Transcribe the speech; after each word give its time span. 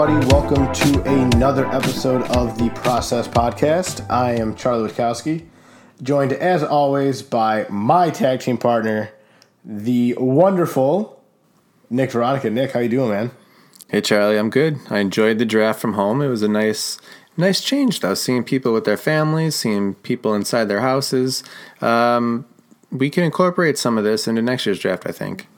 everybody. 0.00 0.32
Welcome 0.32 0.72
to 0.74 1.02
another 1.10 1.66
episode 1.66 2.22
of 2.36 2.56
the 2.56 2.70
Process 2.70 3.26
Podcast. 3.26 4.08
I 4.08 4.34
am 4.34 4.54
Charlie 4.54 4.88
Witkowski, 4.88 5.46
joined 6.00 6.32
as 6.34 6.62
always 6.62 7.20
by 7.22 7.66
my 7.68 8.10
tag 8.10 8.38
team 8.38 8.58
partner, 8.58 9.10
the 9.64 10.14
wonderful 10.16 11.20
Nick 11.90 12.12
Veronica. 12.12 12.48
Nick, 12.48 12.72
how 12.72 12.78
you 12.78 12.88
doing, 12.88 13.10
man? 13.10 13.30
Hey 13.88 14.00
Charlie, 14.00 14.36
I'm 14.36 14.50
good. 14.50 14.78
I 14.88 15.00
enjoyed 15.00 15.38
the 15.38 15.44
draft 15.44 15.80
from 15.80 15.94
home. 15.94 16.22
It 16.22 16.28
was 16.28 16.42
a 16.42 16.48
nice, 16.48 17.00
nice 17.36 17.60
change 17.60 17.98
though. 17.98 18.14
Seeing 18.14 18.44
people 18.44 18.72
with 18.72 18.84
their 18.84 18.96
families, 18.96 19.56
seeing 19.56 19.94
people 19.94 20.32
inside 20.32 20.66
their 20.66 20.80
houses. 20.80 21.42
Um, 21.80 22.46
we 22.92 23.10
can 23.10 23.24
incorporate 23.24 23.76
some 23.76 23.98
of 23.98 24.04
this 24.04 24.28
into 24.28 24.42
next 24.42 24.64
year's 24.64 24.78
draft. 24.78 25.08
I 25.08 25.12
think. 25.12 25.48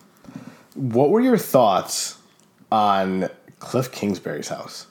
What 0.74 1.10
were 1.10 1.20
your 1.20 1.36
thoughts 1.36 2.16
on 2.72 3.28
Cliff 3.60 3.92
Kingsbury's 3.92 4.48
house? 4.48 4.86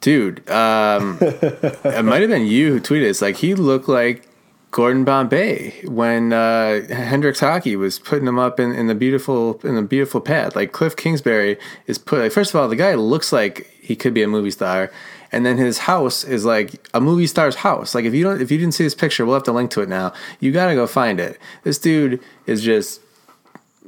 Dude, 0.00 0.48
um, 0.48 1.18
it 1.20 2.04
might 2.04 2.22
have 2.22 2.30
been 2.30 2.46
you 2.46 2.72
who 2.72 2.80
tweeted. 2.80 3.10
It's 3.10 3.20
like 3.20 3.36
he 3.36 3.54
looked 3.54 3.88
like 3.88 4.28
Gordon 4.70 5.04
Bombay 5.04 5.82
when 5.86 6.32
uh, 6.32 6.86
Hendrix 6.88 7.40
Hockey 7.40 7.74
was 7.74 7.98
putting 7.98 8.28
him 8.28 8.38
up 8.38 8.60
in, 8.60 8.72
in 8.72 8.86
the 8.86 8.94
beautiful 8.94 9.60
in 9.64 9.74
the 9.74 9.82
beautiful 9.82 10.20
pad. 10.20 10.54
Like 10.54 10.72
Cliff 10.72 10.94
Kingsbury 10.96 11.58
is 11.86 11.98
put. 11.98 12.20
Like, 12.20 12.32
first 12.32 12.54
of 12.54 12.60
all, 12.60 12.68
the 12.68 12.76
guy 12.76 12.94
looks 12.94 13.32
like 13.32 13.66
he 13.80 13.96
could 13.96 14.14
be 14.14 14.22
a 14.22 14.28
movie 14.28 14.52
star, 14.52 14.92
and 15.32 15.44
then 15.44 15.56
his 15.56 15.78
house 15.78 16.22
is 16.22 16.44
like 16.44 16.86
a 16.94 17.00
movie 17.00 17.26
star's 17.26 17.56
house. 17.56 17.94
Like 17.94 18.04
if 18.04 18.14
you 18.14 18.22
don't 18.22 18.40
if 18.40 18.50
you 18.52 18.58
didn't 18.58 18.74
see 18.74 18.84
this 18.84 18.94
picture, 18.94 19.26
we'll 19.26 19.34
have 19.34 19.42
to 19.44 19.52
link 19.52 19.70
to 19.72 19.80
it 19.80 19.88
now. 19.88 20.12
You 20.38 20.52
got 20.52 20.66
to 20.66 20.74
go 20.74 20.86
find 20.86 21.18
it. 21.18 21.38
This 21.64 21.78
dude 21.78 22.22
is 22.46 22.62
just 22.62 23.00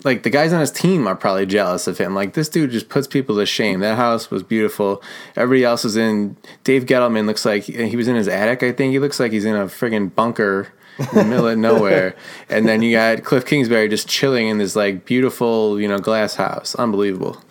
like 0.04 0.22
the 0.22 0.30
guys 0.30 0.52
on 0.52 0.60
his 0.60 0.70
team 0.70 1.06
are 1.06 1.16
probably 1.16 1.46
jealous 1.46 1.86
of 1.86 1.98
him. 1.98 2.14
Like 2.14 2.34
this 2.34 2.48
dude 2.48 2.70
just 2.70 2.88
puts 2.88 3.06
people 3.06 3.36
to 3.36 3.46
shame. 3.46 3.80
That 3.80 3.96
house 3.96 4.30
was 4.30 4.42
beautiful. 4.42 5.02
Everybody 5.36 5.64
else 5.64 5.84
is 5.84 5.96
in. 5.96 6.36
Dave 6.64 6.86
Gettleman 6.86 7.26
looks 7.26 7.44
like 7.44 7.64
he 7.64 7.96
was 7.96 8.08
in 8.08 8.16
his 8.16 8.28
attic. 8.28 8.62
I 8.62 8.72
think 8.72 8.92
he 8.92 8.98
looks 8.98 9.20
like 9.20 9.32
he's 9.32 9.44
in 9.44 9.56
a 9.56 9.66
friggin' 9.66 10.14
bunker 10.14 10.68
in 10.98 11.06
the 11.14 11.24
middle 11.24 11.48
of 11.48 11.58
nowhere. 11.58 12.14
And 12.48 12.66
then 12.68 12.82
you 12.82 12.96
got 12.96 13.24
Cliff 13.24 13.44
Kingsbury 13.44 13.88
just 13.88 14.08
chilling 14.08 14.48
in 14.48 14.58
this 14.58 14.76
like 14.76 15.04
beautiful, 15.04 15.80
you 15.80 15.88
know, 15.88 15.98
glass 15.98 16.34
house. 16.34 16.74
Unbelievable. 16.74 17.42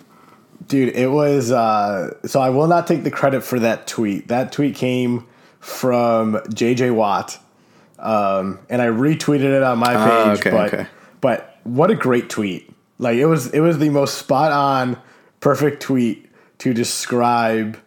Dude, 0.66 0.94
it 0.94 1.10
was. 1.10 1.50
Uh, 1.50 2.14
so 2.26 2.40
I 2.40 2.50
will 2.50 2.68
not 2.68 2.86
take 2.86 3.02
the 3.02 3.10
credit 3.10 3.42
for 3.42 3.58
that 3.60 3.86
tweet. 3.86 4.28
That 4.28 4.52
tweet 4.52 4.76
came 4.76 5.26
from 5.58 6.34
JJ 6.34 6.94
Watt, 6.94 7.38
um, 7.98 8.60
and 8.68 8.80
I 8.80 8.86
retweeted 8.86 9.56
it 9.56 9.62
on 9.62 9.78
my 9.78 9.94
ah, 9.94 10.06
page. 10.06 10.40
okay, 10.40 10.50
but 10.50 10.74
okay. 10.74 10.86
but 11.20 11.49
what 11.74 11.90
a 11.90 11.94
great 11.94 12.28
tweet! 12.28 12.72
Like 12.98 13.16
it 13.16 13.26
was 13.26 13.48
it 13.48 13.60
was 13.60 13.78
the 13.78 13.90
most 13.90 14.18
spot 14.18 14.52
on, 14.52 15.00
perfect 15.40 15.82
tweet 15.82 16.30
to 16.58 16.74
describe 16.74 17.78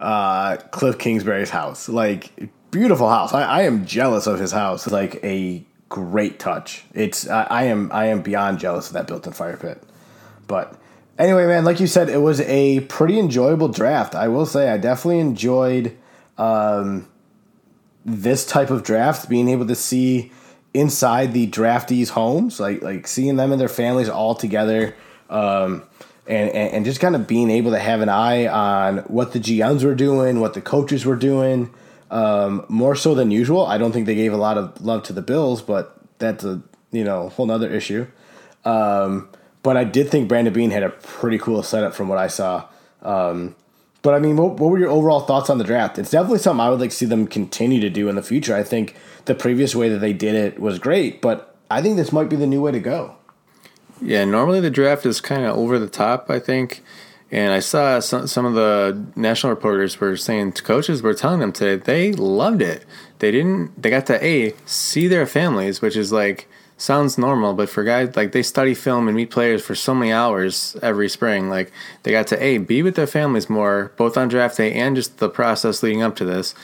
uh, 0.00 0.56
Cliff 0.70 0.98
Kingsbury's 0.98 1.50
house. 1.50 1.88
Like 1.88 2.50
beautiful 2.70 3.08
house. 3.08 3.34
I, 3.34 3.42
I 3.42 3.62
am 3.62 3.84
jealous 3.84 4.26
of 4.26 4.38
his 4.38 4.52
house. 4.52 4.86
Like 4.86 5.22
a 5.24 5.64
great 5.88 6.38
touch. 6.38 6.84
It's 6.94 7.28
I, 7.28 7.42
I 7.44 7.62
am 7.64 7.90
I 7.92 8.06
am 8.06 8.22
beyond 8.22 8.58
jealous 8.58 8.88
of 8.88 8.94
that 8.94 9.06
built-in 9.06 9.32
fire 9.32 9.56
pit. 9.56 9.82
But 10.46 10.74
anyway, 11.18 11.46
man, 11.46 11.64
like 11.64 11.80
you 11.80 11.86
said, 11.86 12.08
it 12.08 12.18
was 12.18 12.40
a 12.42 12.80
pretty 12.80 13.18
enjoyable 13.18 13.68
draft. 13.68 14.14
I 14.14 14.28
will 14.28 14.46
say 14.46 14.70
I 14.70 14.78
definitely 14.78 15.20
enjoyed 15.20 15.96
um, 16.38 17.08
this 18.04 18.46
type 18.46 18.70
of 18.70 18.82
draft, 18.82 19.28
being 19.28 19.48
able 19.48 19.66
to 19.66 19.74
see 19.74 20.32
inside 20.74 21.32
the 21.32 21.46
draftees' 21.46 22.10
homes, 22.10 22.60
like 22.60 22.82
like 22.82 23.06
seeing 23.06 23.36
them 23.36 23.52
and 23.52 23.60
their 23.60 23.68
families 23.68 24.08
all 24.08 24.34
together, 24.34 24.94
um, 25.30 25.82
and, 26.26 26.50
and, 26.50 26.74
and 26.74 26.84
just 26.84 27.00
kind 27.00 27.14
of 27.14 27.26
being 27.26 27.50
able 27.50 27.72
to 27.72 27.78
have 27.78 28.00
an 28.00 28.08
eye 28.08 28.46
on 28.46 28.98
what 29.00 29.32
the 29.32 29.40
GMs 29.40 29.84
were 29.84 29.94
doing, 29.94 30.40
what 30.40 30.54
the 30.54 30.60
coaches 30.60 31.04
were 31.04 31.16
doing, 31.16 31.72
um, 32.10 32.64
more 32.68 32.94
so 32.94 33.14
than 33.14 33.30
usual. 33.30 33.66
I 33.66 33.78
don't 33.78 33.92
think 33.92 34.06
they 34.06 34.14
gave 34.14 34.32
a 34.32 34.36
lot 34.36 34.58
of 34.58 34.80
love 34.80 35.02
to 35.04 35.12
the 35.12 35.22
Bills, 35.22 35.62
but 35.62 35.98
that's 36.18 36.44
a 36.44 36.62
you 36.90 37.04
know 37.04 37.28
whole 37.30 37.46
nother 37.46 37.70
issue. 37.70 38.06
Um, 38.64 39.28
but 39.62 39.76
I 39.76 39.84
did 39.84 40.08
think 40.08 40.28
Brandon 40.28 40.52
Beane 40.52 40.70
had 40.70 40.82
a 40.82 40.90
pretty 40.90 41.38
cool 41.38 41.62
setup 41.62 41.94
from 41.94 42.08
what 42.08 42.18
I 42.18 42.26
saw. 42.26 42.66
Um, 43.02 43.54
but 44.02 44.14
I 44.14 44.18
mean, 44.18 44.36
what, 44.36 44.58
what, 44.58 44.70
were 44.70 44.78
your 44.78 44.90
overall 44.90 45.20
thoughts 45.20 45.48
on 45.48 45.58
the 45.58 45.64
draft? 45.64 45.98
It's 45.98 46.10
definitely 46.10 46.40
something 46.40 46.60
I 46.60 46.70
would 46.70 46.80
like 46.80 46.90
to 46.90 46.96
see 46.96 47.06
them 47.06 47.26
continue 47.26 47.80
to 47.80 47.88
do 47.88 48.08
in 48.08 48.16
the 48.16 48.22
future. 48.22 48.54
I 48.54 48.64
think 48.64 48.96
the 49.24 49.34
previous 49.34 49.74
way 49.74 49.88
that 49.88 49.98
they 49.98 50.12
did 50.12 50.34
it 50.34 50.60
was 50.60 50.78
great, 50.78 51.22
but 51.22 51.54
I 51.70 51.80
think 51.80 51.96
this 51.96 52.12
might 52.12 52.28
be 52.28 52.36
the 52.36 52.46
new 52.46 52.60
way 52.60 52.72
to 52.72 52.80
go. 52.80 53.16
Yeah, 54.00 54.24
normally 54.24 54.60
the 54.60 54.70
draft 54.70 55.06
is 55.06 55.20
kind 55.20 55.44
of 55.44 55.56
over 55.56 55.78
the 55.78 55.88
top, 55.88 56.28
I 56.28 56.40
think. 56.40 56.82
And 57.30 57.52
I 57.52 57.60
saw 57.60 58.00
some, 58.00 58.26
some 58.26 58.44
of 58.44 58.54
the 58.54 59.06
national 59.16 59.50
reporters 59.50 59.98
were 59.98 60.16
saying 60.16 60.52
coaches 60.52 61.00
were 61.00 61.14
telling 61.14 61.40
them 61.40 61.52
today 61.52 61.76
they 61.76 62.12
loved 62.12 62.60
it. 62.60 62.84
They 63.20 63.30
didn't, 63.30 63.80
they 63.80 63.88
got 63.88 64.06
to 64.06 64.22
A, 64.22 64.52
see 64.66 65.06
their 65.06 65.26
families, 65.26 65.80
which 65.80 65.96
is 65.96 66.12
like, 66.12 66.48
sounds 66.82 67.16
normal, 67.16 67.54
but 67.54 67.68
for 67.68 67.84
guys 67.84 68.16
like 68.16 68.32
they 68.32 68.42
study 68.42 68.74
film 68.74 69.06
and 69.06 69.16
meet 69.16 69.30
players 69.30 69.64
for 69.64 69.74
so 69.74 69.94
many 69.94 70.12
hours 70.12 70.76
every 70.82 71.08
spring, 71.08 71.48
like 71.48 71.70
they 72.02 72.10
got 72.10 72.26
to 72.26 72.42
a 72.42 72.58
be 72.58 72.82
with 72.82 72.96
their 72.96 73.06
families 73.06 73.48
more, 73.48 73.92
both 73.96 74.16
on 74.16 74.26
draft 74.26 74.56
day 74.56 74.72
and 74.72 74.96
just 74.96 75.18
the 75.18 75.28
process 75.28 75.82
leading 75.82 76.02
up 76.02 76.16
to 76.16 76.24
this. 76.24 76.54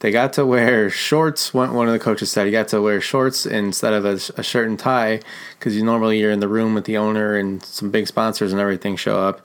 They 0.00 0.10
got 0.10 0.32
to 0.34 0.44
wear 0.44 0.90
shorts. 0.90 1.54
One 1.54 1.74
one 1.74 1.86
of 1.86 1.92
the 1.92 2.00
coaches 2.00 2.30
said 2.30 2.46
he 2.46 2.52
got 2.52 2.68
to 2.68 2.82
wear 2.82 3.00
shorts 3.00 3.46
instead 3.46 3.92
of 3.94 4.04
a, 4.04 4.18
a 4.38 4.42
shirt 4.42 4.68
and 4.68 4.78
tie 4.78 5.20
because 5.58 5.76
you 5.76 5.84
normally 5.84 6.18
you're 6.18 6.32
in 6.32 6.40
the 6.40 6.48
room 6.48 6.74
with 6.74 6.84
the 6.84 6.96
owner 6.96 7.36
and 7.36 7.62
some 7.62 7.90
big 7.90 8.08
sponsors 8.08 8.52
and 8.52 8.60
everything 8.60 8.96
show 8.96 9.18
up. 9.20 9.40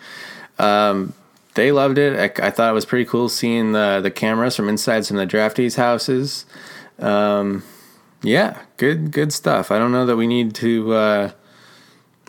Um, 0.58 1.14
they 1.54 1.72
loved 1.72 2.00
it. 2.00 2.20
I, 2.20 2.48
I, 2.48 2.50
thought 2.50 2.72
it 2.72 2.74
was 2.74 2.86
pretty 2.86 3.06
cool 3.06 3.30
seeing 3.30 3.74
the 3.74 4.00
the 4.02 4.10
cameras 4.10 4.56
from 4.56 4.68
inside 4.68 5.06
some 5.06 5.18
of 5.18 5.30
the 5.30 5.38
draftees' 5.38 5.76
houses. 5.76 6.48
Um, 6.98 7.64
yeah, 8.24 8.62
good 8.78 9.12
good 9.12 9.34
stuff. 9.34 9.70
I 9.70 9.78
don't 9.78 9.92
know 9.92 10.06
that 10.06 10.16
we 10.16 10.28
need 10.28 10.56
to 10.56 10.94
uh, 10.94 11.32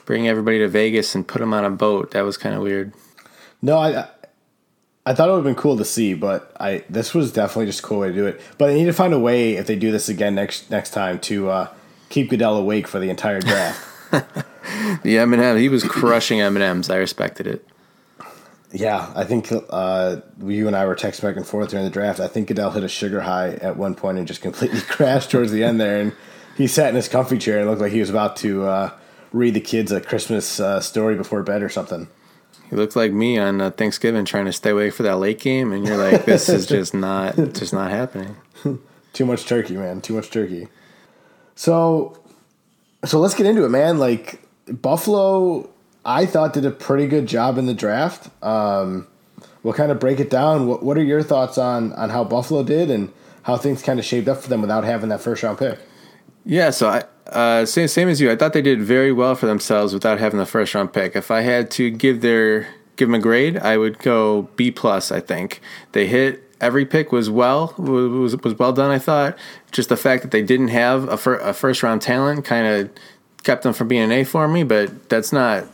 bring 0.05 0.29
everybody 0.29 0.59
to 0.59 0.69
Vegas 0.69 1.15
and 1.15 1.27
put 1.27 1.39
them 1.39 1.55
on 1.55 1.65
a 1.65 1.71
boat. 1.71 2.11
That 2.11 2.23
was 2.23 2.37
kind 2.37 2.55
of 2.55 2.63
weird. 2.63 2.93
No, 3.63 3.79
I 3.79 4.09
I 5.07 5.15
thought 5.15 5.29
it 5.29 5.33
would 5.33 5.39
have 5.39 5.45
been 5.45 5.55
cool 5.55 5.77
to 5.77 5.85
see, 5.85 6.15
but 6.15 6.55
I 6.59 6.85
this 6.91 7.15
was 7.15 7.33
definitely 7.33 7.67
just 7.67 7.81
a 7.81 7.83
cool 7.83 8.01
way 8.01 8.09
to 8.09 8.15
do 8.15 8.27
it. 8.27 8.41
But 8.59 8.67
they 8.67 8.75
need 8.75 8.87
to 8.87 8.93
find 8.93 9.15
a 9.15 9.19
way 9.19 9.55
if 9.55 9.67
they 9.67 9.77
do 9.77 9.93
this 9.93 10.09
again 10.09 10.35
next 10.35 10.71
next 10.71 10.91
time 10.91 11.21
to 11.21 11.51
uh, 11.51 11.69
keep 12.09 12.29
Goodell 12.29 12.57
awake 12.57 12.89
for 12.89 12.99
the 12.99 13.09
entire 13.09 13.41
draft. 13.41 13.87
the 14.11 15.19
M 15.19 15.33
and 15.33 15.43
M, 15.43 15.57
he 15.57 15.69
was 15.69 15.85
crushing 15.85 16.41
M 16.41 16.57
and 16.57 16.63
M's. 16.63 16.91
I 16.91 16.97
respected 16.97 17.47
it. 17.47 17.67
Yeah, 18.75 19.13
I 19.15 19.23
think 19.23 19.53
uh, 19.71 20.17
you 20.43 20.67
and 20.67 20.75
I 20.75 20.85
were 20.85 20.97
texting 20.97 21.23
back 21.23 21.37
and 21.37 21.47
forth 21.47 21.71
during 21.71 21.85
the 21.85 21.93
draft. 21.93 22.19
I 22.19 22.27
think 22.27 22.49
Goodell 22.49 22.73
hit 22.73 22.83
a 22.83 22.89
sugar 22.89 23.21
high 23.21 23.51
at 23.51 23.77
one 23.77 23.95
point 23.95 24.19
and 24.19 24.27
just 24.27 24.43
completely 24.43 24.81
crashed 24.89 25.31
towards 25.31 25.53
the 25.53 25.63
end 25.63 25.81
there. 25.81 26.01
And 26.01 26.13
he 26.57 26.67
sat 26.67 26.89
in 26.89 26.97
his 26.97 27.09
comfy 27.09 27.39
chair 27.39 27.61
and 27.61 27.71
looked 27.71 27.81
like 27.81 27.93
he 27.93 28.01
was 28.01 28.11
about 28.11 28.35
to 28.39 28.65
uh, 28.65 28.91
read 29.33 29.55
the 29.55 29.61
kids 29.61 29.93
a 29.93 30.01
Christmas 30.01 30.59
uh, 30.59 30.81
story 30.81 31.15
before 31.15 31.45
bed 31.45 31.63
or 31.63 31.69
something. 31.69 32.09
He 32.69 32.75
looked 32.75 32.97
like 32.97 33.13
me 33.13 33.39
on 33.39 33.61
uh, 33.61 33.71
Thanksgiving 33.71 34.25
trying 34.25 34.47
to 34.47 34.53
stay 34.53 34.71
away 34.71 34.91
for 34.91 35.05
that 35.05 35.19
late 35.19 35.39
game, 35.39 35.73
and 35.73 35.87
you're 35.87 35.97
like, 35.97 36.25
"This 36.25 36.49
is 36.49 36.67
just 36.67 36.95
not, 36.95 37.37
just 37.37 37.73
not 37.73 37.93
happening." 37.93 38.37
Too 39.13 39.27
much 39.27 39.47
turkey, 39.47 39.77
man. 39.77 40.01
Too 40.01 40.15
much 40.15 40.31
turkey. 40.31 40.67
So, 41.55 42.19
so 43.05 43.21
let's 43.21 43.35
get 43.35 43.47
into 43.47 43.65
it, 43.65 43.69
man. 43.69 43.99
Like 43.99 44.41
Buffalo 44.67 45.71
I 46.05 46.27
thought 46.27 46.53
did 46.53 46.67
a 46.67 46.71
pretty 46.71 47.07
good 47.07 47.27
job 47.27 47.59
in 47.59 47.67
the 47.67 47.75
draft. 47.75 48.31
Um, 48.43 49.07
we'll 49.63 49.75
kind 49.75 49.91
of 49.91 49.99
break 49.99 50.21
it 50.21 50.31
down. 50.31 50.67
What, 50.67 50.83
what 50.83 50.99
are 50.99 51.03
your 51.03 51.23
thoughts 51.23 51.59
on 51.59 51.93
on 51.95 52.11
how 52.11 52.25
Buffalo 52.25 52.63
did 52.63 52.91
and 52.91 53.13
how 53.43 53.57
things 53.57 53.83
kind 53.83 53.99
of 53.99 54.05
shaped 54.05 54.29
up 54.29 54.39
for 54.39 54.49
them 54.49 54.61
without 54.61 54.85
having 54.85 55.09
that 55.11 55.21
first 55.21 55.43
round 55.43 55.59
pick? 55.59 55.79
Yeah, 56.45 56.71
so 56.71 56.89
I 56.89 57.05
uh, 57.31 57.65
same 57.67 57.89
same 57.89 58.09
as 58.09 58.21
you. 58.21 58.31
I 58.31 58.37
thought 58.37 58.53
they 58.53 58.63
did 58.63 58.83
very 58.83 59.13
well 59.13 59.35
for 59.35 59.47
themselves 59.47 59.95
without 59.95 60.19
having 60.19 60.39
the 60.39 60.47
first 60.47 60.75
round 60.75 60.93
pick. 60.93 61.17
If 61.17 61.31
I 61.31 61.41
had 61.41 61.71
to 61.73 61.91
give 61.91 62.21
their 62.21 62.69
give 62.97 63.09
them 63.09 63.15
a 63.15 63.19
grade, 63.19 63.57
I 63.57 63.79
would 63.79 63.99
go 63.99 64.43
B 64.57 64.71
plus. 64.71 65.11
I 65.11 65.21
think 65.21 65.61
they 65.93 66.07
hit 66.07 66.43
every 66.61 66.85
pick 66.87 67.13
was 67.13 67.31
well 67.31 67.75
was 67.79 68.37
was 68.43 68.59
well 68.59 68.73
done. 68.73 68.91
I 68.91 68.99
thought 68.99 69.39
just 69.73 69.89
the 69.89 69.97
fact 69.97 70.23
that 70.23 70.31
they 70.31 70.43
didn't 70.43 70.69
have 70.69 71.09
a, 71.09 71.17
fir- 71.17 71.41
a 71.41 71.53
first 71.53 71.83
round 71.83 72.03
talent 72.03 72.45
kind 72.45 72.67
of 72.67 72.91
kept 73.43 73.63
them 73.63 73.73
from 73.73 73.89
being 73.89 74.03
an 74.03 74.13
A 74.13 74.25
for 74.25 74.47
me. 74.47 74.63
But 74.63 75.09
that's 75.09 75.33
not 75.33 75.65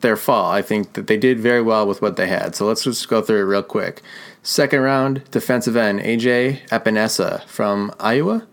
their 0.00 0.16
fall. 0.16 0.50
I 0.50 0.62
think 0.62 0.94
that 0.94 1.06
they 1.06 1.16
did 1.16 1.38
very 1.38 1.62
well 1.62 1.86
with 1.86 2.02
what 2.02 2.16
they 2.16 2.26
had. 2.26 2.54
So 2.54 2.66
let's 2.66 2.84
just 2.84 3.08
go 3.08 3.22
through 3.22 3.40
it 3.40 3.44
real 3.44 3.62
quick. 3.62 4.02
Second 4.42 4.80
round, 4.80 5.28
defensive 5.30 5.76
end, 5.76 6.00
AJ 6.00 6.68
Epenesa 6.68 7.44
from 7.44 7.92
Iowa. 7.98 8.46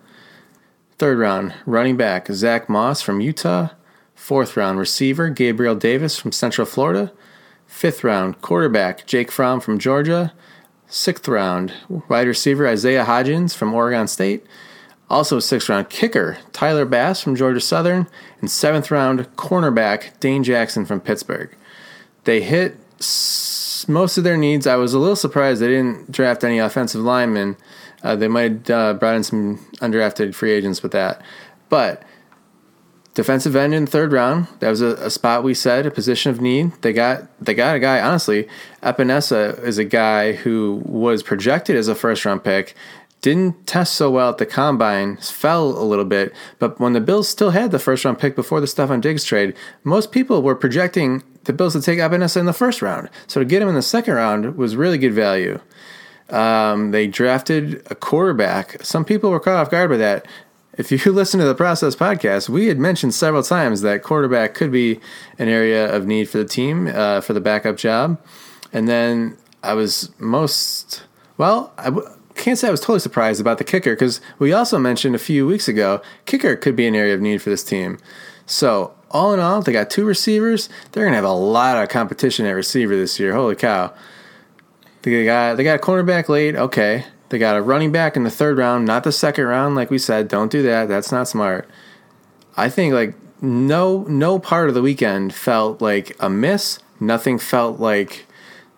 Third 0.97 1.17
round, 1.17 1.53
running 1.65 1.97
back, 1.97 2.27
Zach 2.31 2.69
Moss 2.69 3.01
from 3.01 3.21
Utah. 3.21 3.69
Fourth 4.15 4.55
round, 4.55 4.79
receiver, 4.79 5.29
Gabriel 5.29 5.75
Davis 5.75 6.17
from 6.17 6.31
Central 6.31 6.65
Florida. 6.65 7.11
Fifth 7.67 8.03
round, 8.03 8.41
quarterback, 8.41 9.05
Jake 9.05 9.31
Fromm 9.31 9.59
from 9.59 9.79
Georgia. 9.79 10.33
Sixth 10.87 11.27
round, 11.27 11.73
wide 12.07 12.27
receiver, 12.27 12.67
Isaiah 12.67 13.03
Hodgins 13.03 13.55
from 13.55 13.73
Oregon 13.73 14.07
State. 14.07 14.45
Also, 15.13 15.39
sixth 15.39 15.69
round 15.69 15.91
kicker 15.91 16.39
Tyler 16.53 16.85
Bass 16.85 17.21
from 17.21 17.35
Georgia 17.35 17.59
Southern, 17.59 18.07
and 18.41 18.49
seventh 18.49 18.89
round 18.89 19.19
cornerback 19.35 20.19
Dane 20.19 20.43
Jackson 20.43 20.87
from 20.87 20.99
Pittsburgh. 20.99 21.55
They 22.23 22.41
hit 22.41 22.77
most 23.87 24.17
of 24.17 24.23
their 24.23 24.37
needs. 24.37 24.65
I 24.65 24.75
was 24.75 24.95
a 24.95 24.97
little 24.97 25.15
surprised 25.15 25.61
they 25.61 25.67
didn't 25.67 26.11
draft 26.11 26.43
any 26.43 26.57
offensive 26.57 27.01
linemen. 27.01 27.57
Uh, 28.01 28.15
they 28.15 28.27
might 28.27 28.67
uh, 28.71 28.95
brought 28.95 29.13
in 29.13 29.23
some 29.23 29.57
undrafted 29.81 30.33
free 30.33 30.51
agents 30.51 30.81
with 30.81 30.93
that, 30.93 31.21
but 31.69 32.01
defensive 33.13 33.55
end 33.55 33.75
in 33.75 33.85
the 33.85 33.91
third 33.91 34.11
round. 34.11 34.47
That 34.61 34.69
was 34.71 34.81
a, 34.81 34.95
a, 34.95 35.11
spot 35.11 35.43
we 35.43 35.53
said, 35.53 35.85
a 35.85 35.91
position 35.91 36.31
of 36.31 36.41
need. 36.41 36.71
They 36.81 36.91
got 36.91 37.27
they 37.39 37.53
got 37.53 37.75
a 37.75 37.79
guy. 37.79 38.01
Honestly, 38.01 38.47
Epenesa 38.81 39.61
is 39.63 39.77
a 39.77 39.85
guy 39.85 40.33
who 40.33 40.81
was 40.85 41.21
projected 41.21 41.75
as 41.75 41.87
a 41.87 41.93
first 41.93 42.25
round 42.25 42.43
pick. 42.43 42.73
Didn't 43.23 43.65
test 43.65 43.95
so 43.95 44.11
well 44.11 44.31
at 44.31 44.37
the 44.37 44.45
combine, 44.45 45.15
fell 45.15 45.69
a 45.69 45.85
little 45.85 46.03
bit, 46.03 46.33
but 46.59 46.77
when 46.77 46.91
the 46.91 46.99
Bills 46.99 47.29
still 47.29 47.51
had 47.51 47.71
the 47.71 47.79
first 47.79 48.03
round 48.03 48.19
pick 48.19 48.35
before 48.35 48.59
the 48.59 48.67
Stefon 48.67 48.99
Diggs 48.99 49.23
trade, 49.23 49.55
most 49.85 50.11
people 50.11 50.41
were 50.41 50.55
projecting 50.55 51.23
the 51.45 51.53
Bills 51.53 51.71
to 51.71 51.81
take 51.81 51.99
Epenesa 51.99 52.35
in 52.35 52.47
the 52.47 52.51
first 52.51 52.81
round. 52.81 53.09
So 53.27 53.39
to 53.39 53.45
get 53.45 53.61
him 53.61 53.69
in 53.69 53.75
the 53.75 53.81
second 53.81 54.15
round 54.15 54.57
was 54.57 54.75
really 54.75 54.97
good 54.97 55.13
value. 55.13 55.61
Um, 56.31 56.91
they 56.91 57.07
drafted 57.07 57.81
a 57.89 57.95
quarterback. 57.95 58.83
Some 58.83 59.05
people 59.05 59.29
were 59.29 59.39
caught 59.39 59.55
off 59.55 59.71
guard 59.71 59.89
by 59.89 59.97
that. 59.97 60.27
If 60.77 60.91
you 60.91 60.97
listen 61.13 61.39
to 61.39 61.45
the 61.45 61.55
Process 61.55 61.95
podcast, 61.95 62.49
we 62.49 62.67
had 62.67 62.77
mentioned 62.77 63.13
several 63.13 63.43
times 63.43 63.79
that 63.83 64.03
quarterback 64.03 64.53
could 64.53 64.69
be 64.69 64.99
an 65.39 65.47
area 65.47 65.95
of 65.95 66.05
need 66.05 66.27
for 66.27 66.39
the 66.39 66.45
team 66.45 66.87
uh, 66.87 67.21
for 67.21 67.31
the 67.31 67.39
backup 67.39 67.77
job. 67.77 68.19
And 68.73 68.89
then 68.89 69.37
I 69.63 69.75
was 69.75 70.11
most, 70.19 71.03
well, 71.37 71.71
I 71.77 71.85
w- 71.85 72.09
can't 72.43 72.59
say 72.59 72.67
I 72.67 72.71
was 72.71 72.81
totally 72.81 72.99
surprised 72.99 73.39
about 73.39 73.57
the 73.57 73.63
kicker 73.63 73.93
because 73.93 74.19
we 74.37 74.51
also 74.51 74.77
mentioned 74.77 75.15
a 75.15 75.19
few 75.19 75.47
weeks 75.47 75.69
ago 75.69 76.01
kicker 76.25 76.57
could 76.57 76.75
be 76.75 76.85
an 76.85 76.93
area 76.93 77.13
of 77.13 77.21
need 77.21 77.41
for 77.41 77.49
this 77.49 77.63
team. 77.63 77.97
So, 78.45 78.93
all 79.11 79.33
in 79.33 79.39
all, 79.39 79.61
they 79.61 79.71
got 79.71 79.89
two 79.89 80.03
receivers. 80.03 80.67
They're 80.91 81.07
to 81.07 81.15
have 81.15 81.23
a 81.23 81.31
lot 81.31 81.81
of 81.81 81.87
competition 81.87 82.45
at 82.45 82.51
receiver 82.51 82.97
this 82.97 83.17
year. 83.17 83.33
Holy 83.33 83.55
cow. 83.55 83.93
They 85.03 85.23
got 85.23 85.55
they 85.55 85.63
got 85.63 85.79
a 85.79 85.81
cornerback 85.81 86.27
late. 86.27 86.55
Okay, 86.57 87.05
they 87.29 87.39
got 87.39 87.55
a 87.55 87.61
running 87.61 87.93
back 87.93 88.17
in 88.17 88.23
the 88.23 88.29
third 88.29 88.57
round, 88.57 88.85
not 88.85 89.05
the 89.05 89.13
second 89.13 89.45
round, 89.45 89.75
like 89.75 89.89
we 89.89 89.97
said. 89.97 90.27
Don't 90.27 90.51
do 90.51 90.61
that. 90.63 90.89
That's 90.89 91.13
not 91.13 91.29
smart. 91.29 91.69
I 92.57 92.67
think 92.69 92.93
like 92.93 93.15
no 93.41 94.03
no 94.09 94.37
part 94.37 94.67
of 94.67 94.75
the 94.75 94.81
weekend 94.81 95.33
felt 95.33 95.81
like 95.81 96.13
a 96.19 96.29
miss. 96.29 96.79
Nothing 96.99 97.39
felt 97.39 97.79
like 97.79 98.25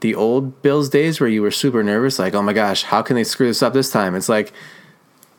the 0.01 0.15
old 0.15 0.61
Bills 0.61 0.89
days 0.89 1.19
where 1.19 1.29
you 1.29 1.41
were 1.41 1.51
super 1.51 1.83
nervous, 1.83 2.19
like, 2.19 2.33
oh 2.33 2.41
my 2.41 2.53
gosh, 2.53 2.83
how 2.83 3.01
can 3.01 3.15
they 3.15 3.23
screw 3.23 3.47
this 3.47 3.63
up 3.63 3.73
this 3.73 3.91
time? 3.91 4.15
It's 4.15 4.29
like 4.29 4.53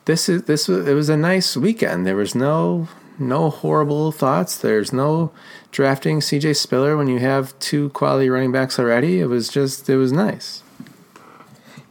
this 0.06 0.28
is 0.28 0.44
this 0.44 0.68
was 0.68 0.86
it 0.88 0.94
was 0.94 1.08
a 1.08 1.16
nice 1.16 1.56
weekend. 1.56 2.06
There 2.06 2.16
was 2.16 2.34
no 2.34 2.88
no 3.18 3.50
horrible 3.50 4.12
thoughts. 4.12 4.58
There's 4.58 4.92
no 4.92 5.32
drafting 5.70 6.20
CJ 6.20 6.56
Spiller 6.56 6.96
when 6.96 7.08
you 7.08 7.18
have 7.18 7.58
two 7.58 7.90
quality 7.90 8.30
running 8.30 8.52
backs 8.52 8.78
already. 8.78 9.20
It 9.20 9.26
was 9.26 9.48
just 9.48 9.88
it 9.88 9.96
was 9.96 10.12
nice. 10.12 10.62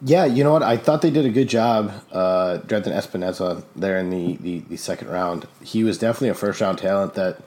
Yeah, 0.01 0.25
you 0.25 0.43
know 0.43 0.51
what? 0.51 0.61
I 0.61 0.77
thought 0.77 1.01
they 1.01 1.09
did 1.09 1.25
a 1.25 1.29
good 1.29 1.49
job 1.49 1.91
uh, 2.11 2.57
drafting 2.57 2.93
Espinosa 2.93 3.63
there 3.75 3.97
in 3.97 4.11
the, 4.11 4.35
the, 4.37 4.59
the, 4.59 4.77
second 4.77 5.07
round. 5.07 5.47
He 5.63 5.83
was 5.83 5.97
definitely 5.97 6.29
a 6.29 6.35
first 6.35 6.61
round 6.61 6.77
talent 6.77 7.15
that 7.15 7.41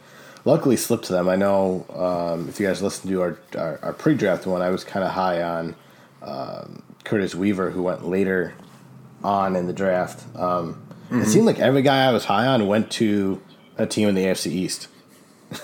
luckily 0.49 0.77
slipped 0.77 1.05
to 1.05 1.13
them. 1.13 1.29
I 1.29 1.37
know 1.37 1.87
um, 1.91 2.49
if 2.49 2.59
you 2.59 2.67
guys 2.67 2.83
listened 2.83 3.13
to 3.13 3.21
our, 3.21 3.39
our, 3.57 3.79
our 3.83 3.93
pre 3.93 4.15
draft 4.15 4.47
one, 4.47 4.63
I 4.63 4.71
was 4.71 4.83
kind 4.83 5.05
of 5.05 5.13
high 5.13 5.43
on 5.43 5.77
um, 6.23 6.83
Curtis 7.05 7.35
Weaver, 7.35 7.71
who 7.71 7.83
went 7.83 8.09
later 8.09 8.55
on 9.23 9.55
in 9.55 9.67
the 9.67 9.73
draft. 9.73 10.25
Um, 10.35 10.83
mm-hmm. 11.05 11.21
It 11.21 11.27
seemed 11.27 11.47
like 11.47 11.59
every 11.59 11.83
guy 11.83 12.07
I 12.07 12.13
was 12.13 12.25
high 12.25 12.47
on 12.47 12.67
went 12.67 12.91
to 12.93 13.41
a 13.77 13.87
team 13.87 14.09
in 14.09 14.15
the 14.15 14.25
AFC 14.25 14.51
East. 14.51 14.89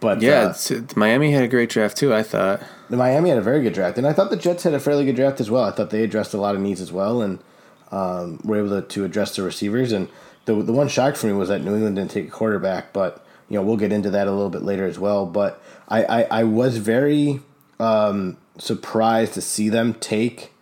but 0.00 0.22
yeah, 0.22 0.54
uh, 0.70 0.80
Miami 0.96 1.30
had 1.30 1.44
a 1.44 1.48
great 1.48 1.68
draft 1.68 1.96
too. 1.96 2.14
I 2.14 2.22
thought 2.22 2.62
the 2.88 2.96
Miami 2.96 3.28
had 3.28 3.38
a 3.38 3.42
very 3.42 3.62
good 3.62 3.74
draft, 3.74 3.98
and 3.98 4.06
I 4.06 4.14
thought 4.14 4.30
the 4.30 4.36
Jets 4.36 4.62
had 4.62 4.74
a 4.74 4.80
fairly 4.80 5.04
good 5.04 5.16
draft 5.16 5.40
as 5.40 5.50
well. 5.50 5.64
I 5.64 5.70
thought 5.70 5.90
they 5.90 6.02
addressed 6.02 6.32
a 6.32 6.38
lot 6.38 6.54
of 6.54 6.60
needs 6.62 6.80
as 6.80 6.90
well, 6.90 7.20
and 7.20 7.40
um, 7.92 8.40
were 8.42 8.56
able 8.56 8.80
to, 8.80 8.88
to 8.88 9.04
address 9.04 9.36
the 9.36 9.42
receivers. 9.42 9.92
And 9.92 10.08
the 10.46 10.54
the 10.62 10.72
one 10.72 10.88
shock 10.88 11.16
for 11.16 11.26
me 11.26 11.34
was 11.34 11.50
that 11.50 11.62
New 11.62 11.74
England 11.74 11.96
didn't 11.96 12.10
take 12.10 12.26
a 12.26 12.30
quarterback, 12.30 12.94
but 12.94 13.24
you 13.48 13.56
know 13.56 13.62
we'll 13.62 13.76
get 13.76 13.92
into 13.92 14.10
that 14.10 14.26
a 14.26 14.30
little 14.30 14.50
bit 14.50 14.62
later 14.62 14.86
as 14.86 14.98
well. 14.98 15.26
But 15.26 15.62
I 15.88 16.04
I, 16.04 16.22
I 16.40 16.44
was 16.44 16.78
very 16.78 17.40
um, 17.80 18.36
surprised 18.58 19.34
to 19.34 19.40
see 19.40 19.68
them 19.68 19.94
take 19.94 20.52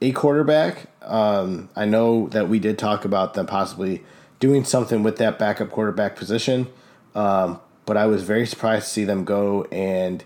a 0.00 0.12
quarterback. 0.12 0.90
Um, 1.02 1.68
I 1.76 1.84
know 1.84 2.28
that 2.28 2.48
we 2.48 2.58
did 2.58 2.78
talk 2.78 3.04
about 3.04 3.34
them 3.34 3.46
possibly 3.46 4.02
doing 4.40 4.64
something 4.64 5.02
with 5.02 5.16
that 5.18 5.38
backup 5.38 5.70
quarterback 5.70 6.16
position, 6.16 6.68
um, 7.14 7.60
but 7.86 7.96
I 7.96 8.06
was 8.06 8.22
very 8.22 8.46
surprised 8.46 8.86
to 8.86 8.90
see 8.90 9.04
them 9.04 9.24
go 9.24 9.64
and 9.64 10.24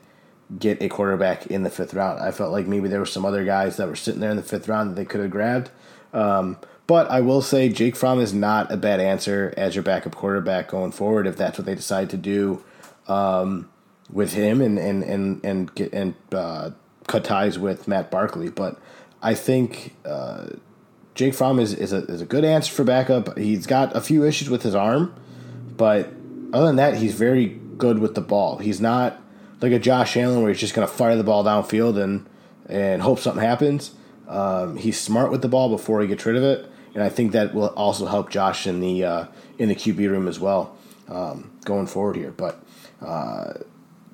get 0.58 0.82
a 0.82 0.88
quarterback 0.88 1.46
in 1.46 1.62
the 1.62 1.70
fifth 1.70 1.92
round. 1.94 2.20
I 2.20 2.30
felt 2.30 2.52
like 2.52 2.66
maybe 2.66 2.88
there 2.88 3.00
were 3.00 3.06
some 3.06 3.24
other 3.24 3.44
guys 3.44 3.76
that 3.76 3.88
were 3.88 3.96
sitting 3.96 4.20
there 4.20 4.30
in 4.30 4.36
the 4.36 4.42
fifth 4.42 4.68
round 4.68 4.90
that 4.90 4.94
they 4.94 5.04
could 5.04 5.20
have 5.20 5.30
grabbed. 5.30 5.70
Um, 6.12 6.56
but 6.88 7.08
I 7.10 7.20
will 7.20 7.42
say 7.42 7.68
Jake 7.68 7.94
Fromm 7.94 8.18
is 8.18 8.34
not 8.34 8.72
a 8.72 8.76
bad 8.76 8.98
answer 8.98 9.54
as 9.56 9.76
your 9.76 9.84
backup 9.84 10.16
quarterback 10.16 10.68
going 10.68 10.90
forward 10.90 11.28
if 11.28 11.36
that's 11.36 11.58
what 11.58 11.66
they 11.66 11.76
decide 11.76 12.10
to 12.10 12.16
do 12.16 12.64
um, 13.06 13.70
with 14.10 14.32
him 14.32 14.60
and 14.60 14.78
and 14.78 15.04
and 15.04 15.44
and 15.44 15.74
get 15.76 15.92
and 15.92 16.14
uh, 16.32 16.70
cut 17.06 17.24
ties 17.24 17.58
with 17.58 17.86
Matt 17.86 18.10
Barkley. 18.10 18.48
But 18.48 18.80
I 19.22 19.34
think 19.34 19.94
uh, 20.04 20.46
Jake 21.14 21.34
Fromm 21.34 21.60
is 21.60 21.74
is 21.74 21.92
a 21.92 21.98
is 22.06 22.22
a 22.22 22.26
good 22.26 22.44
answer 22.44 22.72
for 22.72 22.84
backup. 22.84 23.36
He's 23.36 23.66
got 23.66 23.94
a 23.94 24.00
few 24.00 24.24
issues 24.24 24.48
with 24.48 24.62
his 24.62 24.74
arm, 24.74 25.14
but 25.76 26.10
other 26.54 26.66
than 26.66 26.76
that, 26.76 26.96
he's 26.96 27.14
very 27.14 27.60
good 27.76 27.98
with 27.98 28.14
the 28.14 28.22
ball. 28.22 28.58
He's 28.58 28.80
not 28.80 29.20
like 29.60 29.72
a 29.72 29.78
Josh 29.78 30.16
Allen 30.16 30.40
where 30.40 30.50
he's 30.50 30.60
just 30.60 30.74
going 30.74 30.88
to 30.88 30.92
fire 30.92 31.16
the 31.16 31.24
ball 31.24 31.44
downfield 31.44 32.02
and 32.02 32.26
and 32.66 33.02
hope 33.02 33.18
something 33.18 33.42
happens. 33.42 33.90
Um, 34.26 34.76
he's 34.76 34.98
smart 35.00 35.30
with 35.30 35.42
the 35.42 35.48
ball 35.48 35.68
before 35.68 36.00
he 36.00 36.06
gets 36.06 36.24
rid 36.26 36.36
of 36.36 36.42
it, 36.42 36.70
and 36.94 37.02
I 37.02 37.08
think 37.08 37.32
that 37.32 37.54
will 37.54 37.68
also 37.68 38.06
help 38.06 38.30
Josh 38.30 38.66
in 38.66 38.80
the 38.80 39.04
uh, 39.04 39.26
in 39.58 39.68
the 39.68 39.74
QB 39.74 39.98
room 40.10 40.28
as 40.28 40.38
well 40.40 40.76
um, 41.08 41.50
going 41.64 41.86
forward 41.86 42.16
here. 42.16 42.30
But 42.30 42.62
uh, 43.00 43.54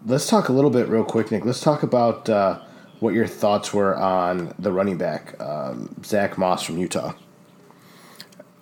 let's 0.07 0.27
talk 0.27 0.49
a 0.49 0.53
little 0.53 0.71
bit 0.71 0.89
real 0.89 1.05
quick, 1.05 1.31
Nick. 1.31 1.45
Let's 1.45 1.61
talk 1.61 1.83
about 1.83 2.29
uh, 2.29 2.61
what 3.01 3.15
your 3.15 3.27
thoughts 3.27 3.73
were 3.73 3.97
on 3.97 4.55
the 4.59 4.73
running 4.73 4.99
back 4.99 5.41
um, 5.41 5.95
Zach 6.05 6.39
Moss 6.39 6.63
from 6.63 6.79
Utah. 6.79 7.15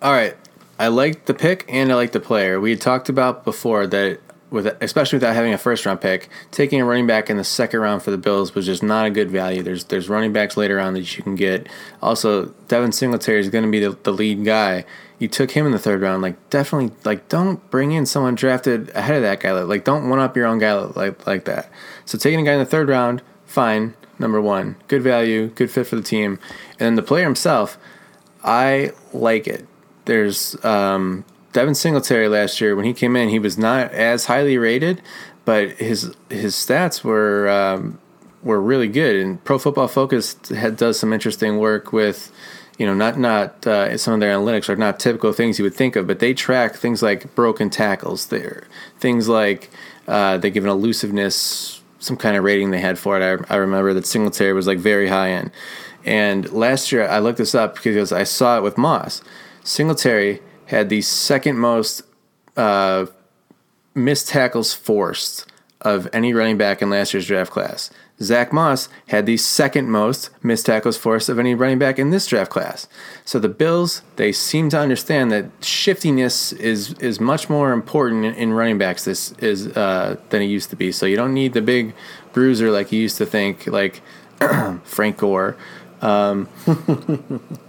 All 0.01 0.11
right, 0.11 0.35
I 0.77 0.87
like 0.87 1.25
the 1.25 1.33
pick 1.33 1.65
and 1.69 1.91
I 1.91 1.95
like 1.95 2.11
the 2.11 2.19
player. 2.19 2.59
We 2.59 2.71
had 2.71 2.81
talked 2.81 3.09
about 3.09 3.45
before 3.45 3.87
that 3.87 4.19
with 4.53 4.67
especially 4.81 5.17
without 5.17 5.35
having 5.35 5.51
a 5.51 5.57
first 5.57 5.83
round 5.85 5.99
pick, 5.99 6.29
taking 6.51 6.79
a 6.79 6.85
running 6.85 7.07
back 7.07 7.29
in 7.29 7.37
the 7.37 7.43
second 7.43 7.79
round 7.79 8.03
for 8.03 8.11
the 8.11 8.19
Bills 8.19 8.53
was 8.53 8.67
just 8.67 8.83
not 8.83 9.07
a 9.07 9.09
good 9.09 9.31
value. 9.31 9.63
There's 9.63 9.85
there's 9.85 10.07
running 10.07 10.31
backs 10.31 10.55
later 10.55 10.79
on 10.79 10.93
that 10.93 11.17
you 11.17 11.23
can 11.23 11.35
get. 11.35 11.67
Also, 12.03 12.45
Devin 12.67 12.91
Singletary 12.91 13.39
is 13.39 13.49
going 13.49 13.65
to 13.65 13.71
be 13.71 13.79
the, 13.79 13.97
the 14.03 14.13
lead 14.13 14.45
guy. 14.45 14.85
You 15.17 15.27
took 15.27 15.51
him 15.51 15.65
in 15.65 15.71
the 15.71 15.79
third 15.79 16.01
round. 16.01 16.21
Like 16.21 16.49
definitely, 16.51 16.95
like 17.03 17.27
don't 17.29 17.67
bring 17.71 17.93
in 17.93 18.05
someone 18.05 18.35
drafted 18.35 18.91
ahead 18.91 19.15
of 19.15 19.23
that 19.23 19.39
guy. 19.39 19.51
Like 19.53 19.83
don't 19.83 20.07
one 20.07 20.19
up 20.19 20.37
your 20.37 20.45
own 20.45 20.59
guy 20.59 20.73
like 20.73 21.25
like 21.25 21.45
that. 21.45 21.69
So 22.05 22.19
taking 22.19 22.39
a 22.39 22.43
guy 22.43 22.53
in 22.53 22.59
the 22.59 22.65
third 22.65 22.87
round, 22.87 23.23
fine. 23.45 23.95
Number 24.19 24.39
one, 24.39 24.75
good 24.87 25.01
value, 25.01 25.47
good 25.47 25.71
fit 25.71 25.87
for 25.87 25.95
the 25.95 26.03
team, 26.03 26.39
and 26.73 26.79
then 26.79 26.95
the 26.95 27.01
player 27.01 27.25
himself. 27.25 27.79
I 28.43 28.91
like 29.11 29.47
it. 29.47 29.65
There's 30.05 30.63
um, 30.63 31.25
Devin 31.53 31.75
Singletary 31.75 32.27
last 32.27 32.59
year 32.59 32.75
when 32.75 32.85
he 32.85 32.93
came 32.93 33.15
in, 33.15 33.29
he 33.29 33.39
was 33.39 33.57
not 33.57 33.91
as 33.91 34.25
highly 34.25 34.57
rated, 34.57 35.01
but 35.45 35.71
his 35.73 36.13
his 36.29 36.55
stats 36.55 37.03
were 37.03 37.47
um, 37.47 37.99
were 38.41 38.59
really 38.59 38.87
good. 38.87 39.15
And 39.15 39.43
Pro 39.43 39.57
Football 39.59 39.87
Focus 39.87 40.35
had 40.49 40.75
does 40.77 40.99
some 40.99 41.13
interesting 41.13 41.59
work 41.59 41.93
with, 41.93 42.31
you 42.77 42.85
know, 42.85 42.93
not 42.93 43.17
not 43.19 43.65
uh, 43.67 43.97
some 43.97 44.15
of 44.15 44.19
their 44.19 44.35
analytics 44.35 44.67
are 44.67 44.75
not 44.75 44.99
typical 44.99 45.31
things 45.31 45.59
you 45.59 45.63
would 45.63 45.75
think 45.75 45.95
of, 45.95 46.07
but 46.07 46.19
they 46.19 46.33
track 46.33 46.75
things 46.75 47.03
like 47.03 47.33
broken 47.35 47.69
tackles 47.69 48.27
there, 48.27 48.63
things 48.99 49.29
like 49.29 49.69
uh, 50.07 50.37
they 50.37 50.49
give 50.49 50.63
an 50.63 50.69
elusiveness 50.71 51.81
some 51.99 52.17
kind 52.17 52.35
of 52.35 52.43
rating 52.43 52.71
they 52.71 52.81
had 52.81 52.99
for 52.99 53.19
it. 53.19 53.23
I, 53.23 53.53
I 53.53 53.57
remember 53.57 53.93
that 53.93 54.05
Singletary 54.05 54.53
was 54.53 54.67
like 54.67 54.79
very 54.79 55.07
high 55.07 55.29
end. 55.29 55.51
And 56.03 56.51
last 56.51 56.91
year 56.91 57.07
I 57.07 57.19
looked 57.19 57.37
this 57.37 57.55
up 57.55 57.75
because 57.75 58.11
I 58.11 58.23
saw 58.23 58.57
it 58.57 58.61
with 58.61 58.77
Moss. 58.77 59.21
Singletary 59.63 60.41
had 60.73 60.89
the 60.89 61.01
second 61.01 61.59
most 61.59 62.01
uh, 62.57 63.05
missed 63.93 64.29
tackles 64.29 64.73
forced 64.73 65.45
of 65.81 66.09
any 66.11 66.33
running 66.33 66.57
back 66.57 66.81
in 66.81 66.89
last 66.89 67.13
year's 67.13 67.27
draft 67.27 67.51
class. 67.51 67.91
Zach 68.21 68.51
Moss 68.51 68.89
had 69.07 69.25
the 69.25 69.37
second 69.37 69.91
most 69.91 70.29
missed 70.41 70.65
tackles 70.65 70.97
forced 70.97 71.29
of 71.29 71.37
any 71.37 71.53
running 71.53 71.77
back 71.77 71.99
in 71.99 72.09
this 72.09 72.25
draft 72.25 72.49
class. 72.49 72.87
So 73.25 73.37
the 73.37 73.49
Bills, 73.49 74.01
they 74.15 74.31
seem 74.31 74.69
to 74.69 74.79
understand 74.79 75.31
that 75.31 75.45
shiftiness 75.61 76.53
is 76.53 76.93
is 76.93 77.19
much 77.19 77.49
more 77.49 77.71
important 77.71 78.37
in, 78.37 78.53
running 78.53 78.77
backs 78.77 79.05
this 79.05 79.33
is 79.33 79.67
uh, 79.75 80.17
than 80.29 80.41
it 80.41 80.45
used 80.45 80.69
to 80.71 80.75
be. 80.75 80.91
So 80.91 81.05
you 81.05 81.15
don't 81.15 81.33
need 81.33 81.53
the 81.53 81.61
big 81.61 81.93
bruiser 82.31 82.71
like 82.71 82.91
you 82.91 82.99
used 83.01 83.17
to 83.17 83.25
think, 83.25 83.67
like 83.67 84.01
Frank 84.83 85.17
Gore. 85.17 85.55
Um, 86.01 86.49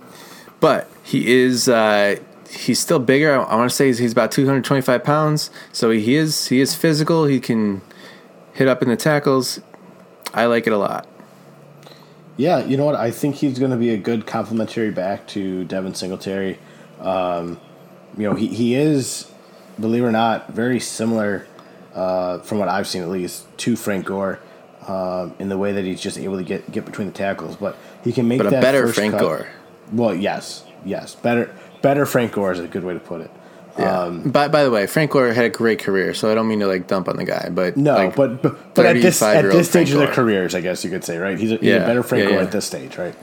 but 0.61 0.89
he 1.03 1.33
is 1.43 1.69
uh, 1.69 2.17
he's 2.55 2.79
still 2.79 2.99
bigger. 2.99 3.35
I, 3.35 3.57
want 3.57 3.71
to 3.71 3.77
say 3.77 3.87
he's, 3.87 3.99
he's 3.99 4.13
about 4.13 4.31
225 4.33 5.05
pounds. 5.05 5.51
So 5.73 5.91
he 5.91 6.15
is 6.17 6.49
he 6.49 6.61
is 6.61 6.75
physical. 6.75 7.27
He 7.27 7.41
can 7.41 7.83
hit 8.53 8.69
up 8.69 8.83
in 8.83 8.89
the 8.89 8.97
tackles. 8.97 9.61
I 10.33 10.47
like 10.47 10.67
it 10.67 10.73
a 10.73 10.79
lot. 10.79 11.07
Yeah, 12.37 12.65
you 12.65 12.77
know 12.77 12.85
what? 12.85 12.97
I 12.97 13.11
think 13.11 13.37
he's 13.37 13.59
going 13.59 13.71
to 13.71 13.77
be 13.77 13.91
a 13.91 13.97
good 13.97 14.27
complementary 14.27 14.91
back 14.91 15.27
to 15.29 15.65
Devin 15.65 15.95
Singletary. 15.95 16.59
Um, 17.01 17.61
you 18.17 18.29
know, 18.29 18.35
he, 18.35 18.49
he 18.49 18.75
is, 18.75 19.31
believe 19.79 20.03
it 20.03 20.07
or 20.07 20.13
not, 20.13 20.51
very 20.51 20.81
similar, 20.81 21.47
uh, 21.95 22.39
from 22.41 22.59
what 22.59 22.69
I've 22.69 22.89
seen 22.89 23.03
at 23.03 23.09
least, 23.09 23.47
to 23.59 23.77
Frank 23.77 24.07
Gore 24.07 24.41
uh, 24.83 25.31
in 25.39 25.49
the 25.49 25.57
way 25.57 25.73
that 25.73 25.85
he's 25.85 26.01
just 26.01 26.19
able 26.19 26.37
to 26.37 26.43
get, 26.43 26.71
get 26.73 26.85
between 26.85 27.07
the 27.07 27.15
tackles. 27.15 27.55
But 27.55 27.77
he 28.03 28.11
can 28.11 28.27
make 28.27 28.39
but 28.39 28.49
a 28.49 28.51
better 28.51 28.93
Frank 28.93 29.13
cut. 29.13 29.21
Gore. 29.21 29.49
Well, 29.93 30.15
yes, 30.15 30.65
yes, 30.85 31.15
better 31.15 31.55
better 31.85 32.07
Frank 32.07 32.33
Gore 32.33 32.51
is 32.51 32.61
a 32.61 32.67
good 32.67 32.83
way 32.83 32.95
to 32.95 33.01
put 33.01 33.21
it. 33.21 33.31
Yeah. 33.79 34.03
Um, 34.03 34.31
by, 34.31 34.49
by 34.49 34.65
the 34.65 34.71
way, 34.71 34.87
Frank 34.87 35.11
Gore 35.11 35.33
had 35.33 35.45
a 35.45 35.51
great 35.51 35.81
career, 35.81 36.15
so 36.15 36.33
I 36.33 36.35
don't 36.35 36.49
mean 36.49 36.61
to 36.61 36.67
like 36.67 36.87
dump 36.87 37.09
on 37.09 37.17
the 37.17 37.25
guy, 37.25 37.51
but 37.51 37.77
no, 37.77 37.95
like 37.95 38.17
but 38.17 38.43
but, 38.43 38.75
but 38.75 38.87
at 38.87 38.95
this 38.95 39.21
at 39.21 39.43
this 39.43 39.69
stage 39.69 39.91
Frank 39.91 40.01
of 40.01 40.07
their 40.07 40.15
careers, 40.15 40.55
I 40.55 40.63
guess 40.63 40.83
you 40.83 40.91
could 40.91 41.05
say, 41.05 41.19
right? 41.19 41.39
He's 41.39 41.53
a, 41.53 41.57
he's 41.57 41.69
yeah. 41.69 41.77
a 41.83 41.87
better 41.87 42.03
Frank 42.03 42.25
yeah, 42.25 42.31
Gore 42.31 42.41
at 42.41 42.53
this 42.53 42.65
stage, 42.65 42.97
right? 42.97 43.15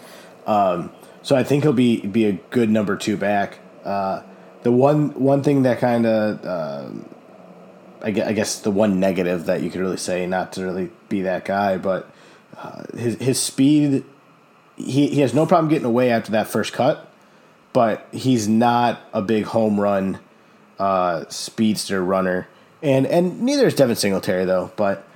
Um, 0.45 0.91
so 1.23 1.35
I 1.35 1.43
think 1.43 1.63
he'll 1.63 1.73
be 1.73 2.05
be 2.05 2.25
a 2.25 2.33
good 2.33 2.69
number 2.69 2.95
two 2.97 3.17
back. 3.17 3.59
Uh, 3.83 4.21
the 4.63 4.71
one 4.71 5.19
one 5.19 5.41
thing 5.41 5.63
that 5.63 5.79
kind 5.79 6.05
of 6.05 6.45
uh, 6.45 6.89
I, 8.03 8.11
guess, 8.11 8.27
I 8.27 8.33
guess 8.33 8.59
the 8.59 8.71
one 8.71 8.99
negative 8.99 9.45
that 9.45 9.61
you 9.61 9.69
could 9.69 9.81
really 9.81 9.97
say, 9.97 10.27
not 10.27 10.53
to 10.53 10.63
really 10.63 10.91
be 11.09 11.21
that 11.21 11.45
guy, 11.45 11.77
but 11.77 12.09
uh, 12.57 12.83
his 12.95 13.15
his 13.15 13.39
speed, 13.39 14.03
he 14.75 15.07
he 15.07 15.21
has 15.21 15.33
no 15.33 15.45
problem 15.45 15.69
getting 15.69 15.85
away 15.85 16.11
after 16.11 16.31
that 16.33 16.47
first 16.47 16.73
cut, 16.73 17.10
but 17.73 18.07
he's 18.11 18.47
not 18.47 19.01
a 19.13 19.21
big 19.21 19.45
home 19.45 19.79
run 19.79 20.19
uh, 20.79 21.25
speedster 21.29 22.03
runner, 22.03 22.47
and 22.81 23.05
and 23.05 23.41
neither 23.41 23.67
is 23.67 23.75
Devin 23.75 23.95
Singletary 23.95 24.45
though. 24.45 24.71
But 24.75 25.07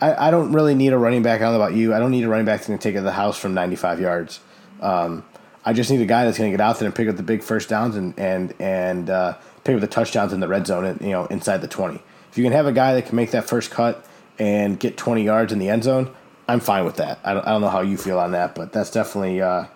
I, 0.00 0.28
I 0.28 0.30
don't 0.30 0.52
really 0.52 0.74
need 0.74 0.92
a 0.92 0.98
running 0.98 1.22
back. 1.22 1.40
I 1.40 1.44
don't 1.44 1.52
know 1.52 1.64
about 1.64 1.74
you. 1.74 1.94
I 1.94 1.98
don't 2.00 2.10
need 2.10 2.24
a 2.24 2.28
running 2.28 2.44
back 2.44 2.58
that's 2.58 2.68
going 2.68 2.78
to 2.78 2.82
take 2.82 2.94
it 2.94 2.98
to 2.98 3.04
the 3.04 3.12
house 3.12 3.38
from 3.38 3.54
95 3.54 4.00
yards. 4.00 4.40
Um, 4.80 5.24
I 5.64 5.72
just 5.72 5.90
need 5.90 6.00
a 6.00 6.06
guy 6.06 6.24
that's 6.24 6.38
going 6.38 6.50
to 6.50 6.56
get 6.56 6.60
out 6.60 6.78
there 6.80 6.86
and 6.86 6.94
pick 6.94 7.08
up 7.08 7.16
the 7.16 7.22
big 7.22 7.42
first 7.42 7.68
downs 7.68 7.96
and 7.96 8.18
and 8.18 8.52
and 8.58 9.08
uh, 9.08 9.38
pick 9.64 9.74
up 9.74 9.80
the 9.80 9.86
touchdowns 9.86 10.32
in 10.32 10.40
the 10.40 10.48
red 10.48 10.66
zone. 10.66 10.84
And, 10.84 11.00
You 11.00 11.10
know, 11.10 11.26
inside 11.26 11.58
the 11.58 11.68
20. 11.68 12.02
If 12.30 12.38
you 12.38 12.44
can 12.44 12.52
have 12.52 12.66
a 12.66 12.72
guy 12.72 12.94
that 12.94 13.06
can 13.06 13.16
make 13.16 13.30
that 13.30 13.48
first 13.48 13.70
cut 13.70 14.04
and 14.38 14.80
get 14.80 14.96
20 14.96 15.22
yards 15.22 15.52
in 15.52 15.58
the 15.58 15.68
end 15.68 15.84
zone, 15.84 16.10
I'm 16.48 16.60
fine 16.60 16.84
with 16.84 16.96
that. 16.96 17.20
I 17.22 17.34
don't, 17.34 17.46
I 17.46 17.50
don't 17.50 17.60
know 17.60 17.68
how 17.68 17.82
you 17.82 17.96
feel 17.96 18.18
on 18.18 18.32
that, 18.32 18.54
but 18.54 18.72
that's 18.72 18.90
definitely 18.90 19.40
uh, 19.40 19.66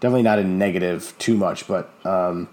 definitely 0.00 0.22
not 0.22 0.38
a 0.38 0.44
negative 0.44 1.14
too 1.18 1.36
much. 1.36 1.66
But 1.66 1.90
um, 2.04 2.48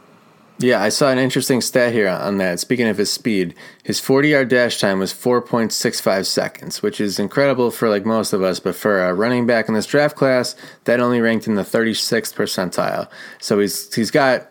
yeah, 0.57 0.81
I 0.81 0.89
saw 0.89 1.09
an 1.09 1.17
interesting 1.17 1.59
stat 1.59 1.91
here 1.91 2.07
on 2.07 2.37
that. 2.37 2.59
Speaking 2.59 2.87
of 2.87 2.97
his 2.97 3.11
speed, 3.11 3.55
his 3.83 3.99
40 3.99 4.29
yard 4.29 4.49
dash 4.49 4.79
time 4.79 4.99
was 4.99 5.13
4.65 5.13 6.25
seconds, 6.25 6.81
which 6.81 7.01
is 7.01 7.19
incredible 7.19 7.71
for 7.71 7.89
like 7.89 8.05
most 8.05 8.31
of 8.31 8.41
us, 8.41 8.59
but 8.59 8.75
for 8.75 9.03
a 9.03 9.13
running 9.13 9.45
back 9.45 9.67
in 9.67 9.73
this 9.73 9.85
draft 9.85 10.15
class, 10.15 10.55
that 10.85 10.99
only 10.99 11.19
ranked 11.19 11.47
in 11.47 11.55
the 11.55 11.63
36th 11.63 12.33
percentile. 12.33 13.09
So 13.39 13.59
he's 13.59 13.93
he's 13.93 14.11
got 14.11 14.49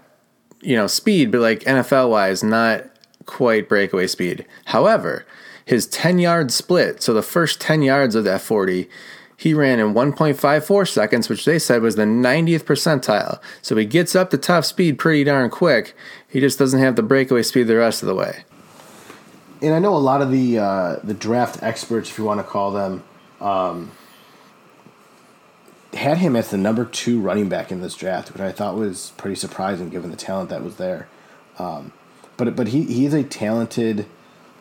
you 0.61 0.77
know 0.77 0.87
speed, 0.87 1.31
but 1.31 1.41
like 1.41 1.61
NFL 1.61 2.11
wise, 2.11 2.43
not 2.43 2.85
quite 3.25 3.69
breakaway 3.69 4.07
speed. 4.07 4.45
However, 4.67 5.25
his 5.65 5.87
10 5.87 6.19
yard 6.19 6.53
split, 6.53 7.03
so 7.03 7.15
the 7.15 7.23
first 7.23 7.61
10 7.61 7.83
yards 7.83 8.15
of 8.15 8.25
that 8.25 8.43
40, 8.43 8.89
he 9.45 9.53
ran 9.53 9.79
in 9.79 9.93
1.54 9.93 10.89
seconds, 10.89 11.29
which 11.29 11.45
they 11.45 11.59
said 11.59 11.83
was 11.83 11.97
the 11.97 12.05
90th 12.05 12.63
percentile. 12.63 13.39
So 13.61 13.77
he 13.77 13.85
gets 13.85 14.17
up 14.17 14.31
to 14.31 14.39
top 14.39 14.65
speed 14.65 14.99
pretty 14.99 15.23
darn 15.23 15.51
quick. 15.51 15.95
He 16.27 16.41
just 16.41 16.59
doesn't 16.59 16.81
have 16.81 16.97
the 16.97 17.03
breakaway 17.03 17.43
speed 17.43 17.65
the 17.65 17.77
rest 17.77 18.03
of 18.03 18.07
the 18.07 18.15
way. 18.15 18.45
And 19.61 19.75
I 19.75 19.81
know 19.81 19.95
a 19.95 19.99
lot 19.99 20.23
of 20.23 20.31
the 20.31 20.59
uh, 20.59 20.97
the 21.05 21.13
draft 21.13 21.63
experts, 21.63 22.09
if 22.09 22.17
you 22.17 22.25
want 22.25 22.41
to 22.41 22.45
call 22.45 22.73
them, 22.73 23.05
um, 23.39 23.91
had 25.93 26.17
him 26.17 26.37
as 26.37 26.49
the 26.49 26.57
number 26.57 26.87
two 26.87 27.21
running 27.21 27.51
back 27.51 27.71
in 27.71 27.83
this 27.83 27.95
draft, 27.95 28.33
which 28.33 28.41
I 28.41 28.51
thought 28.51 28.77
was 28.77 29.13
pretty 29.19 29.37
surprising 29.37 29.91
given 29.91 30.11
the 30.11 30.17
talent 30.17 30.49
that 30.49 30.65
was 30.65 30.77
there. 30.77 31.07
Um, 31.59 31.93
but 32.39 32.57
but 32.57 32.69
he 32.69 32.85
he 32.85 33.05
is 33.05 33.13
a 33.13 33.23
talented 33.23 34.07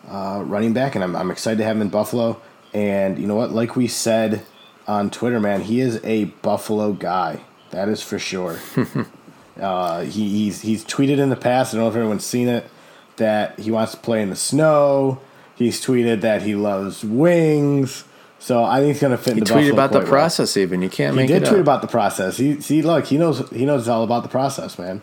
uh, 0.09 0.43
running 0.45 0.73
back, 0.73 0.93
and 0.93 1.05
I'm 1.05 1.15
I'm 1.15 1.31
excited 1.31 1.59
to 1.59 1.63
have 1.63 1.77
him 1.77 1.83
in 1.83 1.89
Buffalo. 1.89 2.41
And 2.73 3.17
you 3.17 3.27
know 3.27 3.35
what? 3.35 3.51
Like 3.51 3.77
we 3.77 3.87
said 3.87 4.45
on 4.87 5.09
Twitter, 5.09 5.39
man, 5.39 5.61
he 5.61 5.79
is 5.79 5.99
a 6.03 6.25
Buffalo 6.25 6.93
guy. 6.93 7.41
That 7.71 7.89
is 7.89 8.01
for 8.01 8.19
sure. 8.19 8.59
uh, 9.59 10.01
he, 10.01 10.29
he's 10.29 10.61
he's 10.61 10.85
tweeted 10.85 11.17
in 11.17 11.29
the 11.29 11.35
past. 11.35 11.73
I 11.73 11.77
don't 11.77 11.85
know 11.85 11.89
if 11.89 11.95
everyone's 11.95 12.25
seen 12.25 12.47
it 12.47 12.69
that 13.17 13.59
he 13.59 13.71
wants 13.71 13.93
to 13.93 13.97
play 13.97 14.21
in 14.21 14.29
the 14.29 14.35
snow. 14.35 15.19
He's 15.55 15.83
tweeted 15.83 16.21
that 16.21 16.41
he 16.41 16.55
loves 16.55 17.03
wings. 17.03 18.05
So 18.39 18.63
I 18.63 18.79
think 18.79 18.93
he's 18.93 19.01
going 19.01 19.11
to 19.11 19.17
fit. 19.17 19.35
He 19.35 19.39
in 19.39 19.45
the 19.45 19.49
tweeted 19.49 19.69
Buffalo 19.69 19.85
about 19.85 19.91
the 19.91 20.09
process. 20.09 20.55
Well. 20.55 20.63
Even 20.63 20.81
you 20.81 20.89
can't. 20.89 21.13
He 21.13 21.17
make 21.17 21.27
did 21.27 21.45
tweet 21.45 21.61
about 21.61 21.81
the 21.81 21.87
process. 21.87 22.37
He 22.37 22.59
see, 22.61 22.81
look, 22.81 23.05
he 23.05 23.17
knows 23.17 23.49
he 23.49 23.65
knows 23.65 23.87
all 23.87 24.03
about 24.03 24.23
the 24.23 24.29
process, 24.29 24.77
man. 24.77 25.01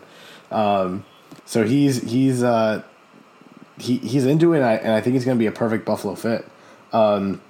Um, 0.51 1.05
so 1.45 1.65
he's 1.65 2.03
he's 2.03 2.43
uh, 2.43 2.83
he 3.79 3.97
he's 3.97 4.25
into 4.25 4.53
it, 4.53 4.57
and 4.57 4.65
I, 4.65 4.73
and 4.75 4.93
I 4.93 5.01
think 5.01 5.15
he's 5.15 5.25
going 5.25 5.37
to 5.37 5.39
be 5.39 5.47
a 5.47 5.51
perfect 5.51 5.85
Buffalo 5.85 6.15
fit. 6.15 6.47
Um, 6.93 7.41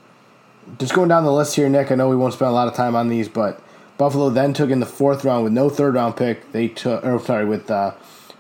just 0.78 0.94
going 0.94 1.10
down 1.10 1.24
the 1.24 1.32
list 1.32 1.56
here, 1.56 1.70
Nick. 1.70 1.92
I 1.92 1.96
know 1.96 2.10
we 2.10 2.16
won't 2.16 2.34
spend 2.34 2.50
a 2.50 2.54
lot 2.54 2.68
of 2.68 2.74
time 2.74 2.96
on 2.96 3.08
these, 3.08 3.28
but 3.28 3.62
Buffalo 3.98 4.30
then 4.30 4.54
took 4.54 4.70
in 4.70 4.80
the 4.80 4.86
fourth 4.86 5.24
round 5.24 5.44
with 5.44 5.54
no 5.54 5.70
third 5.70 5.96
round 5.96 6.18
pick. 6.18 6.52
They 6.52 6.68
took, 6.68 7.06
or 7.06 7.20
sorry, 7.20 7.46
with 7.46 7.70
uh, 7.70 7.94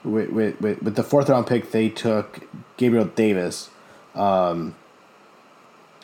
with, 0.03 0.29
with, 0.31 0.59
with, 0.59 0.81
with 0.81 0.95
the 0.95 1.03
fourth 1.03 1.29
round 1.29 1.47
pick, 1.47 1.71
they 1.71 1.89
took 1.89 2.47
Gabriel 2.77 3.05
Davis. 3.05 3.69
Um, 4.15 4.75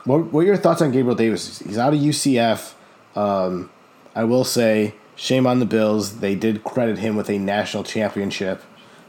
what 0.04 0.32
what 0.32 0.42
are 0.42 0.46
your 0.46 0.58
thoughts 0.58 0.82
on 0.82 0.92
Gabriel 0.92 1.16
Davis? 1.16 1.60
He's 1.60 1.78
out 1.78 1.94
of 1.94 2.00
UCF. 2.00 2.74
Um, 3.16 3.72
I 4.16 4.24
will 4.24 4.44
say, 4.44 4.94
shame 5.16 5.48
on 5.48 5.60
the 5.60 5.66
Bills. 5.66 6.20
They 6.20 6.36
did 6.36 6.64
credit 6.64 7.00
him 7.00 7.16
with 7.16 7.30
a 7.30 7.38
national 7.38 7.84
championship 7.84 8.62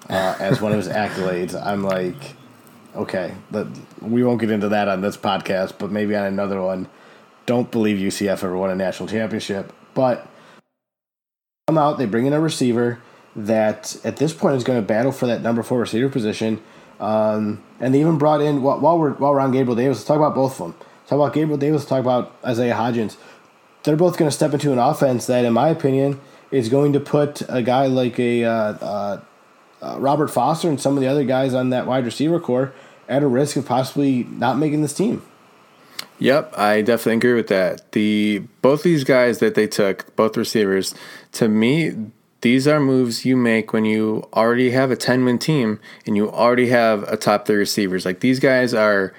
uh, 0.08 0.37
as 0.40 0.60
one 0.60 0.72
of 0.72 0.78
his 0.78 0.88
accolades. 0.88 1.54
I'm 1.54 1.82
like, 1.82 2.37
okay, 2.96 3.34
but 3.50 3.66
we 4.00 4.22
won't 4.25 4.40
get 4.40 4.50
into 4.50 4.70
that 4.70 4.88
on 4.88 5.02
this 5.02 5.16
podcast, 5.16 5.75
but 5.78 5.90
maybe 5.90 6.16
on 6.16 6.25
another 6.25 6.62
one 6.62 6.88
don't 7.49 7.71
believe 7.71 7.97
UCF 7.97 8.45
ever 8.45 8.57
won 8.57 8.69
a 8.69 8.76
national 8.76 9.09
championship. 9.09 9.73
But 9.95 10.28
come 11.67 11.78
out, 11.78 11.97
they 11.97 12.05
bring 12.05 12.26
in 12.26 12.35
a 12.35 12.40
receiver 12.40 13.00
that 13.35 13.97
at 14.05 14.19
this 14.19 14.35
point 14.35 14.57
is 14.57 14.64
going 14.64 14.78
to 14.78 14.87
battle 14.87 15.12
for 15.12 15.26
that 15.26 15.40
number 15.40 15.62
four 15.62 15.81
receiver 15.81 16.11
position. 16.11 16.62
Um, 17.00 17.64
and 17.81 17.95
they 17.95 18.00
even 18.00 18.19
brought 18.19 18.43
in 18.43 18.61
while 18.62 18.99
we're 18.99 19.14
while 19.14 19.33
we're 19.33 19.40
on 19.40 19.52
Gabriel 19.52 19.76
Davis. 19.76 19.99
Let's 19.99 20.07
talk 20.07 20.19
about 20.19 20.35
both 20.35 20.61
of 20.61 20.67
them. 20.67 20.87
Talk 21.07 21.17
about 21.17 21.33
Gabriel 21.33 21.57
Davis. 21.57 21.87
Talk 21.87 22.00
about 22.00 22.37
Isaiah 22.45 22.75
Hodgins. 22.75 23.17
They're 23.85 23.97
both 23.97 24.19
going 24.19 24.31
to 24.31 24.37
step 24.37 24.52
into 24.52 24.71
an 24.73 24.78
offense 24.78 25.26
that, 25.26 25.47
in 25.47 25.55
my 25.55 25.71
opinion, 25.71 26.21
is 26.50 26.69
going 26.69 26.93
to 26.93 27.00
put 27.00 27.40
a 27.49 27.62
guy 27.62 27.87
like 27.87 28.19
a 28.19 28.45
uh, 28.45 28.50
uh, 28.52 29.21
uh, 29.81 29.97
Robert 29.99 30.28
Foster 30.28 30.69
and 30.69 30.78
some 30.78 30.97
of 30.97 31.00
the 31.00 31.07
other 31.07 31.25
guys 31.25 31.55
on 31.55 31.71
that 31.71 31.87
wide 31.87 32.05
receiver 32.05 32.38
corps 32.38 32.75
at 33.09 33.23
a 33.23 33.26
risk 33.26 33.57
of 33.57 33.64
possibly 33.64 34.25
not 34.25 34.59
making 34.59 34.83
this 34.83 34.93
team. 34.93 35.23
Yep, 36.21 36.59
I 36.59 36.83
definitely 36.83 37.14
agree 37.14 37.35
with 37.35 37.49
that. 37.49 37.93
The 37.93 38.43
both 38.61 38.83
these 38.83 39.05
guys 39.05 39.38
that 39.38 39.55
they 39.55 39.67
took, 39.67 40.14
both 40.17 40.37
receivers, 40.37 40.95
to 41.33 41.49
me, 41.49 41.93
these 42.40 42.69
are 42.69 42.81
moves 42.81 43.25
you 43.25 43.37
make 43.37 43.73
when 43.73 43.85
you 43.85 44.28
already 44.33 44.71
have 44.71 44.90
a 44.90 44.97
10 44.97 45.25
win 45.25 45.38
team 45.38 45.81
and 46.07 46.17
you 46.17 46.31
already 46.31 46.69
have 46.69 47.02
a 47.05 47.17
top 47.17 47.47
three 47.47 47.57
receivers. 47.57 48.05
Like 48.05 48.21
these 48.21 48.38
guys 48.38 48.75
are, 48.75 49.12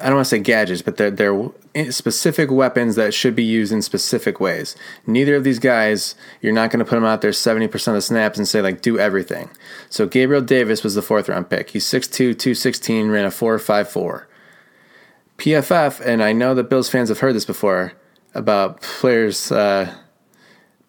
I 0.00 0.06
don't 0.06 0.16
want 0.16 0.26
to 0.26 0.30
say 0.30 0.38
gadgets, 0.38 0.82
but 0.82 0.96
they're, 0.96 1.10
they're 1.10 1.50
specific 1.90 2.50
weapons 2.50 2.96
that 2.96 3.12
should 3.12 3.36
be 3.36 3.44
used 3.44 3.72
in 3.72 3.82
specific 3.82 4.40
ways. 4.40 4.74
Neither 5.06 5.36
of 5.36 5.44
these 5.44 5.58
guys, 5.58 6.14
you're 6.40 6.52
not 6.52 6.70
going 6.70 6.78
to 6.78 6.86
put 6.86 6.96
them 6.96 7.04
out 7.04 7.20
there 7.20 7.30
70% 7.30 7.88
of 7.88 7.94
the 7.94 8.00
snaps 8.00 8.38
and 8.38 8.48
say, 8.48 8.62
like, 8.62 8.80
do 8.80 8.98
everything. 8.98 9.50
So 9.90 10.06
Gabriel 10.06 10.42
Davis 10.42 10.82
was 10.82 10.94
the 10.94 11.02
fourth 11.02 11.28
round 11.28 11.50
pick. 11.50 11.70
He's 11.70 11.84
6'2, 11.84 12.38
216, 12.38 13.08
ran 13.08 13.26
a 13.26 13.28
4.54. 13.28 14.24
PFF, 15.38 16.00
and 16.00 16.22
I 16.22 16.32
know 16.32 16.54
that 16.54 16.70
Bills 16.70 16.88
fans 16.88 17.08
have 17.08 17.20
heard 17.20 17.34
this 17.34 17.44
before 17.44 17.92
about 18.34 18.80
players. 18.80 19.52
Uh, 19.52 19.94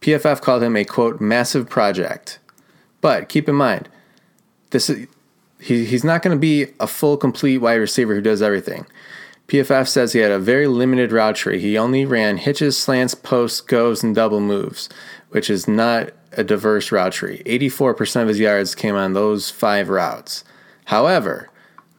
PFF 0.01 0.41
called 0.41 0.63
him 0.63 0.75
a 0.75 0.85
quote 0.85 1.19
massive 1.19 1.69
project, 1.69 2.39
but 3.01 3.29
keep 3.29 3.49
in 3.49 3.55
mind, 3.55 3.89
this 4.69 4.89
is 4.89 5.07
he, 5.59 5.85
he's 5.85 6.03
not 6.03 6.21
going 6.21 6.35
to 6.35 6.39
be 6.39 6.67
a 6.79 6.87
full 6.87 7.17
complete 7.17 7.57
wide 7.57 7.75
receiver 7.75 8.15
who 8.15 8.21
does 8.21 8.41
everything. 8.41 8.85
PFF 9.47 9.87
says 9.87 10.11
he 10.11 10.19
had 10.19 10.31
a 10.31 10.39
very 10.39 10.67
limited 10.67 11.11
route 11.11 11.35
tree. 11.35 11.59
He 11.59 11.77
only 11.77 12.05
ran 12.05 12.37
hitches, 12.37 12.77
slants, 12.77 13.15
posts, 13.15 13.61
goes, 13.61 14.03
and 14.03 14.13
double 14.13 14.41
moves, 14.41 14.89
which 15.29 15.49
is 15.49 15.67
not 15.67 16.09
a 16.33 16.43
diverse 16.43 16.91
route 16.91 17.13
tree. 17.13 17.41
84% 17.45 18.23
of 18.23 18.27
his 18.27 18.39
yards 18.39 18.75
came 18.75 18.95
on 18.95 19.13
those 19.13 19.49
five 19.49 19.87
routes. 19.87 20.43
However, 20.85 21.49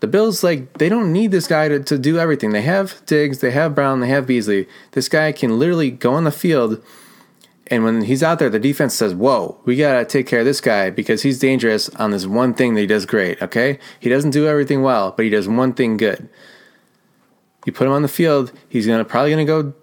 the 0.00 0.06
Bills 0.06 0.44
like 0.44 0.78
they 0.78 0.88
don't 0.88 1.12
need 1.12 1.30
this 1.30 1.46
guy 1.46 1.68
to, 1.68 1.80
to 1.80 1.98
do 1.98 2.18
everything. 2.18 2.50
They 2.50 2.62
have 2.62 3.04
Diggs, 3.06 3.40
they 3.40 3.50
have 3.50 3.74
Brown, 3.74 4.00
they 4.00 4.08
have 4.08 4.26
Beasley. 4.26 4.68
This 4.92 5.08
guy 5.08 5.32
can 5.32 5.58
literally 5.58 5.90
go 5.90 6.14
on 6.14 6.24
the 6.24 6.32
field 6.32 6.82
and 7.70 7.84
when 7.84 8.02
he's 8.02 8.22
out 8.22 8.38
there, 8.38 8.48
the 8.48 8.58
defense 8.58 8.94
says, 8.94 9.14
Whoa, 9.14 9.60
we 9.64 9.76
gotta 9.76 10.04
take 10.04 10.26
care 10.26 10.40
of 10.40 10.46
this 10.46 10.60
guy 10.60 10.90
because 10.90 11.22
he's 11.22 11.38
dangerous 11.38 11.88
on 11.90 12.10
this 12.10 12.26
one 12.26 12.54
thing 12.54 12.74
that 12.74 12.80
he 12.80 12.86
does 12.86 13.06
great, 13.06 13.40
okay? 13.42 13.78
He 14.00 14.08
doesn't 14.08 14.30
do 14.30 14.46
everything 14.46 14.82
well, 14.82 15.12
but 15.12 15.24
he 15.24 15.30
does 15.30 15.46
one 15.46 15.74
thing 15.74 15.96
good. 15.96 16.28
You 17.66 17.72
put 17.72 17.86
him 17.86 17.92
on 17.92 18.02
the 18.02 18.08
field, 18.08 18.52
he's 18.68 18.86
gonna 18.86 19.04
probably 19.04 19.30
gonna 19.30 19.44
go 19.44 19.74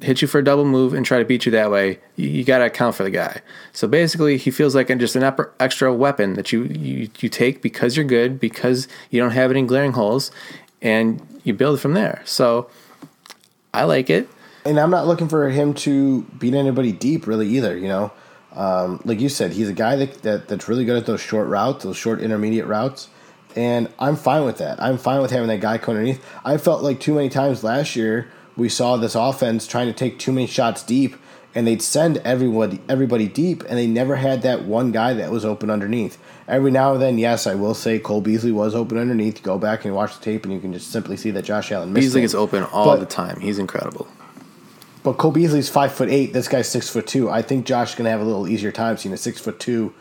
hit 0.00 0.22
you 0.22 0.28
for 0.28 0.38
a 0.38 0.44
double 0.44 0.64
move 0.64 0.94
and 0.94 1.04
try 1.04 1.18
to 1.18 1.24
beat 1.24 1.44
you 1.44 1.52
that 1.52 1.70
way, 1.70 1.98
you, 2.16 2.28
you 2.28 2.44
got 2.44 2.58
to 2.58 2.66
account 2.66 2.94
for 2.94 3.02
the 3.02 3.10
guy. 3.10 3.40
So 3.72 3.88
basically, 3.88 4.36
he 4.36 4.50
feels 4.50 4.74
like 4.74 4.88
just 4.98 5.16
an 5.16 5.34
extra 5.58 5.92
weapon 5.92 6.34
that 6.34 6.52
you, 6.52 6.64
you 6.64 7.10
you 7.18 7.28
take 7.28 7.62
because 7.62 7.96
you're 7.96 8.06
good, 8.06 8.38
because 8.38 8.88
you 9.10 9.20
don't 9.20 9.32
have 9.32 9.50
any 9.50 9.62
glaring 9.62 9.92
holes, 9.92 10.30
and 10.80 11.26
you 11.44 11.54
build 11.54 11.80
from 11.80 11.94
there. 11.94 12.22
So 12.24 12.70
I 13.74 13.84
like 13.84 14.10
it. 14.10 14.28
And 14.64 14.78
I'm 14.78 14.90
not 14.90 15.06
looking 15.06 15.28
for 15.28 15.48
him 15.48 15.74
to 15.74 16.22
beat 16.38 16.54
anybody 16.54 16.92
deep, 16.92 17.26
really, 17.26 17.48
either. 17.48 17.76
You 17.76 17.88
know, 17.88 18.12
um, 18.52 19.00
like 19.04 19.20
you 19.20 19.28
said, 19.28 19.52
he's 19.52 19.68
a 19.68 19.74
guy 19.74 19.96
that, 19.96 20.22
that 20.22 20.48
that's 20.48 20.68
really 20.68 20.84
good 20.84 20.96
at 20.96 21.06
those 21.06 21.20
short 21.20 21.48
routes, 21.48 21.84
those 21.84 21.96
short 21.96 22.20
intermediate 22.20 22.66
routes. 22.66 23.08
And 23.56 23.88
I'm 23.98 24.14
fine 24.14 24.44
with 24.44 24.58
that. 24.58 24.80
I'm 24.80 24.98
fine 24.98 25.22
with 25.22 25.30
having 25.30 25.48
that 25.48 25.60
guy 25.60 25.78
come 25.78 25.96
underneath. 25.96 26.24
I 26.44 26.58
felt 26.58 26.82
like 26.82 27.00
too 27.00 27.14
many 27.14 27.28
times 27.28 27.64
last 27.64 27.96
year 27.96 28.30
we 28.58 28.68
saw 28.68 28.96
this 28.96 29.14
offense 29.14 29.66
trying 29.66 29.86
to 29.86 29.92
take 29.92 30.18
too 30.18 30.32
many 30.32 30.46
shots 30.46 30.82
deep 30.82 31.16
and 31.54 31.66
they'd 31.66 31.80
send 31.80 32.18
everybody 32.18 32.80
everybody 32.88 33.28
deep 33.28 33.62
and 33.62 33.78
they 33.78 33.86
never 33.86 34.16
had 34.16 34.42
that 34.42 34.64
one 34.64 34.92
guy 34.92 35.14
that 35.14 35.30
was 35.30 35.44
open 35.44 35.70
underneath. 35.70 36.18
Every 36.46 36.70
now 36.70 36.92
and 36.92 37.00
then, 37.00 37.18
yes, 37.18 37.46
I 37.46 37.54
will 37.54 37.74
say 37.74 37.98
Cole 37.98 38.20
Beasley 38.20 38.52
was 38.52 38.74
open 38.74 38.98
underneath. 38.98 39.42
Go 39.42 39.58
back 39.58 39.84
and 39.84 39.94
watch 39.94 40.18
the 40.18 40.24
tape 40.24 40.44
and 40.44 40.52
you 40.52 40.60
can 40.60 40.72
just 40.72 40.90
simply 40.90 41.16
see 41.16 41.30
that 41.30 41.44
Josh 41.44 41.70
Allen 41.72 41.92
missed 41.92 42.08
Beasley 42.08 42.24
is 42.24 42.34
open 42.34 42.64
all 42.64 42.86
but, 42.86 43.00
the 43.00 43.06
time. 43.06 43.40
He's 43.40 43.58
incredible. 43.58 44.08
But 45.04 45.14
Cole 45.14 45.30
Beasley's 45.30 45.68
five 45.68 45.92
foot 45.92 46.10
eight. 46.10 46.32
This 46.32 46.48
guy's 46.48 46.68
six 46.68 46.90
foot 46.90 47.06
two. 47.06 47.30
I 47.30 47.42
think 47.42 47.64
Josh 47.64 47.90
is 47.90 47.94
gonna 47.94 48.10
have 48.10 48.20
a 48.20 48.24
little 48.24 48.48
easier 48.48 48.72
time 48.72 48.96
seeing 48.96 49.14
a 49.14 49.16
six 49.18 49.40
foot 49.40 49.60
two 49.60 49.94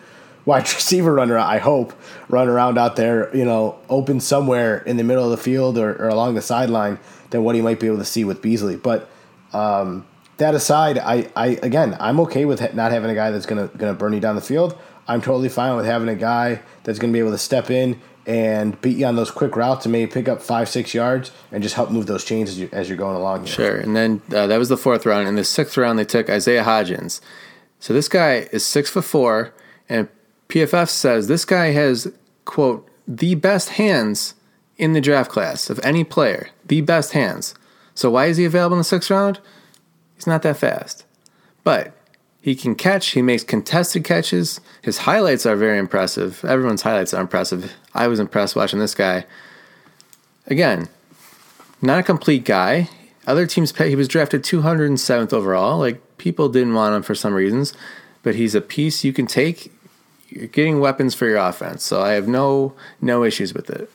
wide 0.48 0.64
receiver 0.74 1.14
runner. 1.14 1.38
I 1.38 1.60
hope 1.60 1.94
run 2.30 2.48
around 2.48 2.80
out 2.80 2.96
there, 2.96 3.36
you 3.36 3.46
know, 3.46 3.78
open 3.90 4.20
somewhere 4.20 4.80
in 4.80 4.98
the 4.98 5.04
middle 5.04 5.24
of 5.24 5.30
the 5.30 5.38
field 5.38 5.78
or, 5.78 5.92
or 6.02 6.08
along 6.08 6.34
the 6.34 6.42
sideline 6.42 6.98
than 7.30 7.44
what 7.44 7.54
he 7.54 7.62
might 7.62 7.80
be 7.80 7.86
able 7.86 8.00
to 8.00 8.06
see 8.06 8.24
with 8.24 8.42
Beasley. 8.42 8.78
But 8.78 9.10
um, 9.54 10.08
that 10.38 10.56
aside, 10.56 10.98
I, 10.98 11.30
I 11.36 11.60
again, 11.62 11.96
I'm 12.00 12.20
okay 12.22 12.46
with 12.46 12.62
not 12.74 12.92
having 12.92 13.12
a 13.12 13.16
guy 13.16 13.30
that's 13.30 13.46
gonna 13.46 13.68
gonna 13.78 13.94
burn 13.94 14.14
you 14.14 14.20
down 14.20 14.36
the 14.36 14.42
field. 14.42 14.76
I'm 15.08 15.22
totally 15.22 15.50
fine 15.50 15.76
with 15.76 15.86
having 15.86 16.10
a 16.10 16.16
guy 16.16 16.62
that's 16.84 16.98
gonna 16.98 17.14
be 17.14 17.20
able 17.20 17.32
to 17.32 17.38
step 17.38 17.70
in 17.70 18.02
and 18.26 18.80
beat 18.82 18.98
you 18.98 19.06
on 19.06 19.16
those 19.16 19.32
quick 19.32 19.56
routes 19.56 19.86
and 19.86 19.94
maybe 19.94 20.12
pick 20.12 20.28
up 20.28 20.42
five, 20.42 20.68
six 20.68 20.94
yards 20.94 21.32
and 21.52 21.64
just 21.64 21.76
help 21.76 21.90
move 21.90 22.08
those 22.08 22.26
chains 22.26 22.50
as, 22.50 22.60
you, 22.60 22.70
as 22.74 22.90
you're 22.90 22.98
going 22.98 23.16
along. 23.16 23.46
Here. 23.46 23.54
Sure. 23.54 23.78
And 23.78 23.96
then 23.96 24.22
uh, 24.36 24.48
that 24.48 24.58
was 24.58 24.68
the 24.68 24.76
fourth 24.76 25.06
round. 25.06 25.30
In 25.30 25.36
the 25.36 25.46
sixth 25.46 25.78
round, 25.78 25.98
they 25.98 26.04
took 26.04 26.30
Isaiah 26.30 26.66
Hodgins. 26.66 27.22
So 27.80 27.94
this 27.94 28.10
guy 28.10 28.50
is 28.52 28.66
six 28.66 28.90
foot 28.90 29.06
four, 29.06 29.54
and 29.88 30.10
PFF 30.50 30.90
says 30.90 31.28
this 31.28 31.46
guy 31.46 31.68
has 31.72 32.12
quote 32.46 32.88
the 33.08 33.36
best 33.36 33.70
hands 33.70 34.36
in 34.78 34.94
the 34.94 35.02
draft 35.02 35.32
class 35.32 35.70
of 35.70 35.80
any 35.84 36.04
player, 36.04 36.50
the 36.66 36.82
best 36.82 37.14
hands. 37.14 37.56
So 37.96 38.12
why 38.12 38.28
is 38.28 38.38
he 38.38 38.46
available 38.46 38.76
in 38.76 38.80
the 38.80 38.84
sixth 38.84 39.10
round? 39.10 39.40
He's 40.16 40.28
not 40.28 40.44
that 40.44 40.58
fast. 40.58 41.06
But 41.64 41.94
he 42.42 42.56
can 42.56 42.76
catch, 42.76 43.08
he 43.10 43.22
makes 43.22 43.44
contested 43.44 44.04
catches. 44.04 44.62
His 44.82 45.00
highlights 45.00 45.46
are 45.46 45.56
very 45.56 45.78
impressive. 45.78 46.46
Everyone's 46.46 46.84
highlights 46.84 47.14
are 47.14 47.22
impressive. 47.22 47.74
I 47.94 48.08
was 48.08 48.20
impressed 48.20 48.56
watching 48.56 48.80
this 48.80 48.96
guy. 48.96 49.26
Again, 50.46 50.88
not 51.82 52.00
a 52.00 52.04
complete 52.04 52.46
guy. 52.46 52.90
Other 53.26 53.46
teams 53.46 53.72
pay, 53.72 53.90
he 53.90 53.96
was 53.96 54.08
drafted 54.08 54.44
207th 54.44 55.34
overall. 55.34 55.80
Like 55.80 56.18
people 56.18 56.48
didn't 56.48 56.74
want 56.74 56.96
him 56.96 57.04
for 57.04 57.16
some 57.16 57.34
reasons, 57.34 57.74
but 58.24 58.36
he's 58.36 58.56
a 58.56 58.62
piece 58.62 59.04
you 59.04 59.12
can 59.12 59.28
take. 59.28 59.74
You're 60.30 60.48
getting 60.48 60.80
weapons 60.80 61.16
for 61.16 61.26
your 61.26 61.38
offense, 61.38 61.84
so 61.84 62.02
I 62.02 62.12
have 62.12 62.28
no 62.28 62.74
no 63.02 63.24
issues 63.24 63.54
with 63.54 63.70
it. 63.70 63.90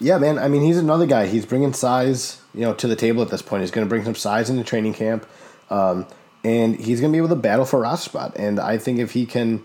Yeah, 0.00 0.18
man. 0.18 0.38
I 0.38 0.48
mean, 0.48 0.62
he's 0.62 0.78
another 0.78 1.06
guy. 1.06 1.26
He's 1.28 1.46
bringing 1.46 1.72
size, 1.72 2.40
you 2.54 2.62
know, 2.62 2.74
to 2.74 2.88
the 2.88 2.96
table 2.96 3.22
at 3.22 3.28
this 3.28 3.40
point. 3.40 3.60
He's 3.60 3.70
going 3.70 3.86
to 3.86 3.88
bring 3.88 4.04
some 4.04 4.16
size 4.16 4.50
into 4.50 4.64
training 4.64 4.94
camp, 4.94 5.26
um, 5.70 6.06
and 6.42 6.74
he's 6.74 7.00
going 7.00 7.12
to 7.12 7.16
be 7.16 7.18
able 7.18 7.28
to 7.28 7.36
battle 7.36 7.64
for 7.64 7.78
a 7.78 7.82
roster 7.82 8.10
spot. 8.10 8.32
And 8.36 8.58
I 8.58 8.78
think 8.78 8.98
if 8.98 9.12
he 9.12 9.26
can 9.26 9.64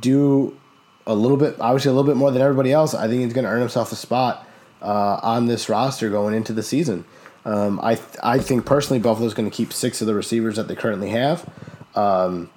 do 0.00 0.58
a 1.06 1.14
little 1.14 1.36
bit, 1.36 1.54
obviously 1.60 1.90
a 1.90 1.94
little 1.94 2.10
bit 2.10 2.16
more 2.16 2.32
than 2.32 2.42
everybody 2.42 2.72
else, 2.72 2.92
I 2.92 3.06
think 3.06 3.22
he's 3.22 3.32
going 3.32 3.44
to 3.44 3.50
earn 3.50 3.60
himself 3.60 3.92
a 3.92 3.96
spot 3.96 4.46
uh, 4.82 5.20
on 5.22 5.46
this 5.46 5.68
roster 5.68 6.10
going 6.10 6.34
into 6.34 6.52
the 6.52 6.62
season. 6.64 7.04
Um, 7.44 7.78
I 7.80 7.94
th- 7.94 8.18
I 8.20 8.40
think 8.40 8.66
personally, 8.66 8.98
Buffalo's 8.98 9.32
going 9.32 9.48
to 9.48 9.56
keep 9.56 9.72
six 9.72 10.00
of 10.00 10.08
the 10.08 10.14
receivers 10.14 10.56
that 10.56 10.66
they 10.66 10.74
currently 10.74 11.10
have, 11.10 11.48
um, 11.94 12.50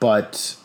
but 0.00 0.56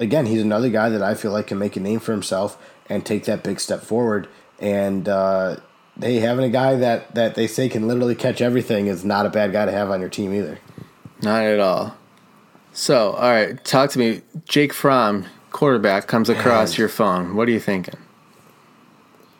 again, 0.00 0.26
he's 0.26 0.42
another 0.42 0.70
guy 0.70 0.88
that 0.88 1.02
I 1.02 1.14
feel 1.14 1.30
like 1.30 1.46
can 1.46 1.58
make 1.58 1.76
a 1.76 1.80
name 1.80 2.00
for 2.00 2.10
himself 2.10 2.60
and 2.88 3.06
take 3.06 3.26
that 3.26 3.44
big 3.44 3.60
step 3.60 3.82
forward 3.82 4.26
and 4.60 5.08
uh, 5.08 5.56
hey, 6.00 6.16
having 6.16 6.44
a 6.44 6.50
guy 6.50 6.76
that 6.76 7.14
that 7.14 7.34
they 7.34 7.46
say 7.46 7.68
can 7.68 7.88
literally 7.88 8.14
catch 8.14 8.40
everything 8.40 8.86
is 8.86 9.04
not 9.04 9.26
a 9.26 9.30
bad 9.30 9.52
guy 9.52 9.64
to 9.64 9.72
have 9.72 9.90
on 9.90 10.00
your 10.00 10.10
team 10.10 10.32
either. 10.34 10.58
Not 11.22 11.44
at 11.44 11.60
all. 11.60 11.96
So, 12.72 13.12
all 13.12 13.30
right, 13.30 13.62
talk 13.64 13.90
to 13.90 13.98
me. 13.98 14.22
Jake 14.44 14.72
Fromm, 14.72 15.26
quarterback, 15.50 16.06
comes 16.06 16.28
across 16.28 16.72
Man. 16.72 16.78
your 16.78 16.88
phone. 16.88 17.34
What 17.34 17.48
are 17.48 17.50
you 17.50 17.60
thinking? 17.60 17.96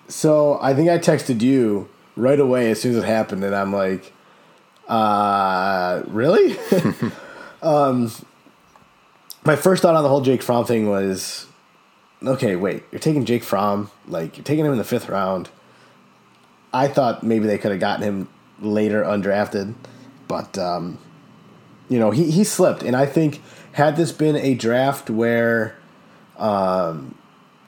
So 0.09 0.59
I 0.61 0.75
think 0.75 0.90
I 0.90 0.99
texted 0.99 1.40
you 1.40 1.88
right 2.16 2.40
away 2.40 2.70
as 2.70 2.81
soon 2.81 2.96
as 2.96 3.05
it 3.05 3.07
happened, 3.07 3.44
and 3.44 3.55
I'm 3.55 3.73
like, 3.73 4.12
uh, 4.88 6.03
really? 6.09 6.59
um, 7.62 8.11
my 9.44 9.57
first 9.57 9.83
thought 9.83 9.94
on 9.94 10.03
the 10.03 10.09
whole 10.09 10.20
Jake 10.20 10.42
Fromm 10.42 10.64
thing 10.64 10.88
was 10.88 11.46
okay, 12.22 12.57
wait, 12.57 12.85
you're 12.90 12.98
taking 12.98 13.24
Jake 13.24 13.42
Fromm, 13.42 13.90
like 14.07 14.37
you're 14.37 14.44
taking 14.44 14.64
him 14.64 14.72
in 14.72 14.79
the 14.79 14.85
fifth 14.85 15.09
round. 15.09 15.48
I 16.72 16.88
thought 16.88 17.22
maybe 17.22 17.46
they 17.46 17.59
could 17.59 17.70
have 17.70 17.81
gotten 17.81 18.03
him 18.05 18.29
later 18.61 19.03
undrafted, 19.03 19.74
but 20.29 20.57
um, 20.59 20.98
you 21.88 21.98
know 21.98 22.11
he 22.11 22.31
he 22.31 22.44
slipped, 22.44 22.83
and 22.83 22.94
I 22.94 23.07
think 23.07 23.42
had 23.72 23.96
this 23.96 24.12
been 24.12 24.37
a 24.37 24.55
draft 24.55 25.09
where 25.11 25.76
um, 26.37 27.14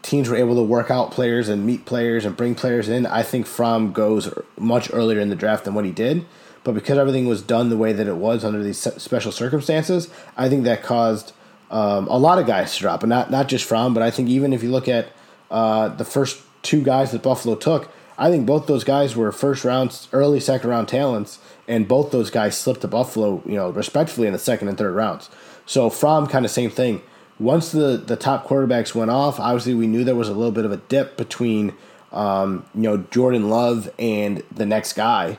teams 0.02 0.28
were 0.28 0.36
able 0.36 0.56
to 0.56 0.62
work 0.62 0.90
out 0.90 1.10
players 1.10 1.48
and 1.48 1.64
meet 1.64 1.84
players 1.84 2.24
and 2.24 2.36
bring 2.36 2.54
players 2.54 2.88
in, 2.88 3.06
I 3.06 3.22
think 3.22 3.46
Fromm 3.46 3.92
goes 3.92 4.32
much 4.58 4.92
earlier 4.92 5.20
in 5.20 5.30
the 5.30 5.36
draft 5.36 5.64
than 5.64 5.74
what 5.74 5.84
he 5.84 5.92
did. 5.92 6.26
But 6.64 6.74
because 6.74 6.98
everything 6.98 7.26
was 7.26 7.42
done 7.42 7.70
the 7.70 7.76
way 7.76 7.92
that 7.92 8.06
it 8.06 8.16
was 8.16 8.44
under 8.44 8.62
these 8.62 8.78
special 8.78 9.32
circumstances, 9.32 10.08
I 10.36 10.48
think 10.48 10.64
that 10.64 10.82
caused 10.82 11.32
um, 11.72 12.06
a 12.08 12.18
lot 12.18 12.38
of 12.38 12.46
guys 12.46 12.74
to 12.74 12.80
drop, 12.80 13.02
and 13.02 13.10
not 13.10 13.30
not 13.30 13.48
just 13.48 13.64
Fromm, 13.64 13.94
but 13.94 14.02
I 14.02 14.10
think 14.10 14.28
even 14.28 14.52
if 14.52 14.62
you 14.62 14.70
look 14.70 14.88
at 14.88 15.08
uh, 15.50 15.88
the 15.88 16.04
first 16.04 16.42
two 16.62 16.82
guys 16.82 17.10
that 17.10 17.22
Buffalo 17.22 17.56
took, 17.56 17.90
I 18.18 18.30
think 18.30 18.46
both 18.46 18.66
those 18.66 18.84
guys 18.84 19.16
were 19.16 19.32
first 19.32 19.64
round, 19.64 20.06
early 20.12 20.38
second 20.38 20.68
round 20.68 20.88
talents, 20.88 21.38
and 21.66 21.88
both 21.88 22.10
those 22.10 22.30
guys 22.30 22.56
slipped 22.56 22.82
to 22.82 22.88
Buffalo, 22.88 23.42
you 23.46 23.54
know, 23.54 23.70
respectfully 23.70 24.26
in 24.26 24.34
the 24.34 24.38
second 24.38 24.68
and 24.68 24.76
third 24.76 24.94
rounds. 24.94 25.30
So 25.64 25.88
Fromm, 25.88 26.26
kind 26.26 26.44
of 26.44 26.50
same 26.50 26.70
thing. 26.70 27.00
Once 27.40 27.72
the 27.72 27.96
the 27.96 28.16
top 28.16 28.46
quarterbacks 28.46 28.94
went 28.94 29.10
off, 29.10 29.40
obviously 29.40 29.74
we 29.74 29.86
knew 29.86 30.04
there 30.04 30.14
was 30.14 30.28
a 30.28 30.34
little 30.34 30.52
bit 30.52 30.66
of 30.66 30.72
a 30.72 30.76
dip 30.76 31.16
between, 31.16 31.72
um, 32.12 32.66
you 32.74 32.82
know, 32.82 32.98
Jordan 33.10 33.48
Love 33.48 33.90
and 33.98 34.42
the 34.54 34.66
next 34.66 34.92
guy. 34.92 35.38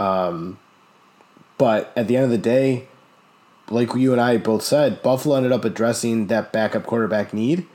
Um, 0.00 0.58
but 1.58 1.92
at 1.96 2.08
the 2.08 2.16
end 2.16 2.24
of 2.24 2.30
the 2.30 2.38
day, 2.38 2.88
like 3.70 3.94
you 3.94 4.12
and 4.12 4.20
I 4.20 4.36
both 4.36 4.62
said, 4.62 5.02
Buffalo 5.02 5.36
ended 5.36 5.52
up 5.52 5.64
addressing 5.64 6.26
that 6.26 6.52
backup 6.52 6.84
quarterback 6.84 7.32
need. 7.32 7.66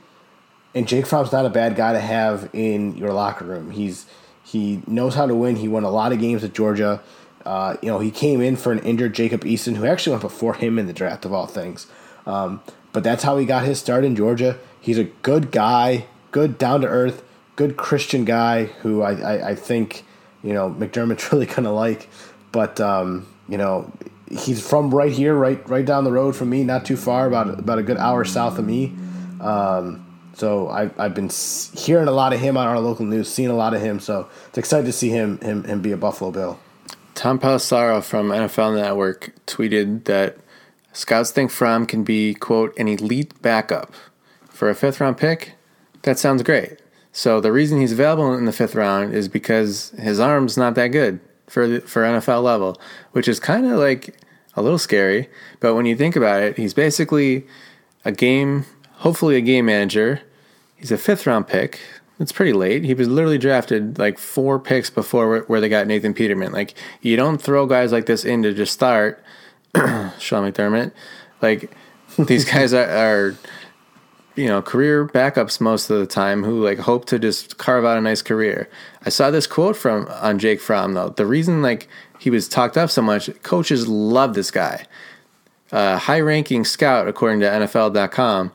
And 0.74 0.86
Jake 0.86 1.06
Fromm's 1.06 1.32
not 1.32 1.46
a 1.46 1.50
bad 1.50 1.74
guy 1.74 1.92
to 1.92 2.00
have 2.00 2.48
in 2.52 2.96
your 2.96 3.12
locker 3.12 3.44
room. 3.44 3.70
He's 3.72 4.06
he 4.44 4.82
knows 4.86 5.14
how 5.14 5.26
to 5.26 5.34
win. 5.34 5.56
He 5.56 5.68
won 5.68 5.84
a 5.84 5.90
lot 5.90 6.12
of 6.12 6.20
games 6.20 6.42
at 6.42 6.52
Georgia. 6.52 7.00
Uh, 7.44 7.76
you 7.82 7.88
know, 7.88 7.98
he 7.98 8.10
came 8.10 8.40
in 8.40 8.56
for 8.56 8.72
an 8.72 8.78
injured 8.80 9.14
Jacob 9.14 9.44
Eason, 9.44 9.76
who 9.76 9.86
actually 9.86 10.12
went 10.12 10.22
before 10.22 10.54
him 10.54 10.78
in 10.78 10.86
the 10.86 10.92
draft 10.92 11.24
of 11.24 11.32
all 11.32 11.46
things. 11.46 11.86
Um, 12.26 12.60
but 12.92 13.04
that's 13.04 13.22
how 13.22 13.38
he 13.38 13.46
got 13.46 13.64
his 13.64 13.78
start 13.78 14.04
in 14.04 14.16
Georgia. 14.16 14.58
He's 14.80 14.98
a 14.98 15.04
good 15.04 15.50
guy, 15.50 16.06
good 16.32 16.58
down 16.58 16.80
to 16.82 16.88
earth, 16.88 17.22
good 17.56 17.76
Christian 17.76 18.24
guy 18.24 18.64
who 18.64 19.02
I, 19.02 19.12
I, 19.12 19.48
I 19.50 19.54
think 19.54 20.04
you 20.42 20.52
know 20.52 20.70
McDermott's 20.70 21.32
really 21.32 21.46
gonna 21.46 21.72
like. 21.72 22.08
But 22.52 22.80
um, 22.80 23.26
you 23.48 23.58
know, 23.58 23.92
he's 24.30 24.66
from 24.66 24.94
right 24.94 25.12
here, 25.12 25.34
right 25.34 25.66
right 25.68 25.84
down 25.84 26.04
the 26.04 26.12
road 26.12 26.36
from 26.36 26.50
me, 26.50 26.62
not 26.64 26.84
too 26.84 26.96
far, 26.96 27.26
about 27.26 27.58
about 27.58 27.78
a 27.78 27.82
good 27.82 27.96
hour 27.96 28.24
south 28.24 28.58
of 28.58 28.64
me. 28.64 28.94
Um, 29.40 30.06
so 30.34 30.68
I, 30.68 30.90
I've 30.96 31.14
been 31.14 31.30
hearing 31.74 32.08
a 32.08 32.12
lot 32.12 32.32
of 32.32 32.40
him 32.40 32.56
on 32.56 32.66
our 32.66 32.80
local 32.80 33.04
news, 33.04 33.28
seeing 33.28 33.50
a 33.50 33.56
lot 33.56 33.74
of 33.74 33.80
him. 33.80 34.00
So 34.00 34.28
it's 34.48 34.58
excited 34.58 34.86
to 34.86 34.92
see 34.92 35.10
him 35.10 35.38
him, 35.40 35.64
him 35.64 35.82
be 35.82 35.92
a 35.92 35.96
Buffalo 35.96 36.30
Bill. 36.30 36.58
Tom 37.14 37.38
Pelissero 37.38 38.02
from 38.02 38.28
NFL 38.28 38.76
Network 38.76 39.34
tweeted 39.46 40.04
that 40.04 40.38
scouts 40.92 41.30
think 41.30 41.50
Fromm 41.50 41.84
can 41.84 42.04
be 42.04 42.34
quote 42.34 42.76
an 42.78 42.88
elite 42.88 43.40
backup 43.42 43.92
for 44.48 44.70
a 44.70 44.74
fifth 44.74 45.00
round 45.00 45.18
pick. 45.18 45.54
That 46.02 46.18
sounds 46.18 46.42
great. 46.42 46.80
So 47.12 47.40
the 47.40 47.52
reason 47.52 47.80
he's 47.80 47.92
available 47.92 48.32
in 48.34 48.44
the 48.44 48.52
fifth 48.52 48.76
round 48.76 49.12
is 49.12 49.28
because 49.28 49.90
his 49.98 50.20
arm's 50.20 50.56
not 50.56 50.76
that 50.76 50.88
good 50.88 51.20
for 51.50 51.66
the, 51.66 51.80
for 51.80 52.02
NFL 52.02 52.42
level, 52.42 52.80
which 53.12 53.28
is 53.28 53.40
kind 53.40 53.66
of 53.66 53.78
like 53.78 54.16
a 54.54 54.62
little 54.62 54.78
scary. 54.78 55.28
But 55.58 55.74
when 55.74 55.84
you 55.84 55.96
think 55.96 56.16
about 56.16 56.42
it, 56.42 56.56
he's 56.56 56.74
basically 56.74 57.46
a 58.04 58.12
game, 58.12 58.64
hopefully 58.94 59.36
a 59.36 59.40
game 59.40 59.66
manager. 59.66 60.22
He's 60.76 60.92
a 60.92 60.98
fifth 60.98 61.26
round 61.26 61.46
pick. 61.48 61.80
It's 62.20 62.32
pretty 62.32 62.52
late. 62.52 62.84
He 62.84 62.94
was 62.94 63.08
literally 63.08 63.38
drafted 63.38 63.98
like 63.98 64.18
four 64.18 64.58
picks 64.58 64.90
before 64.90 65.40
where 65.40 65.60
they 65.60 65.68
got 65.68 65.86
Nathan 65.86 66.14
Peterman. 66.14 66.52
Like 66.52 66.74
you 67.00 67.16
don't 67.16 67.40
throw 67.40 67.66
guys 67.66 67.92
like 67.92 68.06
this 68.06 68.24
in 68.24 68.42
to 68.42 68.54
just 68.54 68.72
start. 68.72 69.22
Sean 69.74 70.50
McDermott, 70.50 70.92
like 71.40 71.70
these 72.18 72.44
guys 72.50 72.72
are, 72.74 72.88
are, 72.88 73.36
you 74.40 74.48
know, 74.48 74.62
career 74.62 75.06
backups 75.06 75.60
most 75.60 75.90
of 75.90 75.98
the 75.98 76.06
time 76.06 76.42
who 76.42 76.64
like 76.64 76.78
hope 76.78 77.04
to 77.06 77.18
just 77.18 77.58
carve 77.58 77.84
out 77.84 77.98
a 77.98 78.00
nice 78.00 78.22
career. 78.22 78.70
I 79.04 79.10
saw 79.10 79.30
this 79.30 79.46
quote 79.46 79.76
from 79.76 80.06
on 80.08 80.38
Jake 80.38 80.60
Fromm 80.60 80.94
though. 80.94 81.10
The 81.10 81.26
reason 81.26 81.60
like 81.60 81.88
he 82.18 82.30
was 82.30 82.48
talked 82.48 82.78
up 82.78 82.90
so 82.90 83.02
much, 83.02 83.30
coaches 83.42 83.86
love 83.86 84.34
this 84.34 84.50
guy. 84.50 84.86
Uh, 85.70 85.98
high-ranking 85.98 86.64
scout, 86.64 87.06
according 87.06 87.40
to 87.40 87.46
NFL.com, 87.46 88.50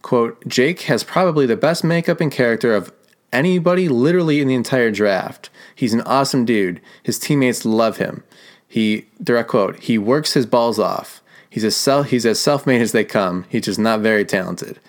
quote, 0.00 0.48
Jake 0.48 0.82
has 0.82 1.04
probably 1.04 1.44
the 1.44 1.56
best 1.56 1.84
makeup 1.84 2.20
and 2.22 2.32
character 2.32 2.74
of 2.74 2.90
anybody 3.34 3.88
literally 3.88 4.40
in 4.40 4.48
the 4.48 4.54
entire 4.54 4.90
draft. 4.90 5.50
He's 5.74 5.92
an 5.92 6.00
awesome 6.02 6.44
dude. 6.44 6.80
His 7.02 7.18
teammates 7.18 7.66
love 7.66 7.98
him. 7.98 8.24
He 8.66 9.06
direct 9.22 9.50
quote, 9.50 9.80
he 9.80 9.98
works 9.98 10.32
his 10.32 10.46
balls 10.46 10.78
off. 10.78 11.22
He's 11.50 11.64
as 11.64 11.76
self 11.76 12.08
he's 12.08 12.26
as 12.26 12.40
self-made 12.40 12.80
as 12.80 12.92
they 12.92 13.04
come. 13.04 13.44
He's 13.48 13.66
just 13.66 13.78
not 13.78 14.00
very 14.00 14.24
talented. 14.24 14.80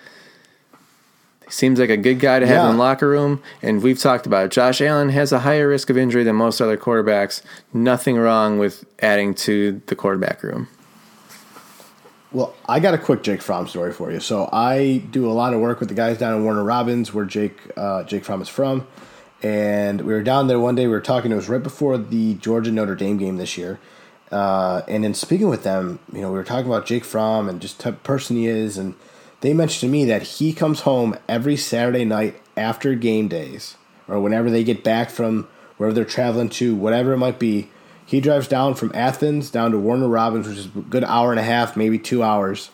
Seems 1.48 1.80
like 1.80 1.90
a 1.90 1.98
good 1.98 2.20
guy 2.20 2.40
to 2.40 2.48
have 2.48 2.56
yeah. 2.56 2.70
in 2.70 2.76
the 2.76 2.82
locker 2.82 3.08
room, 3.08 3.42
and 3.62 3.84
we've 3.84 4.00
talked 4.00 4.26
about 4.26 4.46
it. 4.46 4.52
Josh 4.52 4.82
Allen 4.82 5.10
has 5.10 5.32
a 5.32 5.40
higher 5.40 5.68
risk 5.68 5.90
of 5.90 5.98
injury 5.98 6.24
than 6.24 6.36
most 6.36 6.60
other 6.60 6.78
quarterbacks. 6.78 7.44
Nothing 7.72 8.18
wrong 8.18 8.58
with 8.58 8.84
adding 9.00 9.36
to 9.36 9.82
the 9.86 9.96
quarterback 9.96 10.42
room. 10.42 10.68
Well, 12.32 12.54
I 12.68 12.82
got 12.82 12.94
a 12.94 12.98
quick 12.98 13.24
Jake 13.24 13.42
Fromm 13.42 13.68
story 13.68 13.94
for 13.94 14.12
you. 14.12 14.20
So 14.20 14.50
I 14.52 15.04
do 15.10 15.30
a 15.30 15.32
lot 15.32 15.54
of 15.54 15.62
work 15.62 15.80
with 15.80 15.88
the 15.88 15.96
guys 15.96 16.18
down 16.18 16.36
in 16.36 16.44
Warner 16.44 16.64
Robins, 16.64 17.14
where 17.14 17.24
Jake 17.24 17.58
uh, 17.78 18.04
Jake 18.04 18.26
Fromm 18.26 18.42
is 18.42 18.50
from, 18.50 18.88
and 19.42 20.02
we 20.02 20.12
were 20.14 20.24
down 20.24 20.48
there 20.48 20.60
one 20.60 20.76
day. 20.76 20.88
We 20.88 20.94
were 20.94 21.00
talking. 21.00 21.32
It 21.32 21.36
was 21.36 21.48
right 21.48 21.64
before 21.64 21.98
the 21.98 22.34
Georgia 22.34 22.72
Notre 22.72 22.96
Dame 22.96 23.18
game 23.18 23.38
this 23.38 23.58
year, 23.58 23.80
uh, 24.32 24.82
and 24.88 25.06
in 25.06 25.14
speaking 25.14 25.48
with 25.48 25.64
them, 25.64 26.00
you 26.12 26.20
know, 26.22 26.28
we 26.28 26.38
were 26.38 26.44
talking 26.44 26.66
about 26.66 26.86
Jake 26.86 27.06
Fromm 27.06 27.48
and 27.48 27.62
just 27.62 27.80
type 27.80 27.94
of 27.94 28.04
person 28.04 28.36
he 28.36 28.48
is, 28.48 28.78
and 28.78 28.96
they 29.46 29.54
mentioned 29.54 29.82
to 29.82 29.92
me 29.92 30.06
that 30.06 30.24
he 30.24 30.54
comes 30.54 30.82
home 30.82 31.18
every 31.28 31.56
Saturday 31.58 32.06
night 32.06 32.42
after 32.58 32.96
game 32.96 33.28
days 33.28 33.76
or 34.08 34.20
whenever 34.20 34.50
they 34.50 34.64
get 34.64 34.84
back 34.84 35.10
from 35.10 35.48
wherever 35.78 35.94
they're 35.94 36.06
traveling 36.06 36.50
to, 36.50 36.76
whatever 36.76 37.14
it 37.14 37.18
might 37.18 37.40
be 37.40 37.70
he 38.06 38.22
drives 38.22 38.48
down 38.48 38.76
from 38.76 38.92
Athens 38.94 39.50
down 39.50 39.72
to 39.72 39.80
Warner 39.80 40.08
Robins, 40.08 40.48
which 40.48 40.58
is 40.58 40.66
a 40.68 40.70
good 40.70 41.04
hour 41.04 41.32
and 41.32 41.40
a 41.40 41.44
half, 41.44 41.76
maybe 41.76 41.98
two 41.98 42.22
hours, 42.22 42.70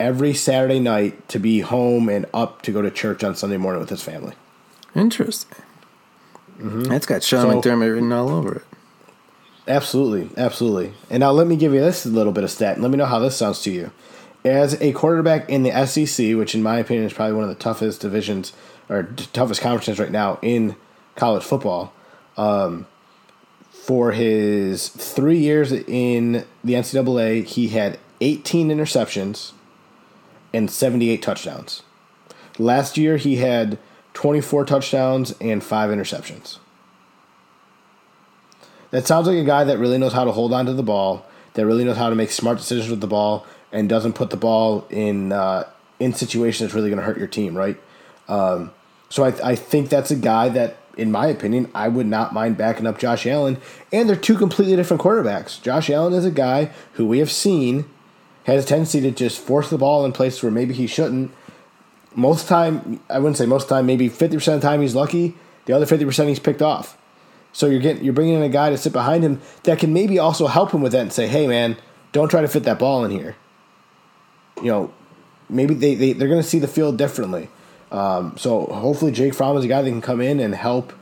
every 0.00 0.34
Saturday 0.34 0.80
night 0.80 1.28
to 1.28 1.38
be 1.38 1.60
home 1.60 2.08
and 2.08 2.26
up 2.34 2.62
to 2.62 2.72
go 2.72 2.82
to 2.82 2.90
church 2.90 3.22
on 3.22 3.36
Sunday 3.36 3.56
morning 3.56 3.80
with 3.80 3.90
his 3.90 4.02
family. 4.02 4.34
Interesting. 4.94 5.62
Mm-hmm. 6.58 6.82
That's 6.84 7.06
got 7.06 7.22
Sean 7.22 7.62
so, 7.62 7.70
McDermott 7.70 7.94
written 7.94 8.12
all 8.12 8.30
over 8.30 8.56
it. 8.56 8.62
Absolutely, 9.68 10.30
absolutely. 10.36 10.94
And 11.10 11.20
now 11.20 11.30
let 11.30 11.46
me 11.46 11.56
give 11.56 11.72
you 11.72 11.80
this 11.80 12.06
little 12.06 12.32
bit 12.32 12.44
of 12.44 12.50
stat. 12.50 12.80
Let 12.80 12.90
me 12.90 12.96
know 12.96 13.04
how 13.04 13.18
this 13.18 13.36
sounds 13.36 13.62
to 13.62 13.70
you. 13.70 13.90
As 14.46 14.80
a 14.80 14.92
quarterback 14.92 15.50
in 15.50 15.64
the 15.64 15.86
SEC, 15.86 16.36
which 16.36 16.54
in 16.54 16.62
my 16.62 16.78
opinion 16.78 17.04
is 17.04 17.12
probably 17.12 17.34
one 17.34 17.42
of 17.42 17.48
the 17.48 17.56
toughest 17.56 18.00
divisions 18.00 18.52
or 18.88 19.02
toughest 19.32 19.60
conferences 19.60 19.98
right 19.98 20.12
now 20.12 20.38
in 20.40 20.76
college 21.16 21.42
football, 21.42 21.92
um, 22.36 22.86
for 23.70 24.12
his 24.12 24.88
three 24.88 25.38
years 25.38 25.72
in 25.72 26.44
the 26.62 26.74
NCAA, 26.74 27.44
he 27.44 27.68
had 27.68 27.98
18 28.20 28.68
interceptions 28.68 29.50
and 30.54 30.70
78 30.70 31.20
touchdowns. 31.22 31.82
Last 32.56 32.96
year, 32.96 33.16
he 33.16 33.36
had 33.38 33.80
24 34.14 34.64
touchdowns 34.64 35.34
and 35.40 35.62
five 35.62 35.90
interceptions. 35.90 36.58
That 38.92 39.08
sounds 39.08 39.26
like 39.26 39.38
a 39.38 39.44
guy 39.44 39.64
that 39.64 39.78
really 39.78 39.98
knows 39.98 40.12
how 40.12 40.22
to 40.22 40.30
hold 40.30 40.52
on 40.52 40.66
to 40.66 40.72
the 40.72 40.84
ball, 40.84 41.26
that 41.54 41.66
really 41.66 41.84
knows 41.84 41.96
how 41.96 42.10
to 42.10 42.14
make 42.14 42.30
smart 42.30 42.58
decisions 42.58 42.88
with 42.88 43.00
the 43.00 43.08
ball, 43.08 43.44
and 43.76 43.90
doesn't 43.90 44.14
put 44.14 44.30
the 44.30 44.38
ball 44.38 44.86
in 44.88 45.32
uh, 45.32 45.68
in 46.00 46.14
situations 46.14 46.60
that's 46.60 46.74
really 46.74 46.88
going 46.88 46.98
to 46.98 47.04
hurt 47.04 47.18
your 47.18 47.26
team, 47.26 47.54
right? 47.54 47.78
Um, 48.26 48.72
so 49.10 49.22
I, 49.22 49.50
I 49.50 49.54
think 49.54 49.90
that's 49.90 50.10
a 50.10 50.16
guy 50.16 50.48
that 50.48 50.78
in 50.96 51.12
my 51.12 51.26
opinion, 51.26 51.70
I 51.74 51.88
would 51.88 52.06
not 52.06 52.32
mind 52.32 52.56
backing 52.56 52.86
up 52.86 52.98
Josh 52.98 53.26
Allen. 53.26 53.58
And 53.92 54.08
they're 54.08 54.16
two 54.16 54.38
completely 54.38 54.76
different 54.76 55.02
quarterbacks. 55.02 55.60
Josh 55.60 55.90
Allen 55.90 56.14
is 56.14 56.24
a 56.24 56.30
guy 56.30 56.70
who 56.94 57.06
we 57.06 57.18
have 57.18 57.30
seen 57.30 57.84
has 58.44 58.64
a 58.64 58.66
tendency 58.66 59.02
to 59.02 59.10
just 59.10 59.38
force 59.38 59.68
the 59.68 59.76
ball 59.76 60.06
in 60.06 60.12
places 60.12 60.42
where 60.42 60.50
maybe 60.50 60.72
he 60.72 60.86
shouldn't. 60.86 61.32
Most 62.14 62.48
time, 62.48 63.00
I 63.10 63.18
wouldn't 63.18 63.36
say 63.36 63.44
most 63.44 63.68
time, 63.68 63.84
maybe 63.84 64.08
50% 64.08 64.54
of 64.54 64.60
the 64.62 64.66
time 64.66 64.80
he's 64.80 64.94
lucky. 64.94 65.34
The 65.66 65.74
other 65.74 65.84
50% 65.84 66.28
he's 66.28 66.38
picked 66.38 66.62
off. 66.62 66.96
So 67.52 67.66
you're 67.66 67.80
getting 67.80 68.04
you're 68.04 68.14
bringing 68.14 68.36
in 68.36 68.42
a 68.42 68.48
guy 68.48 68.70
to 68.70 68.78
sit 68.78 68.94
behind 68.94 69.22
him 69.22 69.42
that 69.64 69.78
can 69.78 69.92
maybe 69.92 70.18
also 70.18 70.46
help 70.46 70.72
him 70.72 70.80
with 70.80 70.92
that 70.92 71.02
and 71.02 71.12
say, 71.12 71.26
hey 71.26 71.46
man, 71.46 71.76
don't 72.12 72.30
try 72.30 72.40
to 72.40 72.48
fit 72.48 72.62
that 72.64 72.78
ball 72.78 73.04
in 73.04 73.10
here. 73.10 73.36
You 74.62 74.70
know, 74.70 74.94
maybe 75.48 75.74
they, 75.74 75.94
they, 75.94 76.12
they're 76.12 76.28
going 76.28 76.42
to 76.42 76.48
see 76.48 76.58
the 76.58 76.68
field 76.68 76.96
differently. 76.96 77.48
Um, 77.90 78.36
so 78.36 78.66
hopefully 78.66 79.12
Jake 79.12 79.34
Fromm 79.34 79.56
is 79.56 79.64
a 79.64 79.68
guy 79.68 79.82
that 79.82 79.88
can 79.88 80.02
come 80.02 80.20
in 80.20 80.40
and 80.40 80.54
help 80.54 80.92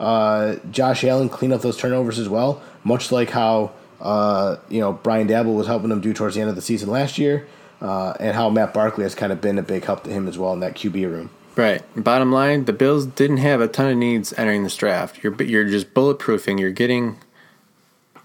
uh, 0.00 0.56
Josh 0.70 1.04
Allen 1.04 1.28
clean 1.28 1.52
up 1.52 1.62
those 1.62 1.76
turnovers 1.76 2.18
as 2.18 2.28
well, 2.28 2.62
much 2.82 3.12
like 3.12 3.30
how 3.30 3.72
uh, 4.00 4.56
you 4.68 4.80
know 4.80 4.92
Brian 4.92 5.28
Daboll 5.28 5.56
was 5.56 5.66
helping 5.66 5.90
him 5.90 6.00
do 6.00 6.12
towards 6.12 6.34
the 6.34 6.40
end 6.40 6.50
of 6.50 6.56
the 6.56 6.62
season 6.62 6.90
last 6.90 7.16
year, 7.16 7.46
uh, 7.80 8.14
and 8.20 8.34
how 8.34 8.50
Matt 8.50 8.74
Barkley 8.74 9.04
has 9.04 9.14
kind 9.14 9.32
of 9.32 9.40
been 9.40 9.58
a 9.58 9.62
big 9.62 9.84
help 9.84 10.04
to 10.04 10.10
him 10.10 10.28
as 10.28 10.36
well 10.36 10.52
in 10.52 10.60
that 10.60 10.74
QB 10.74 10.94
room. 11.10 11.30
Right. 11.56 11.82
Bottom 11.96 12.32
line, 12.32 12.64
the 12.64 12.72
Bills 12.72 13.06
didn't 13.06 13.36
have 13.36 13.60
a 13.60 13.68
ton 13.68 13.88
of 13.88 13.96
needs 13.96 14.32
entering 14.36 14.64
this 14.64 14.76
draft. 14.76 15.22
You're 15.22 15.40
you're 15.42 15.64
just 15.64 15.94
bulletproofing. 15.94 16.58
You're 16.58 16.72
getting 16.72 17.18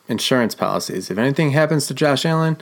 insurance 0.08 0.56
policies. 0.56 1.12
If 1.12 1.17
anything 1.17 1.52
happens 1.52 1.86
to 1.88 1.93
Josh 1.93 2.25
Allen, 2.25 2.58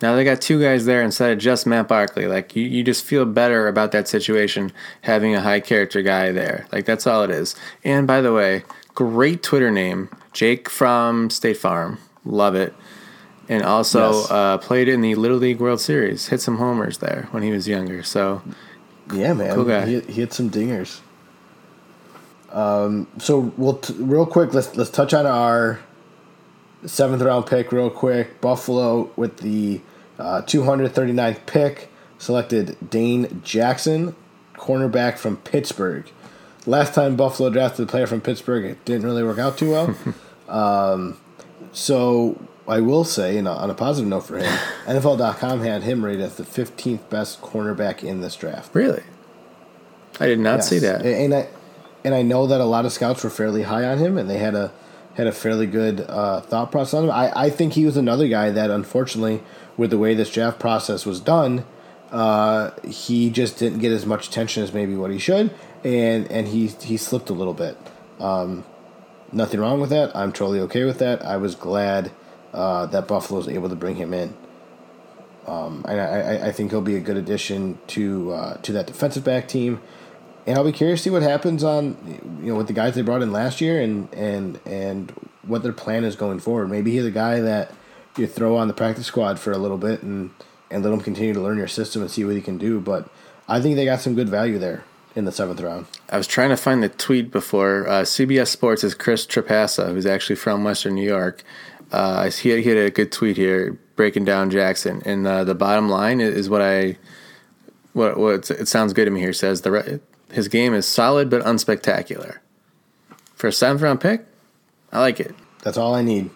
now 0.00 0.14
they 0.14 0.24
got 0.24 0.40
two 0.40 0.60
guys 0.60 0.84
there 0.84 1.02
instead 1.02 1.32
of 1.32 1.38
just 1.38 1.66
Matt 1.66 1.88
Barkley. 1.88 2.26
Like 2.26 2.54
you, 2.54 2.62
you 2.62 2.84
just 2.84 3.04
feel 3.04 3.24
better 3.24 3.66
about 3.66 3.92
that 3.92 4.06
situation 4.08 4.72
having 5.02 5.34
a 5.34 5.40
high 5.40 5.60
character 5.60 6.02
guy 6.02 6.30
there. 6.30 6.66
Like 6.70 6.84
that's 6.84 7.06
all 7.06 7.22
it 7.24 7.30
is. 7.30 7.56
And 7.84 8.06
by 8.06 8.20
the 8.20 8.32
way, 8.32 8.64
great 8.94 9.42
Twitter 9.42 9.70
name, 9.70 10.08
Jake 10.32 10.68
from 10.68 11.30
State 11.30 11.56
Farm. 11.56 11.98
Love 12.24 12.54
it. 12.54 12.74
And 13.48 13.62
also 13.62 14.12
yes. 14.12 14.30
uh, 14.30 14.58
played 14.58 14.88
in 14.88 15.00
the 15.00 15.14
Little 15.14 15.38
League 15.38 15.58
World 15.58 15.80
Series. 15.80 16.28
Hit 16.28 16.40
some 16.40 16.58
homers 16.58 16.98
there 16.98 17.28
when 17.30 17.42
he 17.42 17.50
was 17.50 17.66
younger. 17.66 18.02
So 18.02 18.42
yeah, 19.12 19.32
man, 19.32 19.54
cool 19.54 19.64
guy. 19.64 19.86
He, 19.86 20.00
he 20.00 20.12
hit 20.12 20.32
some 20.32 20.50
dingers. 20.50 21.00
Um, 22.52 23.08
so 23.18 23.52
we'll 23.56 23.78
t- 23.78 23.94
real 23.94 24.26
quick. 24.26 24.54
Let's 24.54 24.76
let's 24.76 24.90
touch 24.90 25.12
on 25.12 25.26
our 25.26 25.80
seventh 26.84 27.22
round 27.22 27.46
pick 27.46 27.72
real 27.72 27.90
quick. 27.90 28.40
Buffalo 28.40 29.10
with 29.16 29.38
the 29.38 29.80
uh, 30.18 30.42
239th 30.42 31.46
pick 31.46 31.90
selected 32.18 32.76
Dane 32.90 33.40
Jackson, 33.44 34.14
cornerback 34.54 35.18
from 35.18 35.36
Pittsburgh. 35.38 36.10
Last 36.66 36.94
time 36.94 37.16
Buffalo 37.16 37.50
drafted 37.50 37.88
a 37.88 37.90
player 37.90 38.06
from 38.06 38.20
Pittsburgh, 38.20 38.64
it 38.64 38.84
didn't 38.84 39.04
really 39.04 39.22
work 39.22 39.38
out 39.38 39.56
too 39.56 39.70
well. 39.70 39.96
um, 40.48 41.18
so 41.72 42.40
I 42.66 42.80
will 42.80 43.04
say, 43.04 43.38
on 43.38 43.70
a 43.70 43.74
positive 43.74 44.08
note 44.08 44.26
for 44.26 44.38
him, 44.38 44.44
NFL.com 44.86 45.60
had 45.60 45.82
him 45.82 46.04
rated 46.04 46.22
as 46.22 46.36
the 46.36 46.44
15th 46.44 47.08
best 47.08 47.40
cornerback 47.40 48.02
in 48.02 48.20
this 48.20 48.36
draft. 48.36 48.74
Really? 48.74 49.02
I 50.20 50.26
did 50.26 50.40
not 50.40 50.56
yes. 50.56 50.68
see 50.68 50.78
that. 50.80 51.06
And 51.06 51.34
I 51.34 51.48
and 52.04 52.14
I 52.14 52.22
know 52.22 52.46
that 52.46 52.60
a 52.60 52.64
lot 52.64 52.84
of 52.84 52.92
scouts 52.92 53.24
were 53.24 53.30
fairly 53.30 53.62
high 53.62 53.84
on 53.84 53.98
him, 53.98 54.18
and 54.18 54.28
they 54.30 54.38
had 54.38 54.54
a 54.54 54.72
had 55.18 55.26
a 55.26 55.32
fairly 55.32 55.66
good 55.66 56.00
uh, 56.08 56.40
thought 56.40 56.70
process 56.70 56.94
on 56.94 57.04
him. 57.04 57.10
I, 57.10 57.32
I 57.34 57.50
think 57.50 57.72
he 57.72 57.84
was 57.84 57.96
another 57.96 58.28
guy 58.28 58.50
that, 58.50 58.70
unfortunately, 58.70 59.42
with 59.76 59.90
the 59.90 59.98
way 59.98 60.14
this 60.14 60.30
draft 60.30 60.60
process 60.60 61.04
was 61.04 61.18
done, 61.18 61.64
uh, 62.12 62.70
he 62.86 63.28
just 63.28 63.58
didn't 63.58 63.80
get 63.80 63.90
as 63.90 64.06
much 64.06 64.28
attention 64.28 64.62
as 64.62 64.72
maybe 64.72 64.94
what 64.94 65.10
he 65.10 65.18
should, 65.18 65.52
and 65.84 66.30
and 66.30 66.48
he 66.48 66.68
he 66.68 66.96
slipped 66.96 67.30
a 67.30 67.32
little 67.32 67.52
bit. 67.52 67.76
Um, 68.20 68.64
nothing 69.32 69.60
wrong 69.60 69.80
with 69.80 69.90
that. 69.90 70.14
I'm 70.16 70.32
totally 70.32 70.60
okay 70.60 70.84
with 70.84 71.00
that. 71.00 71.24
I 71.24 71.36
was 71.36 71.56
glad 71.56 72.12
uh, 72.54 72.86
that 72.86 73.08
Buffalo 73.08 73.38
was 73.38 73.48
able 73.48 73.68
to 73.68 73.76
bring 73.76 73.96
him 73.96 74.14
in. 74.14 74.34
Um, 75.48 75.84
and 75.88 76.00
I, 76.00 76.48
I, 76.48 76.52
think 76.52 76.72
he'll 76.72 76.82
be 76.82 76.96
a 76.96 77.00
good 77.00 77.16
addition 77.16 77.78
to 77.88 78.32
uh, 78.32 78.56
to 78.58 78.72
that 78.72 78.86
defensive 78.86 79.24
back 79.24 79.48
team 79.48 79.80
and 80.48 80.56
I'll 80.56 80.64
be 80.64 80.72
curious 80.72 81.00
to 81.00 81.04
see 81.04 81.10
what 81.10 81.22
happens 81.22 81.62
on 81.62 81.96
you 82.42 82.50
know 82.50 82.56
with 82.56 82.68
the 82.68 82.72
guys 82.72 82.94
they 82.94 83.02
brought 83.02 83.22
in 83.22 83.30
last 83.30 83.60
year 83.60 83.80
and 83.80 84.12
and 84.14 84.58
and 84.64 85.10
what 85.42 85.62
their 85.62 85.72
plan 85.72 86.04
is 86.04 86.16
going 86.16 86.40
forward. 86.40 86.70
Maybe 86.70 86.90
he's 86.92 87.04
a 87.04 87.10
guy 87.10 87.40
that 87.40 87.72
you 88.16 88.26
throw 88.26 88.56
on 88.56 88.66
the 88.66 88.74
practice 88.74 89.06
squad 89.06 89.38
for 89.38 89.52
a 89.52 89.58
little 89.58 89.76
bit 89.76 90.02
and 90.02 90.30
and 90.70 90.82
let 90.82 90.92
him 90.92 91.00
continue 91.00 91.34
to 91.34 91.40
learn 91.40 91.58
your 91.58 91.68
system 91.68 92.02
and 92.02 92.10
see 92.10 92.24
what 92.24 92.34
he 92.34 92.40
can 92.40 92.56
do. 92.56 92.80
But 92.80 93.08
I 93.46 93.60
think 93.60 93.76
they 93.76 93.84
got 93.84 94.00
some 94.00 94.14
good 94.14 94.28
value 94.28 94.58
there 94.58 94.84
in 95.14 95.26
the 95.26 95.32
seventh 95.32 95.60
round. 95.60 95.86
I 96.08 96.16
was 96.16 96.26
trying 96.26 96.50
to 96.50 96.56
find 96.56 96.82
the 96.82 96.88
tweet 96.88 97.30
before. 97.30 97.86
Uh, 97.86 98.02
CBS 98.02 98.48
Sports 98.48 98.82
is 98.84 98.94
Chris 98.94 99.26
Trapasso, 99.26 99.92
who's 99.92 100.06
actually 100.06 100.36
from 100.36 100.64
Western 100.64 100.94
New 100.94 101.06
York. 101.06 101.42
Uh, 101.92 102.30
he, 102.30 102.62
he 102.62 102.68
had 102.68 102.78
a 102.78 102.90
good 102.90 103.12
tweet 103.12 103.36
here 103.36 103.78
breaking 103.96 104.24
down 104.24 104.50
Jackson, 104.50 105.02
and 105.04 105.26
uh, 105.26 105.44
the 105.44 105.54
bottom 105.54 105.88
line 105.88 106.20
is 106.20 106.48
what 106.48 106.62
I 106.62 106.96
what 107.92 108.18
what 108.18 108.50
it 108.50 108.68
sounds 108.68 108.94
good 108.94 109.04
to 109.04 109.10
me 109.10 109.20
here. 109.20 109.34
Says 109.34 109.60
the 109.60 110.00
his 110.30 110.48
game 110.48 110.74
is 110.74 110.86
solid 110.86 111.30
but 111.30 111.42
unspectacular. 111.42 112.38
For 113.34 113.46
a 113.48 113.52
seventh 113.52 113.82
round 113.82 114.00
pick, 114.00 114.26
I 114.92 115.00
like 115.00 115.20
it. 115.20 115.34
That's 115.62 115.78
all 115.78 115.94
I 115.94 116.02
need. 116.02 116.30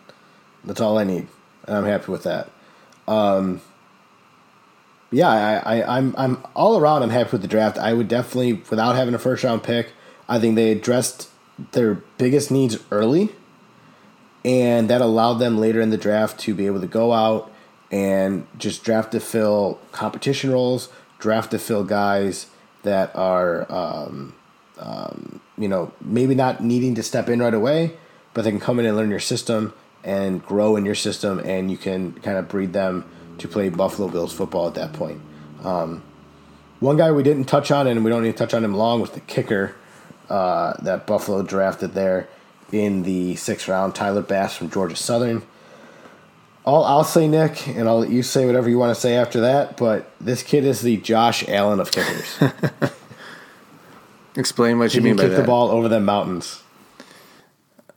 That's 0.64 0.80
all 0.80 0.98
I 0.98 1.04
need, 1.04 1.26
and 1.66 1.76
I'm 1.76 1.84
happy 1.84 2.12
with 2.12 2.22
that. 2.22 2.50
Um, 3.08 3.60
yeah, 5.10 5.28
I, 5.28 5.78
I, 5.78 5.98
I'm 5.98 6.14
I'm 6.16 6.44
all 6.54 6.78
around. 6.78 7.02
I'm 7.02 7.10
happy 7.10 7.32
with 7.32 7.42
the 7.42 7.48
draft. 7.48 7.78
I 7.78 7.92
would 7.92 8.08
definitely, 8.08 8.54
without 8.54 8.94
having 8.94 9.14
a 9.14 9.18
first 9.18 9.42
round 9.42 9.62
pick, 9.62 9.92
I 10.28 10.38
think 10.38 10.54
they 10.54 10.70
addressed 10.70 11.28
their 11.72 11.94
biggest 12.18 12.50
needs 12.50 12.78
early, 12.90 13.30
and 14.44 14.88
that 14.88 15.00
allowed 15.00 15.34
them 15.34 15.58
later 15.58 15.80
in 15.80 15.90
the 15.90 15.98
draft 15.98 16.38
to 16.40 16.54
be 16.54 16.66
able 16.66 16.80
to 16.80 16.86
go 16.86 17.12
out 17.12 17.52
and 17.90 18.46
just 18.56 18.84
draft 18.84 19.12
to 19.12 19.20
fill 19.20 19.80
competition 19.90 20.50
roles, 20.50 20.88
draft 21.18 21.50
to 21.50 21.58
fill 21.58 21.84
guys 21.84 22.46
that 22.82 23.14
are, 23.14 23.70
um, 23.72 24.34
um, 24.78 25.40
you 25.56 25.68
know, 25.68 25.92
maybe 26.00 26.34
not 26.34 26.62
needing 26.62 26.94
to 26.96 27.02
step 27.02 27.28
in 27.28 27.40
right 27.40 27.54
away, 27.54 27.96
but 28.34 28.42
they 28.42 28.50
can 28.50 28.60
come 28.60 28.78
in 28.80 28.86
and 28.86 28.96
learn 28.96 29.10
your 29.10 29.20
system 29.20 29.72
and 30.04 30.44
grow 30.44 30.76
in 30.76 30.84
your 30.84 30.94
system, 30.94 31.38
and 31.40 31.70
you 31.70 31.76
can 31.76 32.12
kind 32.14 32.36
of 32.36 32.48
breed 32.48 32.72
them 32.72 33.04
to 33.38 33.46
play 33.46 33.68
Buffalo 33.68 34.08
Bills 34.08 34.32
football 34.32 34.66
at 34.66 34.74
that 34.74 34.92
point. 34.92 35.20
Um, 35.62 36.02
one 36.80 36.96
guy 36.96 37.12
we 37.12 37.22
didn't 37.22 37.44
touch 37.44 37.70
on, 37.70 37.86
and 37.86 38.04
we 38.04 38.10
don't 38.10 38.22
need 38.22 38.32
to 38.32 38.38
touch 38.38 38.54
on 38.54 38.64
him 38.64 38.74
long, 38.74 39.00
was 39.00 39.12
the 39.12 39.20
kicker 39.20 39.76
uh, 40.28 40.74
that 40.82 41.06
Buffalo 41.06 41.42
drafted 41.42 41.94
there 41.94 42.28
in 42.72 43.04
the 43.04 43.36
sixth 43.36 43.68
round, 43.68 43.94
Tyler 43.94 44.22
Bass 44.22 44.56
from 44.56 44.70
Georgia 44.70 44.96
Southern. 44.96 45.42
All 46.64 46.84
I'll 46.84 47.04
say, 47.04 47.26
Nick, 47.26 47.66
and 47.66 47.88
I'll 47.88 48.00
let 48.00 48.10
you 48.10 48.22
say 48.22 48.46
whatever 48.46 48.68
you 48.68 48.78
want 48.78 48.94
to 48.94 49.00
say 49.00 49.16
after 49.16 49.40
that. 49.40 49.76
But 49.76 50.10
this 50.20 50.42
kid 50.42 50.64
is 50.64 50.80
the 50.80 50.96
Josh 50.98 51.46
Allen 51.48 51.80
of 51.80 51.90
kickers. 51.90 52.38
Explain 54.36 54.78
what 54.78 54.92
he 54.92 54.98
you 54.98 55.02
mean 55.02 55.16
by 55.16 55.24
that. 55.24 55.28
kick 55.30 55.38
the 55.38 55.46
ball 55.46 55.70
over 55.70 55.88
the 55.88 56.00
mountains. 56.00 56.62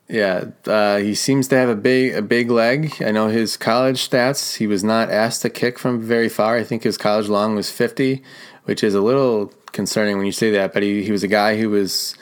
Yeah, 0.07 0.45
uh, 0.65 0.97
he 0.97 1.15
seems 1.15 1.47
to 1.47 1.57
have 1.57 1.69
a 1.69 1.75
big 1.75 2.13
a 2.13 2.21
big 2.21 2.51
leg. 2.51 2.93
I 3.01 3.11
know 3.11 3.27
his 3.27 3.57
college 3.57 4.07
stats. 4.07 4.57
He 4.57 4.67
was 4.67 4.83
not 4.83 5.09
asked 5.09 5.41
to 5.43 5.49
kick 5.49 5.79
from 5.79 5.99
very 5.99 6.29
far. 6.29 6.57
I 6.57 6.63
think 6.63 6.83
his 6.83 6.97
college 6.97 7.27
long 7.27 7.55
was 7.55 7.71
fifty, 7.71 8.21
which 8.65 8.83
is 8.83 8.93
a 8.93 9.01
little 9.01 9.51
concerning 9.71 10.17
when 10.17 10.25
you 10.25 10.31
say 10.31 10.51
that. 10.51 10.73
But 10.73 10.83
he, 10.83 11.03
he 11.03 11.11
was 11.11 11.23
a 11.23 11.27
guy 11.27 11.57
who 11.57 11.69
was 11.69 12.15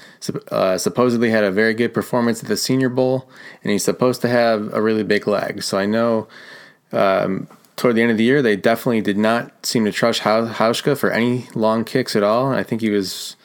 uh, 0.51 0.77
supposedly 0.77 1.29
had 1.29 1.43
a 1.43 1.51
very 1.51 1.73
good 1.73 1.93
performance 1.93 2.41
at 2.41 2.47
the 2.47 2.57
Senior 2.57 2.89
Bowl, 2.89 3.29
and 3.63 3.71
he's 3.71 3.83
supposed 3.83 4.21
to 4.21 4.29
have 4.29 4.73
a 4.73 4.81
really 4.81 5.03
big 5.03 5.27
leg. 5.27 5.63
So 5.63 5.77
I 5.77 5.85
know 5.85 6.27
um, 6.91 7.47
toward 7.75 7.95
the 7.95 8.01
end 8.01 8.11
of 8.11 8.17
the 8.17 8.23
year 8.23 8.41
they 8.41 8.55
definitely 8.55 9.01
did 9.01 9.17
not 9.17 9.65
seem 9.65 9.85
to 9.85 9.91
trust 9.91 10.21
Hauschka 10.21 10.97
for 10.97 11.11
any 11.11 11.47
long 11.55 11.83
kicks 11.83 12.15
at 12.15 12.23
all. 12.23 12.51
I 12.51 12.63
think 12.63 12.81
he 12.81 12.89
was 12.89 13.35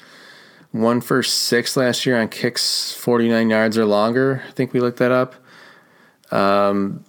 one 0.70 1.00
for 1.00 1.22
six 1.22 1.76
last 1.76 2.04
year 2.04 2.20
on 2.20 2.28
kicks 2.28 2.92
49 2.92 3.50
yards 3.50 3.78
or 3.78 3.86
longer. 3.86 4.42
I 4.46 4.52
think 4.52 4.72
we 4.72 4.80
looked 4.80 4.98
that 4.98 5.12
up. 5.12 5.34
Um, 6.30 7.04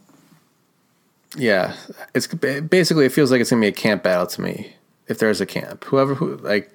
yeah, 1.36 1.76
it's 2.14 2.28
basically 2.28 3.06
it 3.06 3.12
feels 3.12 3.32
like 3.32 3.42
it's 3.42 3.50
gonna 3.50 3.62
be 3.62 3.68
a 3.68 3.72
camp 3.72 4.04
battle 4.04 4.28
to 4.28 4.42
me. 4.42 4.76
If 5.10 5.20
there's 5.20 5.42
a 5.42 5.46
camp, 5.46 5.84
whoever 5.86 6.16
who 6.16 6.38
like 6.38 6.72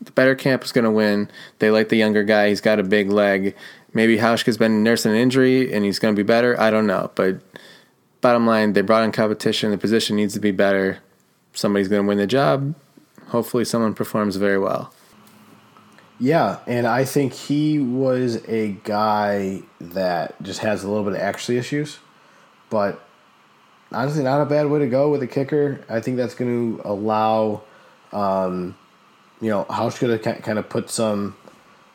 the 0.00 0.12
better 0.12 0.34
camp 0.34 0.64
is 0.64 0.72
gonna 0.72 0.90
win. 0.90 1.30
They 1.58 1.70
like 1.70 1.88
the 1.88 1.96
younger 1.96 2.22
guy. 2.22 2.48
He's 2.48 2.60
got 2.60 2.78
a 2.78 2.84
big 2.84 3.10
leg. 3.10 3.56
Maybe 3.92 4.18
Hauschka's 4.18 4.58
been 4.58 4.82
nursing 4.82 5.12
an 5.12 5.18
injury 5.18 5.72
and 5.72 5.84
he's 5.84 5.98
gonna 5.98 6.14
be 6.14 6.22
better. 6.22 6.58
I 6.60 6.70
don't 6.70 6.86
know, 6.86 7.10
but 7.14 7.40
bottom 8.20 8.46
line, 8.46 8.74
they 8.74 8.82
brought 8.82 9.02
in 9.04 9.12
competition. 9.12 9.70
The 9.70 9.78
position 9.78 10.16
needs 10.16 10.34
to 10.34 10.40
be 10.40 10.50
better. 10.50 10.98
Somebody's 11.52 11.88
gonna 11.88 12.06
win 12.06 12.18
the 12.18 12.26
job. 12.26 12.74
Hopefully, 13.28 13.64
someone 13.64 13.94
performs 13.94 14.36
very 14.36 14.58
well. 14.58 14.92
Yeah, 16.20 16.58
and 16.66 16.86
I 16.86 17.04
think 17.04 17.32
he 17.32 17.78
was 17.78 18.42
a 18.48 18.72
guy 18.84 19.62
that 19.80 20.40
just 20.42 20.60
has 20.60 20.82
a 20.82 20.88
little 20.88 21.04
bit 21.04 21.12
of 21.12 21.20
accuracy 21.20 21.56
issues, 21.58 21.98
but 22.70 23.07
honestly, 23.92 24.22
not 24.22 24.40
a 24.40 24.46
bad 24.46 24.66
way 24.66 24.78
to 24.80 24.86
go 24.86 25.10
with 25.10 25.22
a 25.22 25.26
kicker. 25.26 25.80
I 25.88 26.00
think 26.00 26.16
that's 26.16 26.34
going 26.34 26.78
to 26.78 26.82
allow, 26.84 27.62
um, 28.12 28.76
you 29.40 29.50
know, 29.50 29.64
Hauschka 29.64 30.22
to 30.22 30.42
kind 30.42 30.58
of 30.58 30.68
put 30.68 30.90
some 30.90 31.36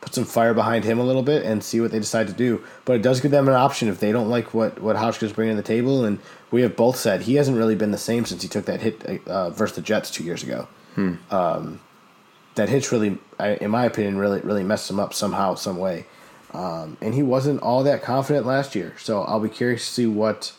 put 0.02 0.14
some 0.14 0.26
fire 0.26 0.54
behind 0.54 0.84
him 0.84 1.00
a 1.00 1.04
little 1.04 1.24
bit 1.24 1.44
and 1.44 1.64
see 1.64 1.80
what 1.80 1.90
they 1.92 2.00
decide 2.00 2.28
to 2.28 2.34
do. 2.34 2.62
But 2.84 2.98
it 2.98 3.02
does 3.02 3.22
give 3.22 3.32
them 3.32 3.48
an 3.48 3.54
option 3.54 3.88
if 3.88 4.00
they 4.00 4.12
don't 4.12 4.30
like 4.30 4.54
what 4.54 4.82
what 4.82 4.96
Hauschka's 4.96 5.34
bringing 5.34 5.56
to 5.56 5.62
the 5.62 5.68
table. 5.68 6.04
And 6.04 6.20
we 6.52 6.62
have 6.62 6.76
both 6.76 6.98
said 6.98 7.22
he 7.22 7.36
hasn't 7.36 7.58
really 7.58 7.76
been 7.76 7.92
the 7.92 7.98
same 7.98 8.26
since 8.26 8.42
he 8.42 8.48
took 8.48 8.66
that 8.66 8.82
hit 8.82 9.28
uh, 9.28 9.50
versus 9.52 9.76
the 9.76 9.82
Jets 9.82 10.12
two 10.12 10.24
years 10.24 10.44
ago. 10.44 10.68
Hmm. 10.96 11.16
Um, 11.32 11.80
that 12.56 12.70
hitch 12.70 12.92
really, 12.92 13.18
in 13.40 13.72
my 13.72 13.86
opinion, 13.86 14.18
really 14.18 14.42
really 14.42 14.64
messed 14.64 14.90
him 14.90 15.00
up 15.00 15.14
somehow, 15.14 15.56
some 15.56 15.78
way. 15.78 16.06
Um, 16.54 16.98
and 17.02 17.16
he 17.16 17.24
wasn't 17.24 17.62
all 17.62 17.82
that 17.84 18.04
confident 18.04 18.46
last 18.46 18.76
year. 18.76 18.94
So 19.00 19.24
I'll 19.24 19.40
be 19.40 19.50
curious 19.50 19.88
to 19.88 19.92
see 19.92 20.06
what 20.06 20.54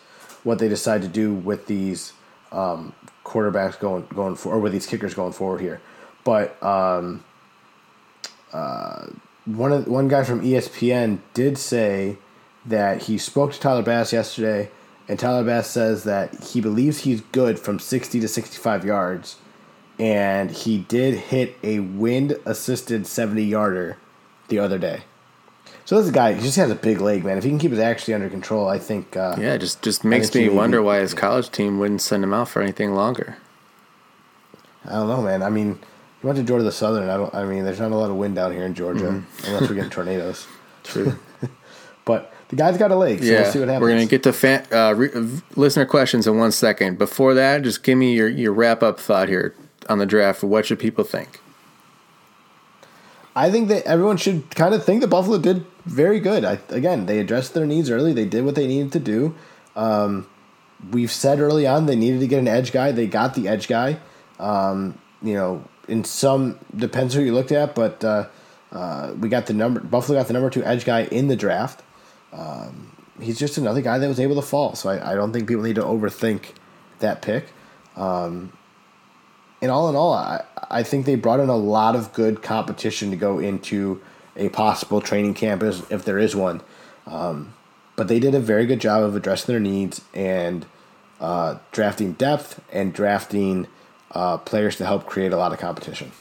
what 0.45 0.59
they 0.59 0.69
decide 0.69 1.03
to 1.03 1.09
do 1.09 1.35
with 1.35 1.67
these 1.67 2.13
um, 2.53 2.95
quarterbacks 3.25 3.79
going 3.79 4.07
going 4.15 4.37
for, 4.37 4.55
or 4.55 4.61
with 4.61 4.73
these 4.73 4.87
kickers 4.87 5.15
going 5.15 5.33
forward 5.33 5.61
here. 5.61 5.81
But 6.23 6.63
um, 6.63 7.25
uh, 8.53 9.07
one 9.45 9.73
of 9.73 9.89
one 9.89 10.09
guy 10.09 10.23
from 10.25 10.41
ESPN 10.43 11.19
did 11.35 11.59
say 11.59 12.19
that 12.65 13.03
he 13.03 13.19
spoke 13.19 13.53
to 13.53 13.61
Tyler 13.61 13.83
Bass 13.83 14.13
yesterday, 14.13 14.71
and 15.09 15.19
Tyler 15.19 15.45
Bass 15.45 15.69
says 15.69 16.05
that 16.05 16.45
he 16.45 16.61
believes 16.61 17.01
he's 17.01 17.21
good 17.33 17.59
from 17.59 17.79
sixty 17.79 18.21
to 18.21 18.29
sixty 18.29 18.59
five 18.59 18.85
yards 18.85 19.37
and 19.99 20.51
he 20.51 20.79
did 20.79 21.15
hit 21.15 21.57
a 21.63 21.79
wind 21.81 22.37
assisted 22.45 23.07
70 23.07 23.43
yarder 23.43 23.97
the 24.49 24.59
other 24.59 24.79
day. 24.79 25.03
So 25.87 26.01
this 26.01 26.11
guy, 26.11 26.33
he 26.33 26.43
just 26.43 26.57
has 26.57 26.71
a 26.71 26.75
big 26.75 27.01
leg, 27.01 27.25
man. 27.25 27.37
If 27.37 27.45
he 27.45 27.51
can 27.51 27.59
keep 27.59 27.71
his 27.71 27.81
actually 27.81 28.15
under 28.15 28.31
control, 28.31 28.69
I 28.69 28.79
think. 28.79 29.17
Uh, 29.17 29.37
yeah, 29.39 29.57
just 29.59 29.83
just 29.83 30.03
makes 30.03 30.35
me 30.35 30.49
wonder 30.49 30.83
why 30.83 31.01
his 31.01 31.13
college 31.13 31.51
team 31.51 31.79
wouldn't 31.79 32.01
send 32.01 32.25
him 32.25 32.33
out 32.33 32.49
for 32.49 32.63
anything 32.63 32.95
longer. 32.95 33.37
I 34.87 34.93
don't 34.93 35.09
know, 35.09 35.23
man. 35.23 35.43
I 35.43 35.51
mean, 35.51 35.79
he 36.21 36.27
went 36.27 36.39
to 36.39 36.45
Georgia 36.45 36.71
Southern. 36.73 37.11
I 37.11 37.17
don't. 37.17 37.35
I 37.35 37.45
mean, 37.45 37.65
there's 37.65 37.81
not 37.81 37.93
a 37.93 37.97
lot 37.97 38.11
of 38.11 38.17
wind 38.17 38.35
down 38.35 38.53
here 38.53 38.65
in 38.65 38.75
Georgia 38.75 39.05
mm-hmm. 39.05 39.47
unless 39.47 39.69
we're 39.69 39.75
getting 39.75 39.91
tornadoes. 39.91 40.47
True. 40.85 41.19
but 42.07 42.33
the 42.49 42.57
guy's 42.57 42.79
got 42.79 42.91
a 42.91 42.97
leg, 42.97 43.19
so 43.19 43.25
yeah, 43.25 43.43
we'll 43.43 43.53
see 43.53 43.59
what 43.59 43.69
happens. 43.69 43.83
We're 43.83 43.91
gonna 43.91 44.07
get 44.07 44.23
to 44.23 44.33
fan, 44.33 44.67
uh, 44.73 44.95
re- 44.97 45.41
listener 45.55 45.85
questions 45.85 46.27
in 46.27 46.39
one 46.39 46.53
second. 46.53 46.97
Before 46.97 47.35
that, 47.35 47.63
just 47.63 47.83
give 47.83 47.99
me 47.99 48.15
your 48.15 48.29
your 48.29 48.55
wrap 48.55 48.83
up 48.83 48.99
thought 48.99 49.29
here 49.29 49.55
on 49.91 49.99
the 49.99 50.07
draft. 50.07 50.43
What 50.43 50.65
should 50.65 50.79
people 50.79 51.05
think? 51.05 51.41
I 53.37 53.51
think 53.51 53.69
that 53.69 53.85
everyone 53.85 54.17
should 54.17 54.55
kind 54.55 54.75
of 54.75 54.85
think 54.85 55.01
that 55.01 55.09
Buffalo 55.09 55.39
did 55.39 55.67
very 55.85 56.21
good. 56.21 56.45
I, 56.45 56.59
again, 56.69 57.07
they 57.07 57.19
addressed 57.19 57.55
their 57.55 57.67
needs 57.67 57.91
early. 57.91 58.13
They 58.13 58.27
did 58.27 58.45
what 58.45 58.55
they 58.55 58.67
needed 58.67 58.93
to 58.93 59.01
do. 59.01 59.35
Um, 59.75 60.29
we've 60.91 61.11
said 61.11 61.41
early 61.41 61.67
on 61.67 61.87
they 61.87 61.97
needed 61.97 62.21
to 62.21 62.27
get 62.27 62.39
an 62.39 62.49
edge 62.49 62.73
guy. 62.73 62.93
They 62.93 63.07
got 63.07 63.35
the 63.35 63.49
edge 63.49 63.67
guy. 63.69 63.99
Um, 64.39 64.99
you 65.23 65.35
know, 65.35 65.65
in 65.89 66.05
some 66.05 66.59
depends 66.77 67.15
who 67.15 67.23
you 67.23 67.35
looked 67.35 67.53
at, 67.53 67.75
but 67.75 68.05
uh, 68.05 68.29
uh, 68.73 69.15
we 69.19 69.29
got 69.29 69.47
the 69.47 69.55
number. 69.55 69.81
Buffalo 69.81 70.19
got 70.19 70.27
the 70.27 70.33
number 70.33 70.51
two 70.51 70.65
edge 70.65 70.85
guy 70.85 71.05
in 71.05 71.29
the 71.29 71.37
draft. 71.37 71.83
Um, 72.33 72.97
he's 73.21 73.39
just 73.39 73.59
another 73.59 73.81
guy 73.81 73.99
that 73.99 74.09
was 74.09 74.21
able 74.21 74.37
to 74.37 74.43
fall. 74.43 74.75
So 74.75 74.91
I, 74.91 75.13
I, 75.13 75.15
don't 75.15 75.33
think 75.33 75.47
people 75.47 75.63
need 75.63 75.77
to 75.77 75.85
overthink 75.85 76.47
that 76.99 77.23
pick. 77.23 77.47
Um, 77.97 78.53
and 79.65 79.73
all 79.73 79.89
in 79.89 79.97
all, 79.97 80.13
I, 80.13 80.45
I 80.71 80.83
think 80.83 81.07
they 81.07 81.15
brought 81.15 81.41
in 81.41 81.49
a 81.49 81.57
lot 81.57 81.97
of 81.97 82.13
good 82.13 82.43
competition 82.43 83.11
to 83.11 83.17
go 83.17 83.39
into 83.39 84.03
a 84.37 84.51
possible 84.51 85.01
training 85.01 85.33
camp 85.33 85.63
if 85.63 86.05
there 86.05 86.19
is 86.19 86.37
one. 86.37 86.61
Um, 87.07 87.55
but 87.97 88.09
they 88.09 88.21
did 88.21 88.35
a 88.35 88.41
very 88.41 88.67
good 88.67 88.79
job 88.79 89.03
of 89.03 89.17
addressing 89.17 89.51
their 89.51 89.61
needs 89.61 90.03
and 90.13 90.67
uh, 91.19 91.59
drafting 91.73 92.13
depth 92.13 92.61
and 92.71 92.93
drafting 92.93 93.67
uh, 94.11 94.37
players 94.37 94.77
to 94.77 94.85
help 94.85 95.07
create 95.07 95.33
a 95.33 95.37
lot 95.39 95.55
of 95.55 95.59
competition. 95.59 96.13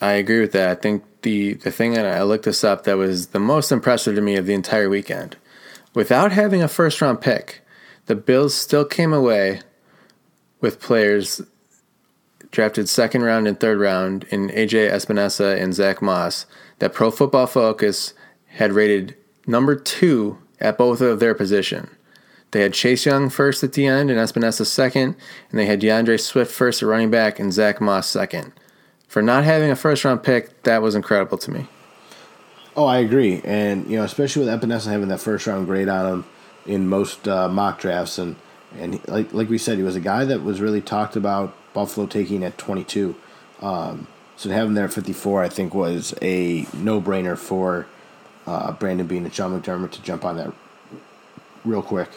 I 0.00 0.12
agree 0.12 0.40
with 0.40 0.52
that. 0.52 0.70
I 0.70 0.80
think 0.80 1.02
the 1.22 1.54
the 1.54 1.72
thing 1.72 1.94
that 1.94 2.06
I 2.06 2.22
looked 2.22 2.44
this 2.44 2.62
up 2.62 2.84
that 2.84 2.96
was 2.96 3.28
the 3.28 3.40
most 3.40 3.72
impressive 3.72 4.14
to 4.14 4.20
me 4.20 4.36
of 4.36 4.46
the 4.46 4.54
entire 4.54 4.88
weekend, 4.88 5.38
without 5.92 6.30
having 6.30 6.62
a 6.62 6.68
first 6.68 7.00
round 7.00 7.20
pick, 7.20 7.62
the 8.04 8.14
Bills 8.14 8.54
still 8.54 8.84
came 8.84 9.12
away 9.12 9.62
with 10.60 10.80
players 10.80 11.40
drafted 12.56 12.88
second 12.88 13.22
round 13.22 13.46
and 13.46 13.60
third 13.60 13.78
round 13.78 14.24
in 14.30 14.48
AJ 14.48 14.90
Epenesa 14.90 15.60
and 15.60 15.74
Zach 15.74 16.00
Moss, 16.00 16.46
that 16.78 16.94
Pro 16.94 17.10
Football 17.10 17.46
Focus 17.46 18.14
had 18.46 18.72
rated 18.72 19.14
number 19.46 19.76
two 19.76 20.38
at 20.58 20.78
both 20.78 21.02
of 21.02 21.20
their 21.20 21.34
position. 21.34 21.90
They 22.52 22.62
had 22.62 22.72
Chase 22.72 23.04
Young 23.04 23.28
first 23.28 23.62
at 23.62 23.74
the 23.74 23.86
end 23.86 24.10
and 24.10 24.18
Epenesa 24.18 24.64
second, 24.64 25.16
and 25.50 25.60
they 25.60 25.66
had 25.66 25.80
D'Andre 25.80 26.16
Swift 26.16 26.50
first 26.50 26.82
at 26.82 26.88
running 26.88 27.10
back 27.10 27.38
and 27.38 27.52
Zach 27.52 27.78
Moss 27.78 28.06
second. 28.08 28.54
For 29.06 29.20
not 29.20 29.44
having 29.44 29.70
a 29.70 29.76
first 29.76 30.02
round 30.06 30.22
pick, 30.22 30.62
that 30.62 30.80
was 30.80 30.94
incredible 30.94 31.36
to 31.36 31.50
me. 31.50 31.66
Oh, 32.74 32.86
I 32.86 33.00
agree, 33.00 33.42
and 33.44 33.86
you 33.90 33.98
know, 33.98 34.04
especially 34.04 34.46
with 34.46 34.62
Epenesa 34.62 34.86
having 34.86 35.08
that 35.08 35.20
first 35.20 35.46
round 35.46 35.66
grade 35.66 35.90
on 35.90 36.10
him 36.10 36.24
in 36.64 36.88
most 36.88 37.28
uh, 37.28 37.50
mock 37.50 37.78
drafts, 37.80 38.16
and 38.16 38.36
and 38.78 39.06
like 39.08 39.34
like 39.34 39.50
we 39.50 39.58
said, 39.58 39.76
he 39.76 39.84
was 39.84 39.96
a 39.96 40.00
guy 40.00 40.24
that 40.24 40.42
was 40.42 40.62
really 40.62 40.80
talked 40.80 41.16
about 41.16 41.54
Buffalo 41.76 42.06
taking 42.06 42.42
at 42.42 42.56
22. 42.56 43.14
Um, 43.60 44.08
So 44.36 44.48
to 44.48 44.54
have 44.54 44.66
him 44.66 44.74
there 44.74 44.86
at 44.86 44.92
54, 44.94 45.42
I 45.42 45.48
think 45.50 45.74
was 45.74 46.14
a 46.22 46.66
no 46.72 47.00
brainer 47.02 47.36
for 47.36 47.86
uh, 48.46 48.72
Brandon 48.72 49.06
Beane 49.06 49.24
and 49.24 49.34
Sean 49.34 49.60
McDermott 49.60 49.90
to 49.92 50.02
jump 50.02 50.24
on 50.24 50.38
that 50.38 50.52
real 51.64 51.82
quick. 51.82 52.08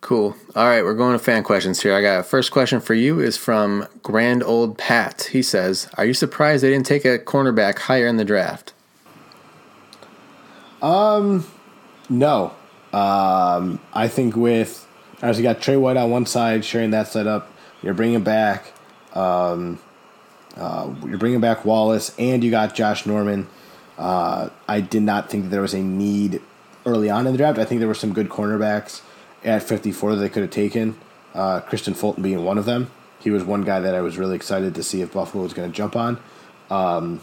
Cool. 0.00 0.36
All 0.56 0.66
right, 0.66 0.82
we're 0.82 0.94
going 0.94 1.12
to 1.16 1.18
fan 1.18 1.44
questions 1.44 1.80
here. 1.80 1.94
I 1.94 2.02
got 2.02 2.20
a 2.20 2.22
first 2.24 2.50
question 2.50 2.80
for 2.80 2.94
you 2.94 3.20
is 3.20 3.36
from 3.36 3.86
Grand 4.02 4.42
Old 4.42 4.78
Pat. 4.78 5.28
He 5.32 5.42
says, 5.42 5.88
"Are 5.96 6.04
you 6.04 6.14
surprised 6.14 6.62
they 6.62 6.70
didn't 6.70 6.86
take 6.86 7.04
a 7.04 7.18
cornerback 7.18 7.78
higher 7.78 8.06
in 8.06 8.16
the 8.16 8.24
draft?" 8.24 8.72
Um, 10.82 11.44
no. 12.08 12.52
Um, 12.92 13.80
I 13.92 14.08
think 14.08 14.36
with 14.36 14.86
as 15.22 15.38
you 15.38 15.42
got 15.42 15.60
Tre 15.60 15.76
White 15.76 15.96
on 15.96 16.10
one 16.10 16.26
side, 16.26 16.64
sharing 16.64 16.92
that 16.92 17.08
setup, 17.08 17.50
you're 17.82 17.94
bringing 17.94 18.22
back, 18.22 18.72
um, 19.14 19.78
uh, 20.56 20.92
you're 21.06 21.18
bringing 21.18 21.40
back 21.40 21.64
Wallace, 21.64 22.14
and 22.18 22.42
you 22.42 22.50
got 22.50 22.74
Josh 22.74 23.06
Norman. 23.06 23.48
Uh, 23.96 24.50
I 24.66 24.80
did 24.80 25.02
not 25.02 25.30
think 25.30 25.44
that 25.44 25.50
there 25.50 25.62
was 25.62 25.74
a 25.74 25.82
need 25.82 26.40
early 26.86 27.10
on 27.10 27.26
in 27.26 27.32
the 27.32 27.38
draft. 27.38 27.58
I 27.58 27.64
think 27.64 27.80
there 27.80 27.88
were 27.88 27.94
some 27.94 28.12
good 28.12 28.28
cornerbacks 28.28 29.02
at 29.44 29.62
54 29.62 30.16
that 30.16 30.20
they 30.20 30.28
could 30.28 30.42
have 30.42 30.50
taken. 30.50 30.96
Uh, 31.34 31.60
Kristian 31.60 31.94
Fulton 31.94 32.22
being 32.22 32.44
one 32.44 32.58
of 32.58 32.64
them. 32.64 32.90
He 33.20 33.30
was 33.30 33.44
one 33.44 33.62
guy 33.62 33.80
that 33.80 33.94
I 33.94 34.00
was 34.00 34.16
really 34.16 34.36
excited 34.36 34.74
to 34.74 34.82
see 34.82 35.02
if 35.02 35.12
Buffalo 35.12 35.42
was 35.42 35.52
going 35.52 35.70
to 35.70 35.76
jump 35.76 35.96
on. 35.96 36.20
Um, 36.70 37.20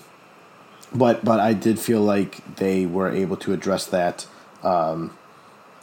but 0.94 1.24
but 1.26 1.40
I 1.40 1.54
did 1.54 1.80
feel 1.80 2.02
like 2.02 2.56
they 2.56 2.86
were 2.86 3.10
able 3.10 3.38
to 3.38 3.54
address 3.54 3.86
that 3.88 4.26
um, 4.64 5.16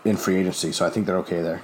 in 0.04 0.16
free 0.16 0.36
agency, 0.36 0.72
so 0.72 0.86
I 0.86 0.90
think 0.90 1.06
they're 1.06 1.18
okay 1.18 1.42
there. 1.42 1.62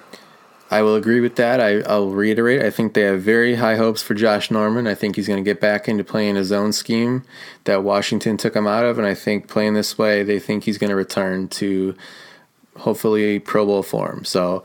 I 0.70 0.82
will 0.82 0.96
agree 0.96 1.20
with 1.20 1.36
that. 1.36 1.60
I, 1.60 1.76
will 1.98 2.10
reiterate. 2.10 2.62
I 2.62 2.70
think 2.70 2.92
they 2.92 3.02
have 3.02 3.22
very 3.22 3.54
high 3.54 3.76
hopes 3.76 4.02
for 4.02 4.14
Josh 4.14 4.50
Norman. 4.50 4.86
I 4.86 4.94
think 4.94 5.16
he's 5.16 5.26
going 5.26 5.42
to 5.42 5.48
get 5.48 5.60
back 5.60 5.88
into 5.88 6.04
playing 6.04 6.36
his 6.36 6.52
own 6.52 6.72
scheme 6.72 7.24
that 7.64 7.82
Washington 7.82 8.36
took 8.36 8.54
him 8.54 8.66
out 8.66 8.84
of, 8.84 8.98
and 8.98 9.06
I 9.06 9.14
think 9.14 9.48
playing 9.48 9.74
this 9.74 9.96
way, 9.96 10.22
they 10.22 10.38
think 10.38 10.64
he's 10.64 10.76
going 10.76 10.90
to 10.90 10.96
return 10.96 11.48
to 11.48 11.96
hopefully 12.76 13.38
Pro 13.38 13.64
Bowl 13.64 13.82
form. 13.82 14.24
So 14.26 14.62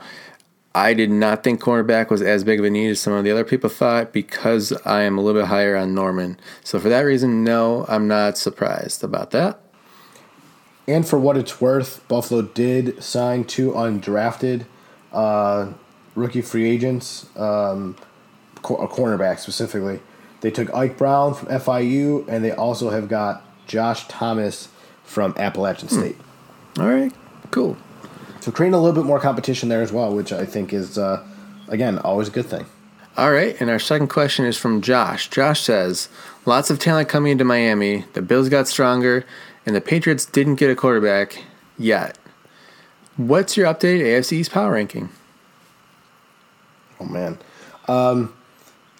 I 0.75 0.93
did 0.93 1.09
not 1.09 1.43
think 1.43 1.61
cornerback 1.61 2.09
was 2.09 2.21
as 2.21 2.43
big 2.43 2.59
of 2.59 2.65
a 2.65 2.69
need 2.69 2.89
as 2.89 2.99
some 2.99 3.13
of 3.13 3.23
the 3.23 3.31
other 3.31 3.45
people 3.45 3.69
thought 3.69 4.11
because 4.11 4.73
I 4.85 5.03
am 5.03 5.17
a 5.17 5.21
little 5.21 5.41
bit 5.41 5.47
higher 5.47 5.75
on 5.75 5.93
Norman. 5.93 6.37
So 6.63 6.79
for 6.79 6.89
that 6.89 7.01
reason, 7.01 7.43
no, 7.43 7.85
I'm 7.87 8.07
not 8.07 8.37
surprised 8.37 9.03
about 9.03 9.31
that. 9.31 9.59
And 10.87 11.07
for 11.07 11.17
what 11.17 11.37
it's 11.37 11.61
worth, 11.61 12.05
Buffalo 12.07 12.41
did 12.41 13.01
sign 13.01 13.45
two 13.45 13.71
undrafted 13.71 14.65
uh, 15.13 15.73
rookie 16.15 16.41
free 16.41 16.69
agents, 16.69 17.25
um, 17.37 17.95
a 18.57 18.87
cornerback 18.87 19.39
specifically. 19.39 19.99
They 20.41 20.51
took 20.51 20.73
Ike 20.73 20.97
Brown 20.97 21.33
from 21.33 21.47
FIU, 21.47 22.27
and 22.27 22.43
they 22.43 22.51
also 22.51 22.89
have 22.89 23.07
got 23.07 23.43
Josh 23.65 24.07
Thomas 24.07 24.67
from 25.03 25.33
Appalachian 25.37 25.87
hmm. 25.87 25.99
State. 25.99 26.17
All 26.79 26.89
right, 26.89 27.13
cool. 27.51 27.77
So 28.41 28.51
creating 28.51 28.73
a 28.73 28.81
little 28.81 28.95
bit 29.01 29.07
more 29.07 29.19
competition 29.19 29.69
there 29.69 29.81
as 29.81 29.93
well, 29.93 30.13
which 30.13 30.33
I 30.33 30.45
think 30.45 30.73
is, 30.73 30.97
uh, 30.97 31.25
again, 31.69 31.97
always 31.99 32.27
a 32.27 32.31
good 32.31 32.45
thing. 32.45 32.65
All 33.15 33.31
right, 33.31 33.55
and 33.61 33.69
our 33.69 33.79
second 33.79 34.07
question 34.07 34.43
is 34.43 34.57
from 34.57 34.81
Josh. 34.81 35.29
Josh 35.29 35.61
says, 35.61 36.09
"Lots 36.45 36.69
of 36.69 36.79
talent 36.79 37.09
coming 37.09 37.31
into 37.31 37.45
Miami. 37.45 38.05
The 38.13 38.21
Bills 38.21 38.49
got 38.49 38.67
stronger, 38.67 39.23
and 39.65 39.75
the 39.75 39.81
Patriots 39.81 40.25
didn't 40.25 40.55
get 40.55 40.71
a 40.71 40.75
quarterback 40.75 41.43
yet. 41.77 42.17
What's 43.15 43.55
your 43.55 43.67
updated 43.67 44.01
AFC 44.01 44.37
East 44.37 44.51
power 44.51 44.71
ranking?" 44.71 45.09
Oh 47.03 47.05
man, 47.05 47.37
um, 47.89 48.33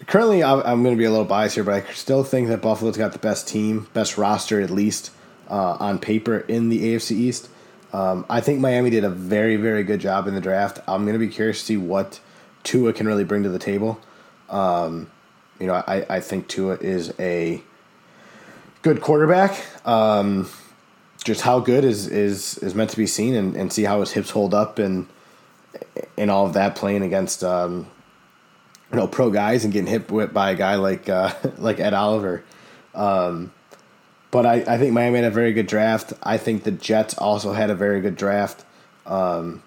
currently 0.06 0.44
I'm 0.44 0.82
going 0.82 0.94
to 0.94 0.98
be 0.98 1.04
a 1.04 1.10
little 1.10 1.24
biased 1.24 1.54
here, 1.54 1.64
but 1.64 1.74
I 1.74 1.92
still 1.92 2.22
think 2.22 2.48
that 2.48 2.60
Buffalo's 2.60 2.98
got 2.98 3.12
the 3.12 3.18
best 3.18 3.48
team, 3.48 3.88
best 3.94 4.18
roster 4.18 4.60
at 4.60 4.70
least 4.70 5.10
uh, 5.48 5.76
on 5.80 5.98
paper 5.98 6.38
in 6.40 6.68
the 6.68 6.94
AFC 6.94 7.12
East. 7.12 7.48
Um, 7.94 8.26
I 8.28 8.40
think 8.40 8.60
Miami 8.60 8.90
did 8.90 9.04
a 9.04 9.08
very, 9.08 9.56
very 9.56 9.84
good 9.84 10.00
job 10.00 10.26
in 10.26 10.34
the 10.34 10.40
draft. 10.40 10.80
I'm 10.86 11.04
going 11.04 11.14
to 11.14 11.18
be 11.18 11.28
curious 11.28 11.60
to 11.60 11.64
see 11.64 11.76
what 11.76 12.20
Tua 12.64 12.92
can 12.92 13.06
really 13.06 13.24
bring 13.24 13.44
to 13.44 13.48
the 13.48 13.58
table. 13.58 14.00
Um, 14.50 15.10
you 15.60 15.66
know, 15.66 15.74
I, 15.74 16.04
I 16.10 16.20
think 16.20 16.48
Tua 16.48 16.76
is 16.76 17.14
a 17.18 17.62
good 18.82 19.00
quarterback. 19.00 19.64
Um, 19.86 20.50
just 21.22 21.40
how 21.40 21.60
good 21.60 21.84
is, 21.84 22.06
is 22.08 22.58
is 22.58 22.74
meant 22.74 22.90
to 22.90 22.98
be 22.98 23.06
seen, 23.06 23.34
and, 23.34 23.56
and 23.56 23.72
see 23.72 23.84
how 23.84 24.00
his 24.00 24.12
hips 24.12 24.30
hold 24.30 24.52
up, 24.52 24.78
and 24.78 25.06
and 26.18 26.30
all 26.30 26.46
of 26.46 26.52
that 26.54 26.74
playing 26.76 27.02
against 27.02 27.42
um, 27.42 27.86
you 28.94 29.00
know 29.00 29.08
pro 29.08 29.28
guys 29.28 29.64
and 29.64 29.72
getting 29.72 29.88
hit 29.88 30.06
by 30.32 30.52
a 30.52 30.54
guy 30.54 30.76
like 30.76 31.08
uh, 31.08 31.34
like 31.58 31.80
Ed 31.80 31.94
Oliver. 31.94 32.44
Um, 32.94 33.52
but 34.30 34.46
I, 34.46 34.54
I 34.66 34.78
think 34.78 34.92
Miami 34.92 35.16
had 35.16 35.24
a 35.24 35.30
very 35.30 35.52
good 35.52 35.66
draft. 35.66 36.12
I 36.22 36.38
think 36.38 36.62
the 36.62 36.70
Jets 36.70 37.18
also 37.18 37.52
had 37.52 37.70
a 37.70 37.74
very 37.74 38.00
good 38.00 38.14
draft. 38.14 38.64
Um, 39.04 39.62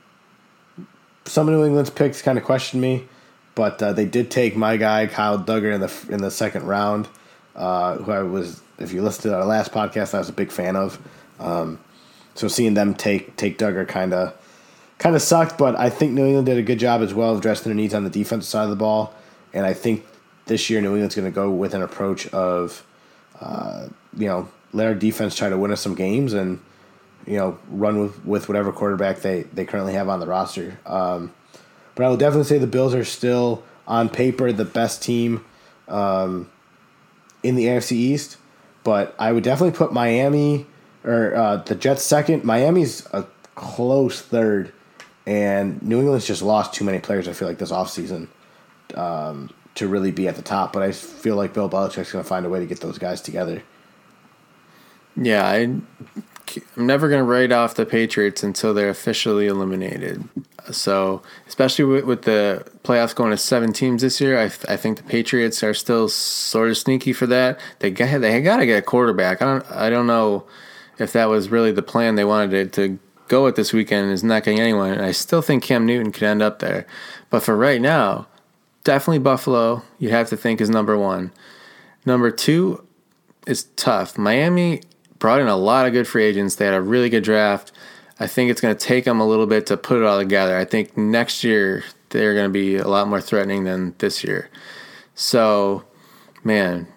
some 1.25 1.49
of 1.49 1.55
New 1.55 1.65
England's 1.65 1.89
picks 1.89 2.21
kind 2.21 2.37
of 2.37 2.45
questioned 2.45 2.81
me, 2.81 3.05
but 3.53 3.83
uh, 3.83 3.91
they 3.91 4.05
did 4.05 4.31
take 4.31 4.55
my 4.55 4.77
guy 4.77 5.07
Kyle 5.07 5.37
Dugger 5.37 5.73
in 5.73 5.81
the 5.81 6.05
in 6.09 6.21
the 6.21 6.31
second 6.31 6.63
round, 6.63 7.09
uh, 7.55 7.97
who 7.97 8.11
I 8.11 8.23
was. 8.23 8.61
If 8.79 8.93
you 8.93 9.01
listened 9.01 9.23
to 9.23 9.35
our 9.35 9.45
last 9.45 9.73
podcast, 9.73 10.13
I 10.13 10.19
was 10.19 10.29
a 10.29 10.33
big 10.33 10.51
fan 10.51 10.77
of. 10.77 10.99
Um, 11.39 11.79
so 12.33 12.47
seeing 12.47 12.75
them 12.75 12.93
take 12.93 13.35
take 13.35 13.57
Dugger 13.57 13.85
kind 13.85 14.13
of 14.13 14.33
kind 14.97 15.15
of 15.15 15.21
sucked, 15.21 15.57
but 15.57 15.75
I 15.75 15.89
think 15.89 16.13
New 16.13 16.25
England 16.25 16.45
did 16.45 16.57
a 16.57 16.63
good 16.63 16.79
job 16.79 17.01
as 17.01 17.13
well 17.13 17.31
of 17.31 17.39
addressing 17.39 17.65
their 17.65 17.75
needs 17.75 17.93
on 17.93 18.03
the 18.03 18.09
defensive 18.09 18.49
side 18.49 18.63
of 18.63 18.69
the 18.69 18.75
ball, 18.75 19.13
and 19.53 19.65
I 19.65 19.73
think 19.73 20.05
this 20.45 20.69
year 20.69 20.81
New 20.81 20.93
England's 20.93 21.15
going 21.15 21.27
to 21.27 21.35
go 21.35 21.51
with 21.51 21.73
an 21.73 21.81
approach 21.81 22.27
of, 22.29 22.85
uh, 23.39 23.87
you 24.17 24.27
know, 24.27 24.49
let 24.73 24.87
our 24.87 24.95
defense 24.95 25.35
try 25.35 25.49
to 25.49 25.57
win 25.57 25.71
us 25.71 25.81
some 25.81 25.95
games 25.95 26.33
and 26.33 26.59
you 27.25 27.37
know 27.37 27.57
run 27.69 27.99
with, 27.99 28.25
with 28.25 28.47
whatever 28.47 28.71
quarterback 28.71 29.19
they, 29.19 29.43
they 29.43 29.65
currently 29.65 29.93
have 29.93 30.09
on 30.09 30.19
the 30.19 30.27
roster. 30.27 30.79
Um, 30.85 31.33
but 31.95 32.05
I 32.05 32.09
will 32.09 32.17
definitely 32.17 32.45
say 32.45 32.57
the 32.57 32.67
Bills 32.67 32.93
are 32.93 33.03
still 33.03 33.63
on 33.87 34.09
paper 34.09 34.51
the 34.51 34.65
best 34.65 35.01
team 35.01 35.43
um, 35.87 36.49
in 37.43 37.55
the 37.55 37.65
AFC 37.65 37.93
East. 37.93 38.37
But 38.83 39.15
I 39.19 39.31
would 39.31 39.43
definitely 39.43 39.75
put 39.75 39.91
Miami 39.91 40.67
or 41.03 41.35
uh, 41.35 41.57
the 41.57 41.75
Jets 41.75 42.03
second. 42.03 42.43
Miami's 42.43 43.05
a 43.11 43.25
close 43.55 44.21
third, 44.21 44.71
and 45.27 45.83
New 45.83 45.99
England's 45.99 46.25
just 46.25 46.41
lost 46.41 46.73
too 46.73 46.85
many 46.85 46.99
players. 46.99 47.27
I 47.27 47.33
feel 47.33 47.49
like 47.49 47.57
this 47.57 47.71
offseason 47.71 48.29
um, 48.95 49.49
to 49.75 49.87
really 49.87 50.09
be 50.09 50.27
at 50.27 50.37
the 50.37 50.41
top. 50.41 50.71
But 50.71 50.83
I 50.83 50.93
feel 50.93 51.35
like 51.35 51.53
Bill 51.53 51.69
Belichick's 51.69 52.13
going 52.13 52.23
to 52.23 52.27
find 52.27 52.45
a 52.45 52.49
way 52.49 52.59
to 52.59 52.65
get 52.65 52.79
those 52.79 52.97
guys 52.97 53.21
together. 53.21 53.61
Yeah, 55.17 55.45
I, 55.45 55.55
I'm 55.57 55.83
never 56.77 57.09
going 57.09 57.19
to 57.19 57.25
write 57.25 57.51
off 57.51 57.75
the 57.75 57.85
Patriots 57.85 58.41
until 58.41 58.73
they're 58.73 58.89
officially 58.89 59.47
eliminated. 59.47 60.23
So, 60.71 61.21
especially 61.45 61.83
with, 61.83 62.05
with 62.05 62.21
the 62.21 62.65
playoffs 62.83 63.13
going 63.13 63.31
to 63.31 63.37
seven 63.37 63.73
teams 63.73 64.03
this 64.03 64.21
year, 64.21 64.39
I, 64.39 64.45
I 64.45 64.77
think 64.77 64.97
the 64.97 65.03
Patriots 65.03 65.61
are 65.61 65.73
still 65.73 66.07
sort 66.07 66.69
of 66.69 66.77
sneaky 66.77 67.11
for 67.11 67.27
that. 67.27 67.59
They 67.79 67.91
got 67.91 68.21
they 68.21 68.41
got 68.41 68.57
to 68.57 68.65
get 68.65 68.77
a 68.77 68.81
quarterback. 68.81 69.41
I 69.41 69.45
don't 69.45 69.71
I 69.71 69.89
don't 69.89 70.07
know 70.07 70.45
if 70.99 71.11
that 71.11 71.25
was 71.25 71.49
really 71.49 71.73
the 71.73 71.83
plan 71.83 72.15
they 72.15 72.23
wanted 72.23 72.71
to, 72.73 72.89
to 72.89 72.99
go 73.27 73.43
with 73.43 73.55
this 73.55 73.73
weekend. 73.73 74.11
Is 74.11 74.23
not 74.23 74.43
getting 74.43 74.59
anyone. 74.59 74.91
And 74.91 75.01
I 75.01 75.11
still 75.11 75.41
think 75.41 75.63
Cam 75.63 75.85
Newton 75.85 76.11
could 76.11 76.23
end 76.23 76.41
up 76.41 76.59
there, 76.59 76.85
but 77.29 77.43
for 77.43 77.55
right 77.55 77.81
now, 77.81 78.27
definitely 78.83 79.19
Buffalo. 79.19 79.83
You 79.99 80.09
have 80.09 80.29
to 80.29 80.37
think 80.37 80.61
is 80.61 80.69
number 80.69 80.97
one. 80.97 81.31
Number 82.05 82.31
two 82.31 82.85
is 83.45 83.65
tough. 83.75 84.17
Miami 84.17 84.81
brought 85.19 85.41
in 85.41 85.47
a 85.47 85.57
lot 85.57 85.85
of 85.85 85.93
good 85.93 86.07
free 86.07 86.25
agents. 86.25 86.55
They 86.55 86.65
had 86.65 86.73
a 86.73 86.81
really 86.81 87.09
good 87.09 87.23
draft. 87.23 87.71
I 88.19 88.27
think 88.27 88.49
it's 88.49 88.61
going 88.61 88.75
to 88.75 88.85
take 88.85 89.05
them 89.05 89.19
a 89.19 89.27
little 89.27 89.45
bit 89.45 89.65
to 89.67 89.77
put 89.77 89.97
it 89.97 90.03
all 90.03 90.17
together. 90.17 90.57
I 90.57 90.65
think 90.65 90.97
next 90.97 91.43
year 91.43 91.83
they're 92.09 92.33
going 92.33 92.49
to 92.49 92.53
be 92.53 92.77
a 92.77 92.87
lot 92.87 93.07
more 93.07 93.21
threatening 93.21 93.63
than 93.63 93.93
this 93.99 94.23
year. 94.23 94.49
So, 95.15 95.83
man, 96.43 96.87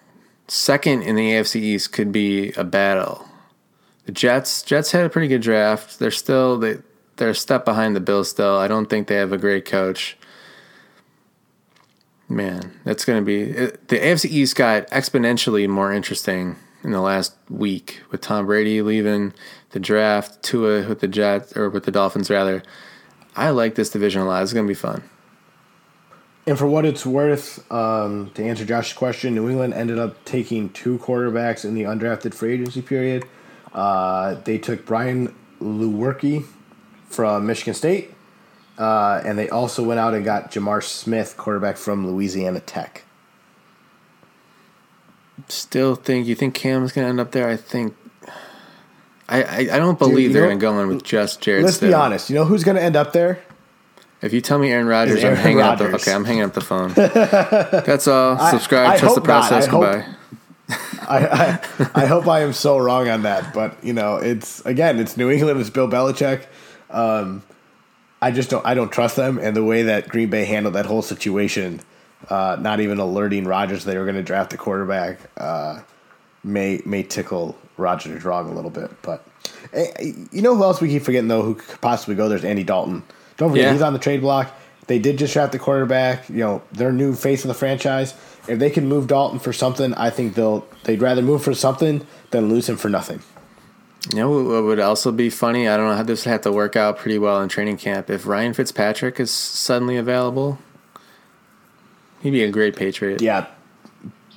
second 0.47 1.03
in 1.03 1.15
the 1.15 1.31
AFC 1.31 1.57
East 1.57 1.91
could 1.91 2.11
be 2.11 2.51
a 2.53 2.63
battle. 2.63 3.27
The 4.05 4.11
Jets 4.11 4.63
Jets 4.63 4.91
had 4.91 5.05
a 5.05 5.09
pretty 5.09 5.27
good 5.27 5.41
draft. 5.41 5.99
They're 5.99 6.11
still 6.11 6.57
they 6.57 6.77
they're 7.17 7.29
a 7.29 7.35
step 7.35 7.65
behind 7.65 7.95
the 7.95 7.99
Bills 7.99 8.29
still. 8.29 8.57
I 8.57 8.67
don't 8.67 8.89
think 8.89 9.07
they 9.07 9.15
have 9.15 9.31
a 9.31 9.37
great 9.37 9.65
coach. 9.65 10.17
Man, 12.27 12.79
that's 12.83 13.05
going 13.05 13.19
to 13.19 13.25
be 13.25 13.41
it, 13.41 13.89
the 13.89 13.97
AFC 13.99 14.25
East 14.25 14.55
got 14.55 14.87
exponentially 14.87 15.67
more 15.67 15.91
interesting 15.91 16.55
in 16.83 16.91
the 16.91 17.01
last 17.01 17.35
week 17.49 18.01
with 18.09 18.21
Tom 18.21 18.45
Brady 18.45 18.81
leaving 18.81 19.33
the 19.71 19.79
draft, 19.79 20.41
Tua 20.41 20.87
with 20.87 21.01
the 21.01 21.07
Jets 21.07 21.55
or 21.55 21.69
with 21.69 21.83
the 21.83 21.91
Dolphins 21.91 22.29
rather. 22.29 22.63
I 23.35 23.49
like 23.49 23.75
this 23.75 23.89
division 23.89 24.21
a 24.21 24.25
lot. 24.25 24.43
It's 24.43 24.53
going 24.53 24.65
to 24.65 24.71
be 24.71 24.75
fun. 24.75 25.03
And 26.47 26.57
for 26.57 26.67
what 26.67 26.85
it's 26.85 27.05
worth, 27.05 27.71
um, 27.71 28.31
to 28.33 28.43
answer 28.43 28.65
Josh's 28.65 28.93
question, 28.93 29.35
New 29.35 29.47
England 29.49 29.73
ended 29.73 29.99
up 29.99 30.23
taking 30.25 30.69
two 30.69 30.97
quarterbacks 30.97 31.63
in 31.63 31.75
the 31.75 31.83
undrafted 31.83 32.33
free 32.33 32.53
agency 32.53 32.81
period. 32.81 33.25
Uh, 33.73 34.35
they 34.43 34.57
took 34.57 34.85
Brian 34.85 35.33
Lewerke 35.61 36.45
from 37.09 37.45
Michigan 37.45 37.73
State, 37.73 38.13
uh, 38.77 39.21
and 39.25 39.37
they 39.37 39.49
also 39.49 39.83
went 39.83 39.99
out 39.99 40.13
and 40.13 40.25
got 40.25 40.51
J'Mar 40.51 40.83
Smith, 40.83 41.35
quarterback 41.37 41.77
from 41.77 42.07
Louisiana 42.07 42.59
Tech. 42.59 43.03
still 45.47 45.95
think 45.95 46.27
you 46.27 46.35
think 46.35 46.53
Cam's 46.53 46.91
going 46.91 47.05
to 47.05 47.09
end 47.09 47.19
up 47.19 47.31
there. 47.31 47.47
I 47.47 47.57
think 47.57 47.95
I 49.29 49.43
I, 49.43 49.57
I 49.59 49.79
don't 49.79 49.97
believe 49.99 50.29
Dude, 50.29 50.35
they're 50.35 50.47
going 50.47 50.59
to 50.59 50.61
go 50.61 50.79
in 50.79 50.87
with 50.89 51.03
just 51.03 51.41
Jarrett. 51.41 51.65
Let's 51.65 51.77
be 51.77 51.93
honest. 51.93 52.29
You 52.29 52.35
know 52.35 52.45
who's 52.45 52.63
going 52.63 52.75
to 52.77 52.83
end 52.83 52.95
up 52.95 53.13
there? 53.13 53.41
If 54.21 54.33
you 54.33 54.41
tell 54.41 54.59
me 54.59 54.71
Aaron 54.71 54.85
Rodgers, 54.85 55.23
Aaron 55.23 55.37
I'm 55.37 55.43
hanging 55.43 55.57
Rodgers. 55.59 55.93
up. 55.93 55.99
The, 55.99 56.09
okay, 56.09 56.13
I'm 56.13 56.25
hanging 56.25 56.43
up 56.43 56.53
the 56.53 56.61
phone. 56.61 56.93
That's 56.95 58.07
all. 58.07 58.37
Subscribe. 58.51 58.91
I, 58.91 58.93
I 58.93 58.97
trust 58.97 59.15
the 59.15 59.21
process. 59.21 59.67
Goodbye. 59.67 60.05
I, 61.07 61.59
I, 61.95 62.03
I 62.03 62.05
hope 62.05 62.27
I 62.27 62.41
am 62.41 62.53
so 62.53 62.77
wrong 62.77 63.07
on 63.09 63.23
that, 63.23 63.53
but 63.53 63.83
you 63.83 63.93
know, 63.93 64.17
it's 64.17 64.65
again, 64.65 64.99
it's 64.99 65.17
New 65.17 65.29
England, 65.29 65.59
it's 65.59 65.69
Bill 65.69 65.87
Belichick. 65.87 66.45
Um, 66.89 67.43
I 68.21 68.31
just 68.31 68.49
don't, 68.49 68.65
I 68.65 68.73
don't 68.73 68.91
trust 68.91 69.15
them, 69.15 69.39
and 69.39 69.55
the 69.55 69.63
way 69.63 69.83
that 69.83 70.07
Green 70.09 70.29
Bay 70.29 70.45
handled 70.45 70.75
that 70.75 70.85
whole 70.85 71.01
situation, 71.01 71.81
uh, 72.29 72.57
not 72.59 72.79
even 72.79 72.99
alerting 72.99 73.45
Rodgers 73.45 73.83
they 73.83 73.97
were 73.97 74.05
going 74.05 74.15
to 74.15 74.23
draft 74.23 74.51
the 74.51 74.57
quarterback, 74.57 75.19
uh, 75.37 75.81
may 76.43 76.81
may 76.85 77.03
tickle 77.03 77.57
Rodgers 77.77 78.23
wrong 78.23 78.49
a 78.49 78.53
little 78.53 78.69
bit. 78.69 78.91
But 79.01 79.25
you 80.31 80.41
know 80.41 80.55
who 80.55 80.63
else 80.63 80.81
we 80.81 80.89
keep 80.89 81.03
forgetting 81.03 81.27
though, 81.27 81.41
who 81.41 81.55
could 81.55 81.81
possibly 81.81 82.15
go? 82.15 82.29
There's 82.29 82.45
Andy 82.45 82.63
Dalton. 82.63 83.03
Don't 83.37 83.49
forget 83.49 83.65
yeah. 83.65 83.73
he's 83.73 83.81
on 83.81 83.93
the 83.93 83.99
trade 83.99 84.21
block. 84.21 84.53
They 84.87 84.99
did 84.99 85.17
just 85.17 85.33
draft 85.33 85.51
the 85.51 85.59
quarterback. 85.59 86.29
You 86.29 86.37
know, 86.37 86.61
their 86.71 86.91
new 86.91 87.15
face 87.15 87.43
of 87.43 87.47
the 87.47 87.53
franchise. 87.53 88.13
If 88.47 88.59
they 88.59 88.69
can 88.69 88.87
move 88.87 89.07
Dalton 89.07 89.39
for 89.39 89.53
something, 89.53 89.93
I 89.93 90.09
think 90.09 90.35
they'll 90.35 90.67
they'd 90.83 91.01
rather 91.01 91.21
move 91.21 91.43
for 91.43 91.53
something 91.53 92.05
than 92.31 92.49
lose 92.49 92.67
him 92.67 92.77
for 92.77 92.89
nothing. 92.89 93.21
You 94.09 94.17
know 94.17 94.41
what 94.43 94.63
would 94.63 94.79
also 94.79 95.11
be 95.11 95.29
funny? 95.29 95.67
I 95.67 95.77
don't 95.77 95.87
know 95.87 95.95
how 95.95 96.03
this 96.03 96.25
would 96.25 96.31
have 96.31 96.41
to 96.41 96.51
work 96.51 96.75
out 96.75 96.97
pretty 96.97 97.19
well 97.19 97.39
in 97.41 97.49
training 97.49 97.77
camp. 97.77 98.09
If 98.09 98.25
Ryan 98.25 98.53
Fitzpatrick 98.53 99.19
is 99.19 99.29
suddenly 99.29 99.95
available, 99.95 100.57
he'd 102.21 102.31
be 102.31 102.43
a 102.43 102.49
great 102.49 102.75
Patriot. 102.75 103.21
Yeah, 103.21 103.45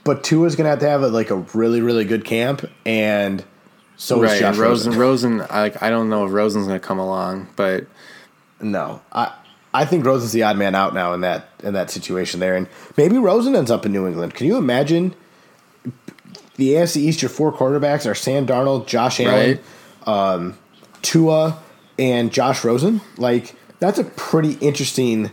but 0.04 0.22
Tua's 0.22 0.54
gonna 0.54 0.68
have 0.68 0.80
to 0.80 0.88
have 0.88 1.02
a, 1.02 1.08
like 1.08 1.30
a 1.30 1.36
really 1.54 1.80
really 1.80 2.04
good 2.04 2.26
camp, 2.26 2.68
and 2.84 3.42
so 3.96 4.20
right. 4.20 4.32
is 4.32 4.40
Josh 4.40 4.56
Rosen. 4.58 4.92
Rosen, 4.92 5.38
Rosen 5.38 5.48
I, 5.50 5.72
I 5.80 5.88
don't 5.88 6.10
know 6.10 6.26
if 6.26 6.32
Rosen's 6.32 6.66
gonna 6.66 6.78
come 6.78 6.98
along, 6.98 7.48
but 7.56 7.86
no, 8.60 9.00
I 9.12 9.32
I 9.74 9.84
think 9.84 10.06
Rosen's 10.06 10.30
the 10.32 10.44
odd 10.44 10.56
man 10.56 10.76
out 10.76 10.94
now 10.94 11.12
in 11.12 11.20
that 11.22 11.48
in 11.62 11.74
that 11.74 11.90
situation 11.90 12.38
there, 12.38 12.54
and 12.54 12.68
maybe 12.96 13.18
Rosen 13.18 13.56
ends 13.56 13.72
up 13.72 13.84
in 13.84 13.92
New 13.92 14.06
England. 14.06 14.34
Can 14.34 14.46
you 14.46 14.56
imagine? 14.56 15.14
The 16.56 16.74
AFC 16.74 16.98
East, 16.98 17.20
your 17.20 17.28
four 17.28 17.52
quarterbacks 17.52 18.08
are 18.08 18.14
Sam 18.14 18.46
Darnold, 18.46 18.86
Josh 18.86 19.18
Allen, 19.18 19.58
right. 20.06 20.08
um, 20.08 20.56
Tua, 21.02 21.58
and 21.98 22.32
Josh 22.32 22.62
Rosen. 22.62 23.00
Like 23.18 23.56
that's 23.80 23.98
a 23.98 24.04
pretty 24.04 24.52
interesting 24.60 25.32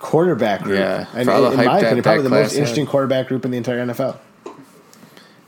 quarterback 0.00 0.62
group. 0.62 0.80
Yeah, 0.80 1.06
and, 1.14 1.28
in 1.28 1.64
my 1.64 1.78
opinion, 1.78 2.02
probably 2.02 2.24
the 2.24 2.30
most 2.30 2.54
interesting 2.54 2.86
had. 2.86 2.90
quarterback 2.90 3.28
group 3.28 3.44
in 3.44 3.52
the 3.52 3.58
entire 3.58 3.86
NFL. 3.86 4.18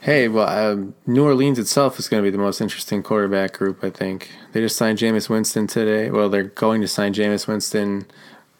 Hey, 0.02 0.26
well, 0.26 0.48
um, 0.48 0.96
New 1.06 1.22
Orleans 1.24 1.60
itself 1.60 2.00
is 2.00 2.08
going 2.08 2.20
to 2.20 2.26
be 2.26 2.32
the 2.32 2.42
most 2.42 2.60
interesting 2.60 3.04
quarterback 3.04 3.52
group, 3.52 3.84
I 3.84 3.90
think. 3.90 4.32
They 4.50 4.60
just 4.60 4.76
signed 4.76 4.98
Jameis 4.98 5.28
Winston 5.28 5.68
today. 5.68 6.10
Well, 6.10 6.28
they're 6.28 6.42
going 6.42 6.80
to 6.80 6.88
sign 6.88 7.14
Jameis 7.14 7.46
Winston 7.46 8.06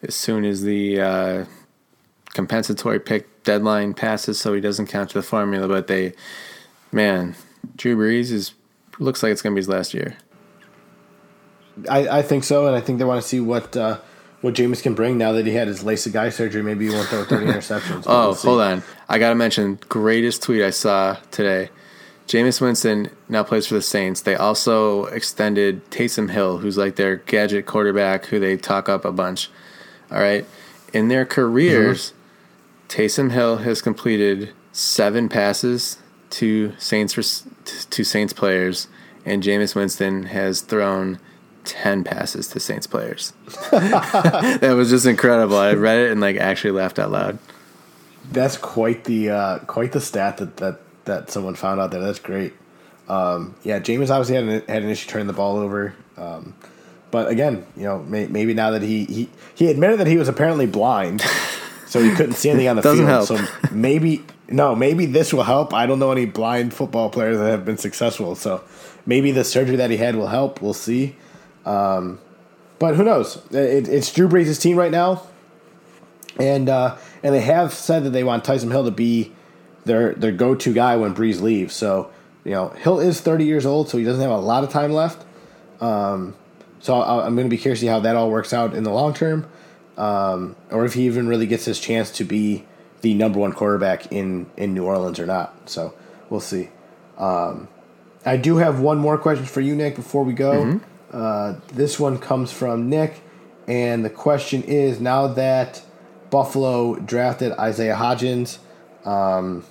as 0.01 0.15
soon 0.15 0.45
as 0.45 0.61
the 0.61 1.01
uh, 1.01 1.45
compensatory 2.33 3.01
pick 3.01 3.43
deadline 3.43 3.93
passes, 3.93 4.39
so 4.39 4.53
he 4.53 4.61
doesn't 4.61 4.87
count 4.87 5.09
to 5.09 5.15
the 5.15 5.21
formula. 5.21 5.67
But 5.67 5.87
they, 5.87 6.13
man, 6.93 7.35
Drew 7.75 7.97
Brees 7.97 8.31
is 8.31 8.53
looks 8.97 9.21
like 9.21 9.33
it's 9.33 9.41
going 9.41 9.53
to 9.53 9.55
be 9.55 9.59
his 9.59 9.67
last 9.67 9.93
year. 9.93 10.15
I, 11.89 12.19
I 12.19 12.21
think 12.21 12.45
so, 12.45 12.67
and 12.67 12.75
I 12.77 12.79
think 12.79 12.99
they 12.99 13.05
want 13.05 13.21
to 13.21 13.27
see 13.27 13.41
what 13.41 13.75
uh, 13.75 13.99
what 14.43 14.55
Jameis 14.55 14.83
can 14.83 14.93
bring 14.93 15.17
now 15.17 15.31
that 15.31 15.45
he 15.45 15.53
had 15.53 15.69
his 15.69 15.85
LASIK 15.85 16.17
eye 16.17 16.29
surgery. 16.29 16.61
Maybe 16.61 16.89
he 16.89 16.93
won't 16.93 17.07
throw 17.07 17.23
30 17.23 17.45
interceptions. 17.53 18.03
oh, 18.05 18.27
we'll 18.27 18.35
hold 18.35 18.59
on. 18.59 18.83
I 19.07 19.17
got 19.17 19.29
to 19.29 19.35
mention 19.35 19.79
greatest 19.87 20.43
tweet 20.43 20.61
I 20.61 20.69
saw 20.69 21.15
today. 21.31 21.69
Jameis 22.27 22.59
Winston 22.59 23.09
now 23.29 23.43
plays 23.43 23.67
for 23.67 23.75
the 23.75 23.81
Saints. 23.81 24.19
They 24.19 24.35
also 24.35 25.05
extended 25.05 25.89
Taysom 25.91 26.31
Hill, 26.31 26.57
who's 26.57 26.77
like 26.77 26.97
their 26.97 27.15
gadget 27.15 27.65
quarterback 27.65 28.25
who 28.25 28.39
they 28.39 28.57
talk 28.57 28.89
up 28.89 29.05
a 29.05 29.13
bunch. 29.13 29.49
All 30.11 30.19
right. 30.19 30.45
In 30.91 31.07
their 31.07 31.25
careers, 31.25 32.11
mm-hmm. 32.11 33.01
Taysom 33.01 33.31
Hill 33.31 33.57
has 33.57 33.81
completed 33.81 34.51
seven 34.73 35.29
passes 35.29 35.99
to 36.31 36.73
Saints 36.77 37.45
to 37.91 38.03
Saints 38.03 38.33
players, 38.33 38.89
and 39.25 39.41
Jameis 39.41 39.73
Winston 39.73 40.23
has 40.23 40.59
thrown– 40.59 41.17
10 41.65 42.03
passes 42.03 42.47
to 42.49 42.59
Saints 42.59 42.87
players. 42.87 43.33
that 43.71 44.73
was 44.75 44.89
just 44.89 45.05
incredible. 45.05 45.57
I 45.57 45.73
read 45.73 45.99
it 45.99 46.11
and 46.11 46.21
like 46.21 46.37
actually 46.37 46.71
laughed 46.71 46.99
out 46.99 47.11
loud. 47.11 47.39
That's 48.31 48.57
quite 48.57 49.03
the 49.03 49.29
uh, 49.29 49.59
quite 49.59 49.91
the 49.91 50.01
stat 50.01 50.37
that, 50.37 50.57
that 50.57 50.79
that 51.05 51.29
someone 51.29 51.55
found 51.55 51.79
out 51.79 51.91
there. 51.91 52.01
That's 52.01 52.19
great. 52.19 52.53
Um, 53.07 53.55
yeah, 53.63 53.79
James 53.79 54.09
obviously 54.09 54.35
had 54.35 54.43
an, 54.45 54.67
had 54.67 54.83
an 54.83 54.89
issue 54.89 55.09
turning 55.09 55.27
the 55.27 55.33
ball 55.33 55.57
over. 55.57 55.93
Um, 56.17 56.55
but 57.11 57.27
again, 57.27 57.65
you 57.75 57.83
know, 57.83 57.99
may, 57.99 58.27
maybe 58.27 58.53
now 58.53 58.71
that 58.71 58.81
he, 58.81 59.05
he 59.05 59.29
he 59.53 59.67
admitted 59.67 59.99
that 59.99 60.07
he 60.07 60.17
was 60.17 60.29
apparently 60.29 60.65
blind, 60.65 61.21
so 61.85 62.01
he 62.01 62.11
couldn't 62.15 62.33
see 62.33 62.49
anything 62.49 62.69
on 62.69 62.77
the 62.77 62.81
Doesn't 62.81 63.05
field. 63.05 63.27
Help. 63.29 63.49
So 63.61 63.71
maybe 63.71 64.23
no, 64.49 64.75
maybe 64.75 65.05
this 65.05 65.33
will 65.33 65.43
help. 65.43 65.73
I 65.73 65.85
don't 65.85 65.99
know 65.99 66.11
any 66.11 66.25
blind 66.25 66.73
football 66.73 67.09
players 67.09 67.37
that 67.37 67.49
have 67.49 67.65
been 67.65 67.77
successful. 67.77 68.35
So 68.35 68.63
maybe 69.05 69.31
the 69.31 69.43
surgery 69.43 69.75
that 69.75 69.89
he 69.89 69.97
had 69.97 70.15
will 70.15 70.27
help. 70.27 70.61
We'll 70.61 70.73
see. 70.73 71.15
Um, 71.65 72.19
but 72.79 72.95
who 72.95 73.03
knows? 73.03 73.37
It, 73.51 73.87
it's 73.87 74.11
Drew 74.11 74.27
Brees' 74.27 74.61
team 74.61 74.77
right 74.77 74.91
now, 74.91 75.23
and 76.37 76.67
uh, 76.69 76.97
and 77.23 77.33
they 77.33 77.41
have 77.41 77.73
said 77.73 78.03
that 78.03 78.09
they 78.09 78.23
want 78.23 78.43
Taysom 78.43 78.71
Hill 78.71 78.85
to 78.85 78.91
be 78.91 79.31
their 79.85 80.13
their 80.13 80.31
go 80.31 80.55
to 80.55 80.73
guy 80.73 80.95
when 80.97 81.15
Brees 81.15 81.41
leaves. 81.41 81.73
So 81.73 82.11
you 82.43 82.51
know 82.51 82.69
Hill 82.69 82.99
is 82.99 83.21
thirty 83.21 83.45
years 83.45 83.65
old, 83.65 83.89
so 83.89 83.97
he 83.97 84.03
doesn't 84.03 84.21
have 84.21 84.31
a 84.31 84.37
lot 84.37 84.63
of 84.63 84.69
time 84.69 84.91
left. 84.91 85.25
Um, 85.79 86.35
so 86.79 86.95
I, 86.95 87.25
am 87.25 87.35
going 87.35 87.47
to 87.47 87.49
be 87.49 87.57
curious 87.57 87.79
to 87.79 87.85
see 87.85 87.89
how 87.89 88.01
that 88.01 88.15
all 88.15 88.29
works 88.29 88.53
out 88.53 88.73
in 88.73 88.83
the 88.83 88.91
long 88.91 89.13
term, 89.13 89.47
um, 89.97 90.55
or 90.69 90.83
if 90.85 90.93
he 90.93 91.05
even 91.05 91.27
really 91.27 91.47
gets 91.47 91.65
his 91.65 91.79
chance 91.79 92.11
to 92.11 92.25
be 92.25 92.65
the 93.01 93.13
number 93.13 93.39
one 93.39 93.53
quarterback 93.53 94.11
in 94.11 94.47
in 94.57 94.73
New 94.73 94.83
Orleans 94.85 95.19
or 95.19 95.25
not. 95.25 95.69
So 95.69 95.93
we'll 96.29 96.41
see. 96.41 96.69
Um, 97.17 97.67
I 98.25 98.37
do 98.37 98.57
have 98.57 98.79
one 98.79 98.97
more 98.97 99.17
question 99.17 99.45
for 99.45 99.61
you, 99.61 99.75
Nick, 99.75 99.95
before 99.95 100.23
we 100.23 100.33
go. 100.33 100.63
Mm-hmm. 100.63 100.92
Uh, 101.13 101.55
this 101.71 101.99
one 101.99 102.17
comes 102.17 102.51
from 102.51 102.89
Nick, 102.89 103.21
and 103.67 104.03
the 104.03 104.09
question 104.09 104.63
is 104.63 104.99
now 104.99 105.27
that 105.27 105.81
Buffalo 106.31 106.95
drafted 106.95 107.51
Isaiah 107.53 107.95
Hodgins, 107.95 108.57
um, 109.05 109.63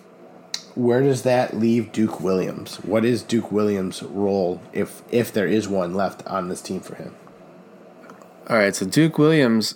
where 0.76 1.02
does 1.02 1.22
that 1.22 1.58
leave 1.58 1.92
Duke 1.92 2.20
Williams? 2.20 2.76
What 2.76 3.04
is 3.04 3.22
Duke 3.22 3.50
Williams' 3.50 4.02
role, 4.02 4.62
if 4.72 5.02
if 5.10 5.32
there 5.32 5.46
is 5.46 5.68
one 5.68 5.94
left 5.94 6.26
on 6.26 6.48
this 6.48 6.62
team 6.62 6.80
for 6.80 6.94
him? 6.94 7.14
All 8.48 8.56
right, 8.56 8.74
so 8.74 8.86
Duke 8.86 9.18
Williams 9.18 9.74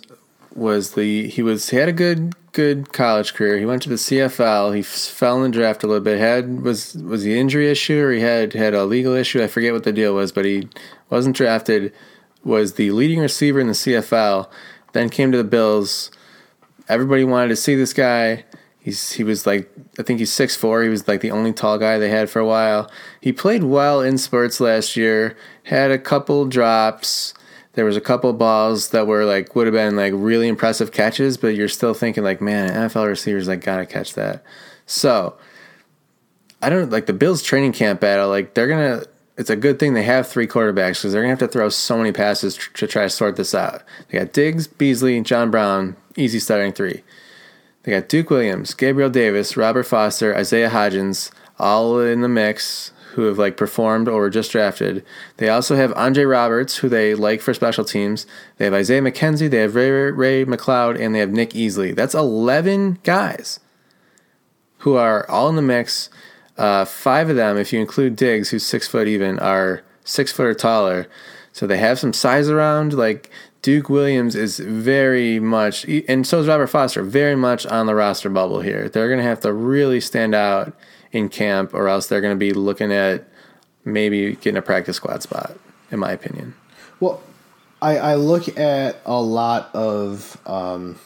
was 0.57 0.95
the 0.95 1.27
he 1.29 1.41
was 1.43 1.69
he 1.69 1.77
had 1.77 1.87
a 1.87 1.93
good 1.93 2.33
good 2.51 2.91
college 2.91 3.35
career. 3.35 3.59
He 3.59 3.65
went 3.65 3.83
to 3.83 3.89
the 3.89 3.95
CFL. 3.95 4.75
He 4.75 4.81
fell 4.81 5.37
in 5.43 5.51
the 5.51 5.57
draft 5.57 5.83
a 5.83 5.87
little 5.87 6.03
bit. 6.03 6.17
Had 6.17 6.63
was 6.63 6.95
was 6.95 7.23
the 7.23 7.39
injury 7.39 7.69
issue 7.69 8.03
or 8.03 8.11
he 8.11 8.21
had 8.21 8.53
had 8.53 8.73
a 8.73 8.83
legal 8.83 9.13
issue? 9.13 9.41
I 9.43 9.47
forget 9.47 9.73
what 9.73 9.83
the 9.83 9.93
deal 9.93 10.15
was, 10.15 10.31
but 10.31 10.45
he 10.45 10.67
wasn't 11.09 11.35
drafted. 11.35 11.93
Was 12.43 12.73
the 12.73 12.91
leading 12.91 13.19
receiver 13.19 13.59
in 13.59 13.67
the 13.67 13.73
CFL. 13.73 14.49
Then 14.93 15.09
came 15.09 15.31
to 15.31 15.37
the 15.37 15.43
Bills. 15.43 16.09
Everybody 16.89 17.23
wanted 17.23 17.49
to 17.49 17.55
see 17.55 17.75
this 17.75 17.93
guy. 17.93 18.45
He's 18.79 19.11
he 19.11 19.23
was 19.23 19.45
like 19.45 19.69
I 19.99 20.03
think 20.03 20.19
he's 20.19 20.33
six 20.33 20.55
four. 20.55 20.81
He 20.81 20.89
was 20.89 21.07
like 21.07 21.21
the 21.21 21.31
only 21.31 21.53
tall 21.53 21.77
guy 21.77 21.99
they 21.99 22.09
had 22.09 22.31
for 22.31 22.39
a 22.39 22.45
while. 22.47 22.89
He 23.21 23.31
played 23.31 23.63
well 23.63 24.01
in 24.01 24.17
spurts 24.17 24.59
last 24.59 24.97
year. 24.97 25.37
Had 25.63 25.91
a 25.91 25.99
couple 25.99 26.45
drops 26.45 27.35
there 27.77 27.85
was 27.85 27.95
a 27.95 28.01
couple 28.01 28.33
balls 28.33 28.89
that 28.89 29.05
were 29.05 29.23
like 29.23 29.55
would 29.55 29.67
have 29.67 29.73
been 29.75 29.95
like 29.95 30.11
really 30.15 30.47
impressive 30.47 30.91
catches, 30.91 31.37
but 31.37 31.49
you're 31.49 31.67
still 31.67 31.93
thinking 31.93 32.23
like, 32.23 32.41
man, 32.41 32.71
NFL 32.71 33.05
receivers 33.05 33.47
like 33.47 33.63
gotta 33.63 33.85
catch 33.85 34.15
that. 34.15 34.43
So 34.87 35.37
I 36.59 36.71
don't 36.71 36.89
like 36.89 37.05
the 37.05 37.13
Bills 37.13 37.43
training 37.43 37.73
camp 37.73 37.99
battle. 37.99 38.29
Like 38.29 38.55
they're 38.55 38.67
gonna. 38.67 39.03
It's 39.37 39.51
a 39.51 39.55
good 39.55 39.77
thing 39.77 39.93
they 39.93 40.01
have 40.01 40.27
three 40.27 40.47
quarterbacks 40.47 40.95
because 40.95 41.13
they're 41.13 41.21
gonna 41.21 41.33
have 41.33 41.37
to 41.37 41.47
throw 41.47 41.69
so 41.69 41.99
many 41.99 42.11
passes 42.11 42.55
tr- 42.55 42.73
to 42.73 42.87
try 42.87 43.03
to 43.03 43.11
sort 43.11 43.35
this 43.35 43.53
out. 43.53 43.83
They 44.09 44.17
got 44.17 44.33
Diggs, 44.33 44.65
Beasley, 44.65 45.21
John 45.21 45.51
Brown, 45.51 45.95
easy 46.15 46.39
starting 46.39 46.73
three. 46.73 47.03
They 47.83 47.91
got 47.91 48.09
Duke 48.09 48.31
Williams, 48.31 48.73
Gabriel 48.73 49.11
Davis, 49.11 49.55
Robert 49.55 49.83
Foster, 49.83 50.35
Isaiah 50.35 50.71
Hodgins, 50.71 51.29
all 51.59 51.99
in 51.99 52.21
the 52.21 52.27
mix 52.27 52.91
who 53.17 53.23
have 53.23 53.39
like 53.39 53.57
performed 53.57 54.07
or 54.07 54.19
were 54.19 54.29
just 54.29 54.51
drafted. 54.51 55.03
They 55.37 55.49
also 55.49 55.75
have 55.75 55.91
Andre 55.93 56.23
Roberts, 56.23 56.77
who 56.77 56.87
they 56.87 57.15
like 57.15 57.41
for 57.41 57.51
special 57.51 57.83
teams. 57.83 58.27
They 58.57 58.65
have 58.65 58.75
Isaiah 58.75 59.01
McKenzie, 59.01 59.49
they 59.49 59.57
have 59.57 59.73
Ray, 59.73 59.89
Ray 59.89 60.45
McCloud, 60.45 60.99
and 60.99 61.15
they 61.15 61.19
have 61.19 61.31
Nick 61.31 61.49
Easley. 61.49 61.95
That's 61.95 62.13
11 62.13 62.99
guys 63.03 63.59
who 64.79 64.97
are 64.97 65.27
all 65.27 65.49
in 65.49 65.55
the 65.55 65.63
mix. 65.63 66.11
Uh, 66.59 66.85
five 66.85 67.27
of 67.31 67.35
them, 67.35 67.57
if 67.57 67.73
you 67.73 67.79
include 67.79 68.15
Diggs, 68.15 68.51
who's 68.51 68.63
six 68.63 68.87
foot 68.87 69.07
even, 69.07 69.39
are 69.39 69.81
six 70.03 70.31
foot 70.31 70.45
or 70.45 70.53
taller. 70.53 71.07
So 71.51 71.65
they 71.65 71.79
have 71.79 71.97
some 71.97 72.13
size 72.13 72.49
around. 72.49 72.93
Like 72.93 73.31
Duke 73.63 73.89
Williams 73.89 74.35
is 74.35 74.59
very 74.59 75.39
much, 75.39 75.85
and 76.07 76.27
so 76.27 76.39
is 76.39 76.47
Robert 76.47 76.67
Foster, 76.67 77.01
very 77.01 77.35
much 77.35 77.65
on 77.65 77.87
the 77.87 77.95
roster 77.95 78.29
bubble 78.29 78.61
here. 78.61 78.89
They're 78.89 79.07
going 79.07 79.21
to 79.21 79.25
have 79.25 79.39
to 79.39 79.51
really 79.51 80.01
stand 80.01 80.35
out 80.35 80.75
in 81.11 81.29
camp, 81.29 81.73
or 81.73 81.87
else 81.87 82.07
they're 82.07 82.21
going 82.21 82.35
to 82.35 82.39
be 82.39 82.53
looking 82.53 82.91
at 82.91 83.27
maybe 83.85 84.35
getting 84.35 84.57
a 84.57 84.61
practice 84.61 84.97
squad 84.97 85.23
spot, 85.23 85.57
in 85.91 85.99
my 85.99 86.11
opinion. 86.11 86.53
Well, 86.99 87.21
I, 87.81 87.97
I 87.97 88.15
look 88.15 88.57
at 88.57 89.01
a 89.05 89.21
lot 89.21 89.69
of 89.73 90.39
um, 90.45 90.99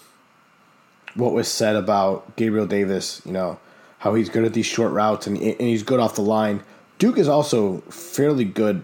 what 1.15 1.33
was 1.33 1.47
said 1.47 1.75
about 1.75 2.35
Gabriel 2.35 2.65
Davis, 2.65 3.21
you 3.25 3.31
know, 3.31 3.59
how 3.99 4.15
he's 4.15 4.29
good 4.29 4.45
at 4.45 4.53
these 4.53 4.65
short 4.65 4.91
routes 4.93 5.27
and, 5.27 5.37
and 5.37 5.61
he's 5.61 5.83
good 5.83 5.99
off 5.99 6.15
the 6.15 6.21
line. 6.21 6.63
Duke 6.97 7.17
is 7.17 7.27
also 7.27 7.81
fairly 7.89 8.45
good 8.45 8.83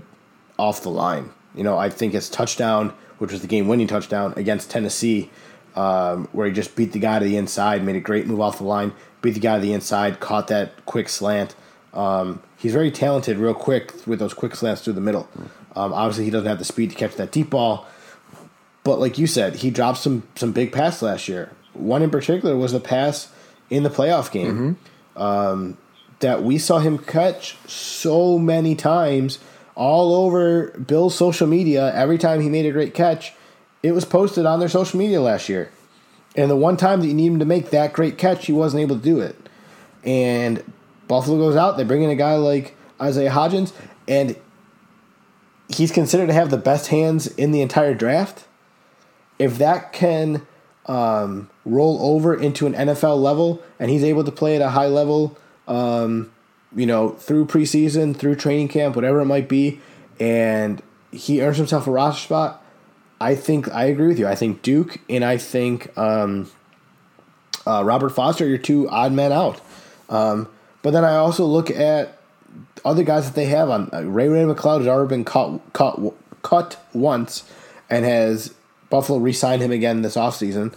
off 0.60 0.82
the 0.82 0.90
line. 0.90 1.32
You 1.56 1.64
know, 1.64 1.78
I 1.78 1.90
think 1.90 2.14
his 2.14 2.30
touchdown, 2.30 2.94
which 3.18 3.32
was 3.32 3.42
the 3.42 3.48
game 3.48 3.68
winning 3.68 3.88
touchdown 3.88 4.34
against 4.36 4.70
Tennessee, 4.70 5.32
um, 5.78 6.28
where 6.32 6.48
he 6.48 6.54
just 6.54 6.76
beat 6.76 6.92
the 6.92 7.00
guy 7.00 7.20
to 7.20 7.26
the 7.26 7.38
inside, 7.38 7.84
made 7.84 7.96
a 7.96 8.02
great 8.02 8.26
move 8.26 8.42
off 8.42 8.58
the 8.58 8.64
line, 8.64 8.94
beat 9.22 9.36
the 9.36 9.40
guy 9.40 9.56
to 9.56 9.62
the 9.62 9.74
inside, 9.74 10.20
caught 10.20 10.48
that 10.48 10.86
quick 10.88 11.08
slant. 11.08 11.56
Um, 11.94 12.42
he's 12.58 12.74
very 12.74 12.90
talented, 12.90 13.38
real 13.38 13.54
quick 13.54 13.94
with 14.08 14.18
those 14.18 14.34
quick 14.34 14.56
slants 14.56 14.82
through 14.82 14.94
the 14.94 15.02
middle. 15.02 15.30
Um, 15.76 15.94
obviously, 15.94 16.26
he 16.26 16.32
doesn't 16.32 16.48
have 16.48 16.58
the 16.58 16.66
speed 16.66 16.90
to 16.90 16.96
catch 16.96 17.16
that 17.18 17.32
deep 17.32 17.52
ball, 17.52 17.86
but 18.84 19.00
like 19.00 19.20
you 19.20 19.28
said, 19.28 19.58
he 19.58 19.70
dropped 19.70 20.00
some 20.00 20.24
some 20.36 20.52
big 20.52 20.72
passes 20.72 21.04
last 21.04 21.28
year. 21.28 21.52
One 21.74 22.02
in 22.02 22.10
particular 22.10 22.58
was 22.58 22.74
a 22.74 22.80
pass 22.80 23.32
in 23.70 23.84
the 23.84 23.90
playoff 23.92 24.32
game 24.32 24.78
mm-hmm. 25.16 25.22
um, 25.22 25.78
that 26.20 26.42
we 26.42 26.58
saw 26.58 26.80
him 26.80 26.98
catch 26.98 27.56
so 27.68 28.40
many 28.40 28.74
times 28.74 29.38
all 29.76 30.16
over 30.16 30.72
Bill's 30.72 31.14
social 31.14 31.46
media. 31.46 31.94
Every 31.94 32.18
time 32.18 32.42
he 32.42 32.50
made 32.50 32.66
a 32.66 32.72
great 32.72 32.96
catch, 32.96 33.34
it 33.84 33.92
was 33.92 34.06
posted 34.06 34.46
on 34.46 34.60
their 34.60 34.70
social 34.70 35.00
media 35.00 35.22
last 35.22 35.50
year. 35.50 35.72
And 36.36 36.52
the 36.52 36.56
one 36.56 36.78
time 36.78 37.02
that 37.02 37.08
you 37.08 37.14
need 37.14 37.28
him 37.28 37.40
to 37.40 37.46
make 37.46 37.72
that 37.72 37.94
great 37.94 38.18
catch, 38.18 38.46
he 38.46 38.54
wasn't 38.54 38.82
able 38.82 38.98
to 38.98 39.02
do 39.02 39.20
it. 39.20 39.36
And 40.04 40.64
Buffalo 41.08 41.38
goes 41.38 41.56
out, 41.56 41.78
they 41.78 41.84
bring 41.84 42.04
in 42.04 42.10
a 42.10 42.16
guy 42.16 42.36
like 42.36 42.76
Isaiah 43.02 43.32
Hodgins, 43.32 43.74
and 44.08 44.36
he's 45.70 45.92
considered 45.92 46.28
to 46.28 46.34
have 46.34 46.50
the 46.50 46.58
best 46.58 46.88
hands 46.88 47.28
in 47.28 47.52
the 47.52 47.62
entire 47.62 47.94
draft. 47.94 48.46
If 49.40 49.58
that 49.58 49.94
can 49.94 50.46
um, 50.86 51.50
roll 51.66 52.16
over 52.16 52.36
into 52.36 52.66
an 52.66 52.74
NFL 52.74 53.22
level 53.22 53.62
and 53.80 53.92
he's 53.92 54.04
able 54.04 54.24
to 54.24 54.32
play 54.32 54.56
at 54.56 54.62
a 54.62 54.70
high 54.70 54.88
level, 54.88 55.38
um, 55.68 56.32
you 56.76 56.86
know, 56.86 57.10
through 57.10 57.46
preseason, 57.46 58.16
through 58.16 58.36
training 58.36 58.68
camp, 58.68 58.96
whatever 58.96 59.22
it 59.22 59.26
might 59.26 59.50
be, 59.50 59.80
and 60.20 60.82
he 61.12 61.42
earns 61.42 61.58
himself 61.58 61.88
a 61.88 61.92
roster 61.92 62.24
spot, 62.24 62.64
I 63.20 63.36
think 63.36 63.74
I 63.74 63.86
agree 63.86 64.08
with 64.08 64.20
you. 64.20 64.28
I 64.28 64.36
think 64.36 64.62
Duke 64.62 65.00
and 65.10 65.26
I 65.26 65.38
think 65.38 65.96
um, 65.98 66.52
uh, 67.66 67.84
Robert 67.84 68.10
Foster 68.10 68.46
are 68.46 68.48
your 68.48 68.58
two 68.58 68.88
odd 68.90 69.12
men 69.12 69.32
out. 69.32 69.62
Um, 70.10 70.48
but 70.82 70.92
then 70.92 71.04
I 71.04 71.16
also 71.16 71.46
look 71.46 71.70
at 71.72 72.18
other 72.86 73.04
guys 73.04 73.26
that 73.26 73.36
they 73.36 73.46
have 73.46 73.70
on 73.70 73.90
uh, 73.92 74.04
Ray 74.04 74.28
Ray 74.28 74.44
McCloud 74.44 74.80
has 74.80 74.88
already 74.88 75.10
been 75.10 75.26
cut 75.26 75.60
cut 75.74 76.00
cut 76.44 76.78
once, 76.94 77.44
and 77.90 78.06
has 78.06 78.54
Buffalo 78.90 79.20
re-signed 79.20 79.62
him 79.62 79.72
again 79.72 80.02
this 80.02 80.16
offseason. 80.16 80.74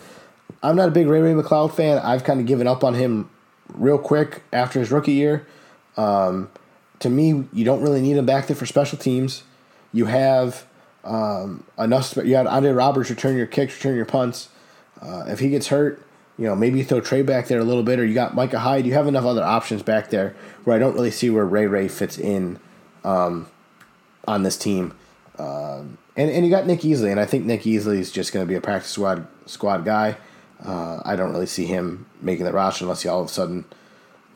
I'm 0.62 0.76
not 0.76 0.88
a 0.88 0.90
big 0.90 1.06
Ray 1.06 1.20
Ray 1.20 1.32
McCloud 1.32 1.74
fan. 1.74 1.98
I've 1.98 2.24
kind 2.24 2.40
of 2.40 2.46
given 2.46 2.66
up 2.66 2.82
on 2.82 2.94
him 2.94 3.30
real 3.68 3.98
quick 3.98 4.42
after 4.52 4.80
his 4.80 4.90
rookie 4.90 5.12
year. 5.12 5.46
Um, 5.96 6.50
to 6.98 7.08
me, 7.08 7.44
you 7.52 7.64
don't 7.64 7.82
really 7.82 8.00
need 8.00 8.16
him 8.16 8.26
back 8.26 8.46
there 8.46 8.56
for 8.56 8.66
special 8.66 8.98
teams. 8.98 9.42
You 9.92 10.06
have 10.06 10.66
um, 11.04 11.64
enough. 11.78 12.16
You 12.16 12.36
had 12.36 12.46
Andre 12.46 12.72
Roberts 12.72 13.10
return 13.10 13.36
your 13.36 13.46
kicks, 13.46 13.74
return 13.76 13.96
your 13.96 14.06
punts. 14.06 14.48
Uh, 15.00 15.24
if 15.28 15.38
he 15.38 15.48
gets 15.48 15.68
hurt, 15.68 16.04
you 16.36 16.46
know, 16.46 16.54
maybe 16.54 16.82
throw 16.82 17.00
Tre 17.00 17.22
back 17.22 17.48
there 17.48 17.60
a 17.60 17.64
little 17.64 17.82
bit, 17.82 17.98
or 17.98 18.04
you 18.04 18.14
got 18.14 18.34
Micah 18.34 18.60
Hyde. 18.60 18.86
You 18.86 18.94
have 18.94 19.06
enough 19.06 19.24
other 19.24 19.44
options 19.44 19.82
back 19.82 20.10
there 20.10 20.34
where 20.64 20.74
I 20.74 20.78
don't 20.78 20.94
really 20.94 21.10
see 21.10 21.30
where 21.30 21.44
Ray 21.44 21.66
Ray 21.66 21.88
fits 21.88 22.18
in 22.18 22.58
um, 23.04 23.48
on 24.26 24.42
this 24.42 24.56
team. 24.56 24.94
Um, 25.38 25.98
and 26.16 26.30
and 26.30 26.44
you 26.44 26.50
got 26.50 26.66
Nick 26.66 26.80
Easley, 26.80 27.10
and 27.10 27.20
I 27.20 27.26
think 27.26 27.44
Nick 27.44 27.62
Easley 27.62 27.98
is 27.98 28.10
just 28.10 28.32
going 28.32 28.44
to 28.44 28.48
be 28.48 28.54
a 28.54 28.60
practice 28.60 28.90
squad 28.90 29.26
squad 29.46 29.84
guy. 29.84 30.16
Uh, 30.64 31.00
I 31.04 31.16
don't 31.16 31.32
really 31.32 31.46
see 31.46 31.64
him 31.66 32.06
making 32.20 32.44
the 32.44 32.52
roster 32.52 32.84
unless 32.84 33.02
he 33.02 33.08
all 33.08 33.20
of 33.20 33.26
a 33.26 33.30
sudden 33.30 33.64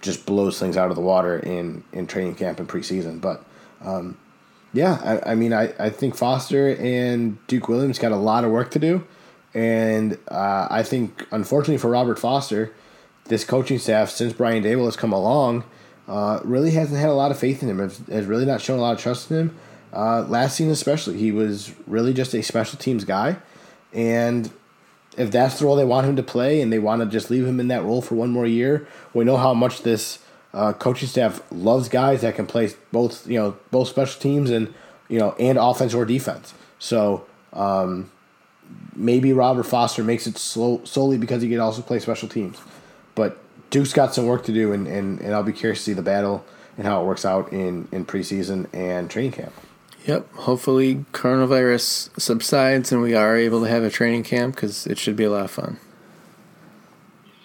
just 0.01 0.27
blows 0.27 0.59
things 0.59 0.77
out 0.77 0.91
of 0.91 0.97
the 0.97 1.03
water 1.03 1.39
in 1.39 1.85
in 1.93 2.07
training 2.07 2.35
camp 2.35 2.59
and 2.59 2.69
preseason. 2.69 3.21
But 3.21 3.45
um, 3.83 4.19
yeah, 4.75 5.21
I, 5.25 5.33
I, 5.33 5.35
mean, 5.37 5.53
I, 5.53 5.73
I 5.79 5.89
think 5.89 6.17
Foster 6.17 6.75
and 6.75 7.45
Duke 7.47 7.69
Williams 7.69 7.99
got 7.99 8.13
a 8.13 8.17
lot 8.17 8.45
of 8.45 8.51
work 8.51 8.73
to 8.73 8.79
do. 8.79 9.07
And 9.55 10.19
uh, 10.29 10.67
I 10.69 10.83
think, 10.83 11.27
unfortunately 11.31 11.79
for 11.79 11.89
Robert 11.89 12.19
Foster, 12.19 12.73
this 13.27 13.45
coaching 13.45 13.79
staff, 13.79 14.11
since 14.11 14.33
Brian 14.33 14.65
Daboll 14.65 14.87
has 14.87 14.97
come 14.97 15.13
along, 15.13 15.63
uh, 16.09 16.41
really 16.43 16.73
hasn't 16.73 16.99
had 16.99 17.09
a 17.09 17.15
lot 17.15 17.31
of 17.31 17.39
faith 17.39 17.63
in 17.63 17.71
him. 17.71 17.79
Has, 17.79 18.27
really 18.27 18.45
not 18.45 18.61
shown 18.61 18.81
a 18.81 18.83
lot 18.83 18.97
of 18.97 19.01
trust 19.01 19.31
in 19.31 19.37
him. 19.39 19.57
Uh, 19.93 20.23
last 20.23 20.57
season, 20.57 20.73
especially, 20.73 21.19
he 21.19 21.31
was 21.31 21.73
really 21.87 22.13
just 22.13 22.35
a 22.35 22.43
special 22.43 22.77
teams 22.77 23.05
guy. 23.05 23.37
And 23.93 24.51
if 25.17 25.31
that's 25.31 25.61
the 25.61 25.67
role 25.67 25.77
they 25.77 25.85
want 25.85 26.09
him 26.09 26.17
to 26.17 26.23
play 26.25 26.61
and 26.61 26.73
they 26.73 26.81
want 26.81 27.01
to 27.01 27.07
just 27.07 27.31
leave 27.31 27.47
him 27.47 27.61
in 27.61 27.69
that 27.69 27.85
role 27.85 28.03
for 28.03 28.17
one 28.17 28.31
more 28.31 28.45
year, 28.45 28.89
we 29.15 29.25
know 29.25 29.37
how 29.37 29.55
much 29.55 29.83
this 29.83 30.19
uh, 30.55 30.73
coaching 30.73 31.09
staff 31.09 31.43
loves 31.51 31.89
guys 31.89 32.23
that 32.23 32.35
can 32.35 32.47
play 32.47 32.71
both, 32.93 33.27
you 33.27 33.39
know, 33.39 33.57
both 33.71 33.89
special 33.89 34.21
teams 34.21 34.51
and, 34.51 34.73
you 35.09 35.19
know, 35.19 35.35
and 35.39 35.59
offense 35.59 35.93
or 35.93 36.05
defense. 36.05 36.55
So, 36.79 37.27
um, 37.53 38.11
maybe 38.95 39.33
Robert 39.33 39.65
Foster 39.65 40.05
makes 40.05 40.27
it 40.27 40.39
slow, 40.39 40.81
solely 40.85 41.19
because 41.19 41.43
he 41.43 41.49
can 41.49 41.61
also 41.61 41.83
play 41.83 41.99
special 41.99 42.29
teams. 42.29 42.59
But 43.15 43.39
Duke's 43.71 43.93
got 43.93 44.15
some 44.15 44.27
work 44.27 44.45
to 44.45 44.53
do, 44.53 44.73
and, 44.73 44.87
and, 44.87 45.21
and 45.21 45.35
I'll 45.35 45.43
be 45.43 45.53
curious 45.53 45.81
to 45.81 45.85
see 45.85 45.93
the 45.93 46.03
battle 46.03 46.45
and 46.77 46.87
how 46.87 47.03
it 47.03 47.07
works 47.07 47.25
out 47.25 47.53
in, 47.53 47.89
in 47.93 48.07
preseason 48.07 48.69
and 48.73 49.11
training 49.11 49.33
camp. 49.33 49.53
Yep. 50.07 50.33
Hopefully, 50.35 51.05
coronavirus 51.13 52.21
subsides 52.21 52.93
and 52.93 53.01
we 53.01 53.15
are 53.15 53.37
able 53.37 53.63
to 53.63 53.69
have 53.69 53.83
a 53.83 53.91
training 53.91 54.23
camp 54.23 54.55
because 54.55 54.87
it 54.87 54.99
should 54.99 55.17
be 55.17 55.25
a 55.25 55.31
lot 55.31 55.45
of 55.45 55.51
fun. 55.51 55.79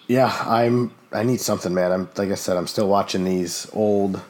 Yeah, 0.06 0.36
I'm. 0.46 0.92
I 1.12 1.22
need 1.22 1.40
something, 1.40 1.74
man. 1.74 1.92
I'm 1.92 2.08
like 2.16 2.30
I 2.30 2.34
said, 2.34 2.56
I'm 2.56 2.66
still 2.66 2.88
watching 2.88 3.24
these 3.24 3.68
old 3.72 4.20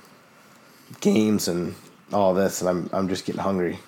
games 1.01 1.49
and 1.49 1.75
all 2.13 2.35
this, 2.35 2.61
and 2.61 2.71
I'm 2.71 2.91
I'm 2.93 3.09
just 3.09 3.25
getting 3.25 3.43
hungry. 3.43 3.79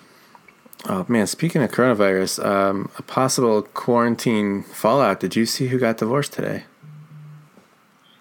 Oh 0.89 1.07
man, 1.09 1.27
speaking 1.27 1.63
of 1.63 1.71
coronavirus, 1.71 2.45
um, 2.45 2.91
a 2.99 3.03
possible 3.03 3.63
quarantine 3.63 4.63
fallout. 4.65 5.21
Did 5.21 5.37
you 5.37 5.47
see 5.47 5.69
who 5.69 5.79
got 5.79 5.99
divorced 5.99 6.33
today? 6.33 6.65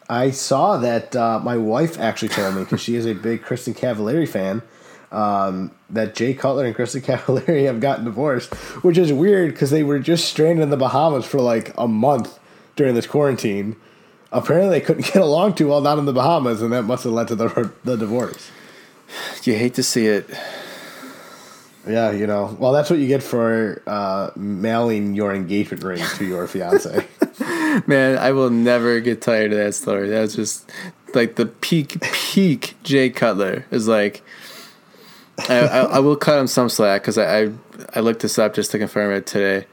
I 0.08 0.32
saw 0.32 0.78
that 0.78 1.16
uh, 1.16 1.40
my 1.40 1.58
wife 1.58 1.98
actually 1.98 2.30
told 2.30 2.56
me 2.56 2.64
because 2.64 2.82
she 2.82 2.96
is 2.96 3.06
a 3.06 3.14
big 3.14 3.44
Kristin 3.44 3.74
Cavallari 3.74 4.28
fan. 4.28 4.62
Um, 5.12 5.72
that 5.90 6.16
Jay 6.16 6.34
Cutler 6.34 6.66
and 6.66 6.76
Kristin 6.76 7.02
Cavallari 7.18 7.66
have 7.66 7.80
gotten 7.82 8.06
divorced, 8.06 8.54
which 8.84 8.98
is 8.98 9.12
weird 9.12 9.52
because 9.52 9.72
they 9.72 9.84
were 9.84 10.00
just 10.00 10.26
stranded 10.26 10.64
in 10.64 10.70
the 10.70 10.78
Bahamas 10.78 11.26
for 11.26 11.42
like 11.42 11.74
a 11.78 11.88
month 11.88 12.40
during 12.76 12.96
this 12.96 13.08
quarantine. 13.08 13.76
Apparently, 14.32 14.80
they 14.80 14.86
couldn't 14.86 15.06
get 15.14 15.22
along 15.22 15.56
too 15.56 15.68
well 15.68 15.82
down 15.82 16.00
in 16.00 16.06
the 16.06 16.14
Bahamas, 16.14 16.62
and 16.62 16.72
that 16.74 16.84
must 16.84 17.04
have 17.04 17.14
led 17.14 17.28
to 17.30 17.36
the 17.36 17.72
the 17.84 17.98
divorce. 17.98 18.52
You 19.44 19.56
hate 19.56 19.74
to 19.76 19.84
see 19.84 20.08
it. 20.08 20.30
Yeah, 21.88 22.12
you 22.12 22.28
know. 22.28 22.56
Well, 22.60 22.72
that's 22.74 22.90
what 22.90 23.00
you 23.00 23.08
get 23.08 23.24
for 23.24 23.82
uh, 23.88 24.30
mailing 24.36 25.16
your 25.16 25.34
engagement 25.34 25.84
ring 25.84 26.04
to 26.18 26.26
your 26.26 26.48
fiance. 26.48 27.08
Man, 27.88 28.18
I 28.20 28.32
will 28.32 28.52
never 28.52 29.00
get 29.00 29.22
tired 29.22 29.52
of 29.52 29.58
that 29.58 29.74
story. 29.74 30.10
That's 30.10 30.36
just 30.36 30.72
like 31.16 31.36
the 31.36 31.48
peak, 31.48 32.00
peak 32.02 32.76
Jay 32.84 33.10
Cutler 33.10 33.66
is 33.72 33.88
like. 33.88 34.24
I, 35.50 35.60
I, 35.60 35.80
I 35.80 36.00
will 36.00 36.18
cut 36.18 36.38
him 36.38 36.46
some 36.46 36.70
slack 36.70 37.02
because 37.02 37.18
I, 37.18 37.44
I, 37.44 37.52
I 37.96 38.00
looked 38.02 38.22
this 38.22 38.38
up 38.38 38.54
just 38.54 38.70
to 38.72 38.78
confirm 38.78 39.12
it 39.12 39.26
today, 39.26 39.66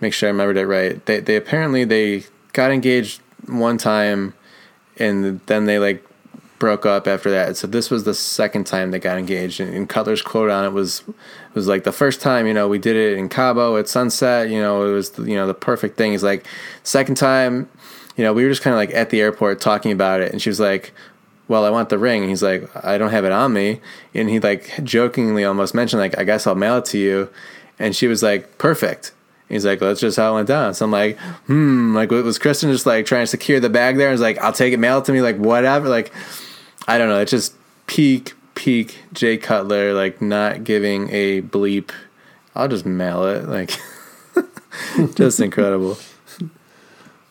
make 0.00 0.12
sure 0.12 0.28
I 0.28 0.30
remembered 0.30 0.56
it 0.56 0.66
right. 0.66 1.04
They 1.04 1.18
they 1.18 1.34
apparently 1.34 1.82
they 1.84 2.24
got 2.52 2.70
engaged 2.70 3.22
one 3.46 3.78
time, 3.78 4.34
and 4.98 5.40
then 5.46 5.66
they 5.66 5.78
like 5.78 6.04
broke 6.58 6.86
up 6.86 7.06
after 7.06 7.30
that. 7.30 7.56
So 7.56 7.66
this 7.66 7.90
was 7.90 8.04
the 8.04 8.14
second 8.14 8.66
time 8.66 8.90
they 8.90 8.98
got 8.98 9.18
engaged. 9.18 9.60
And, 9.60 9.74
and 9.74 9.88
Cutler's 9.88 10.22
quote 10.22 10.50
on 10.50 10.64
it 10.64 10.72
was 10.72 11.02
it 11.06 11.54
was 11.54 11.68
like 11.68 11.84
the 11.84 11.92
first 11.92 12.20
time, 12.20 12.46
you 12.46 12.54
know, 12.54 12.68
we 12.68 12.78
did 12.78 12.96
it 12.96 13.18
in 13.18 13.28
Cabo 13.28 13.76
at 13.76 13.88
sunset. 13.88 14.48
You 14.48 14.60
know, 14.60 14.88
it 14.88 14.92
was 14.92 15.18
you 15.18 15.34
know 15.34 15.46
the 15.46 15.54
perfect 15.54 15.96
thing. 15.96 16.12
He's 16.12 16.24
like 16.24 16.46
second 16.82 17.16
time, 17.16 17.68
you 18.16 18.24
know, 18.24 18.32
we 18.32 18.44
were 18.44 18.50
just 18.50 18.62
kind 18.62 18.72
of 18.74 18.78
like 18.78 18.90
at 18.90 19.10
the 19.10 19.20
airport 19.20 19.60
talking 19.60 19.92
about 19.92 20.20
it, 20.20 20.32
and 20.32 20.40
she 20.40 20.50
was 20.50 20.60
like. 20.60 20.92
Well, 21.48 21.64
I 21.64 21.70
want 21.70 21.90
the 21.90 21.98
ring. 21.98 22.22
And 22.22 22.28
he's 22.28 22.42
like, 22.42 22.68
I 22.84 22.98
don't 22.98 23.12
have 23.12 23.24
it 23.24 23.30
on 23.30 23.52
me. 23.52 23.80
And 24.14 24.28
he 24.28 24.40
like 24.40 24.82
jokingly 24.82 25.44
almost 25.44 25.76
mentioned, 25.76 26.00
like, 26.00 26.18
I 26.18 26.24
guess 26.24 26.44
I'll 26.44 26.56
mail 26.56 26.78
it 26.78 26.86
to 26.86 26.98
you. 26.98 27.30
And 27.78 27.94
she 27.94 28.08
was 28.08 28.20
like, 28.20 28.58
perfect. 28.58 29.12
He's 29.48 29.64
like, 29.64 29.78
that's 29.78 30.00
just 30.00 30.16
how 30.16 30.32
it 30.32 30.34
went 30.34 30.48
down. 30.48 30.74
So 30.74 30.84
I'm 30.84 30.90
like, 30.90 31.18
hmm, 31.46 31.94
like 31.94 32.10
was 32.10 32.38
Kristin 32.38 32.72
just 32.72 32.86
like 32.86 33.06
trying 33.06 33.22
to 33.22 33.26
secure 33.28 33.60
the 33.60 33.70
bag 33.70 33.96
there? 33.96 34.08
And 34.08 34.14
he's 34.14 34.20
like, 34.20 34.38
I'll 34.38 34.52
take 34.52 34.72
it, 34.72 34.78
mail 34.78 34.98
it 34.98 35.04
to 35.04 35.12
me, 35.12 35.20
like 35.20 35.36
whatever. 35.36 35.88
Like, 35.88 36.12
I 36.88 36.98
don't 36.98 37.08
know. 37.08 37.20
It's 37.20 37.30
just 37.30 37.54
peak, 37.86 38.34
peak 38.54 38.98
Jay 39.12 39.36
Cutler, 39.36 39.94
like 39.94 40.20
not 40.20 40.64
giving 40.64 41.08
a 41.10 41.42
bleep. 41.42 41.90
I'll 42.54 42.68
just 42.68 42.86
mail 42.86 43.24
it. 43.26 43.46
Like, 43.46 43.78
just 45.14 45.38
incredible. 45.38 45.96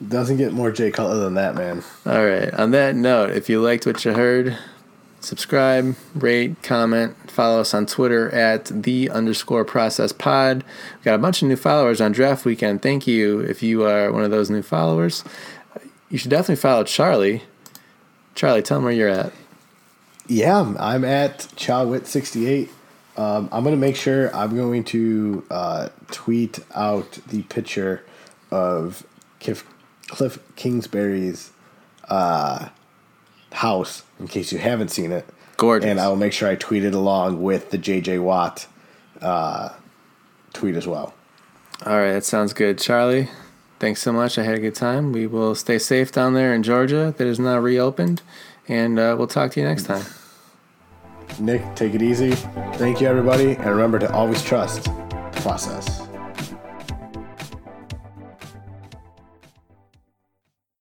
Doesn't 0.05 0.37
get 0.37 0.53
more 0.53 0.71
Jay 0.71 0.91
Cutler 0.91 1.17
than 1.17 1.33
that, 1.35 1.55
man. 1.55 1.83
All 2.05 2.25
right. 2.25 2.53
On 2.53 2.71
that 2.71 2.95
note, 2.95 3.31
if 3.31 3.49
you 3.49 3.61
liked 3.61 3.85
what 3.85 4.03
you 4.05 4.13
heard, 4.13 4.57
subscribe, 5.25 5.95
rate, 6.13 6.61
comment, 6.61 7.15
follow 7.29 7.61
us 7.61 7.73
on 7.73 7.85
Twitter 7.85 8.29
at 8.31 8.65
the 8.65 9.09
underscore 9.09 9.65
process 9.65 10.11
pod. 10.11 10.63
We 10.99 11.03
got 11.03 11.15
a 11.15 11.19
bunch 11.19 11.41
of 11.41 11.47
new 11.47 11.55
followers 11.55 11.99
on 11.99 12.11
draft 12.11 12.45
weekend. 12.45 12.81
Thank 12.81 13.07
you 13.07 13.39
if 13.39 13.63
you 13.63 13.83
are 13.83 14.11
one 14.11 14.23
of 14.23 14.31
those 14.31 14.49
new 14.49 14.61
followers. 14.61 15.23
You 16.09 16.17
should 16.17 16.31
definitely 16.31 16.57
follow 16.57 16.83
Charlie. 16.83 17.41
Charlie, 18.35 18.61
tell 18.61 18.77
him 18.77 18.83
where 18.83 18.93
you're 18.93 19.09
at. 19.09 19.33
Yeah, 20.27 20.73
I'm 20.79 21.03
at 21.03 21.39
Chowwit68. 21.55 22.69
Um, 23.17 23.49
I'm 23.51 23.63
going 23.63 23.75
to 23.75 23.79
make 23.81 23.95
sure 23.95 24.35
I'm 24.35 24.55
going 24.55 24.83
to 24.85 25.45
uh, 25.49 25.89
tweet 26.11 26.59
out 26.75 27.19
the 27.27 27.43
picture 27.43 28.03
of 28.51 29.05
Cliff, 29.39 29.65
Cliff 30.07 30.37
Kingsbury's 30.55 31.51
uh, 32.09 32.69
house 33.55 34.03
in 34.19 34.27
case 34.27 34.51
you 34.51 34.59
haven't 34.59 34.89
seen 34.89 35.11
it. 35.11 35.25
Gorgeous. 35.57 35.89
And 35.89 35.99
I 35.99 36.07
will 36.07 36.15
make 36.15 36.33
sure 36.33 36.49
I 36.49 36.55
tweet 36.55 36.83
it 36.83 36.93
along 36.93 37.41
with 37.41 37.71
the 37.71 37.77
JJ 37.77 38.21
Watt 38.21 38.67
uh, 39.21 39.69
tweet 40.53 40.75
as 40.75 40.87
well. 40.87 41.13
All 41.85 41.97
right, 41.97 42.13
that 42.13 42.25
sounds 42.25 42.53
good. 42.53 42.77
Charlie, 42.77 43.29
thanks 43.79 44.01
so 44.01 44.11
much. 44.11 44.37
I 44.37 44.43
had 44.43 44.55
a 44.55 44.59
good 44.59 44.75
time. 44.75 45.11
We 45.11 45.27
will 45.27 45.55
stay 45.55 45.77
safe 45.77 46.11
down 46.11 46.33
there 46.33 46.53
in 46.53 46.63
Georgia 46.63 47.13
that 47.17 47.27
is 47.27 47.39
now 47.39 47.57
reopened, 47.57 48.21
and 48.67 48.99
uh, 48.99 49.15
we'll 49.17 49.27
talk 49.27 49.51
to 49.51 49.59
you 49.59 49.65
next 49.65 49.83
time. 49.83 50.05
Nick, 51.39 51.61
take 51.75 51.93
it 51.93 52.01
easy. 52.01 52.31
Thank 52.75 53.01
you, 53.01 53.07
everybody. 53.07 53.55
And 53.55 53.65
remember 53.65 53.99
to 53.99 54.11
always 54.13 54.41
trust 54.41 54.85
the 54.85 55.41
process. 55.41 56.04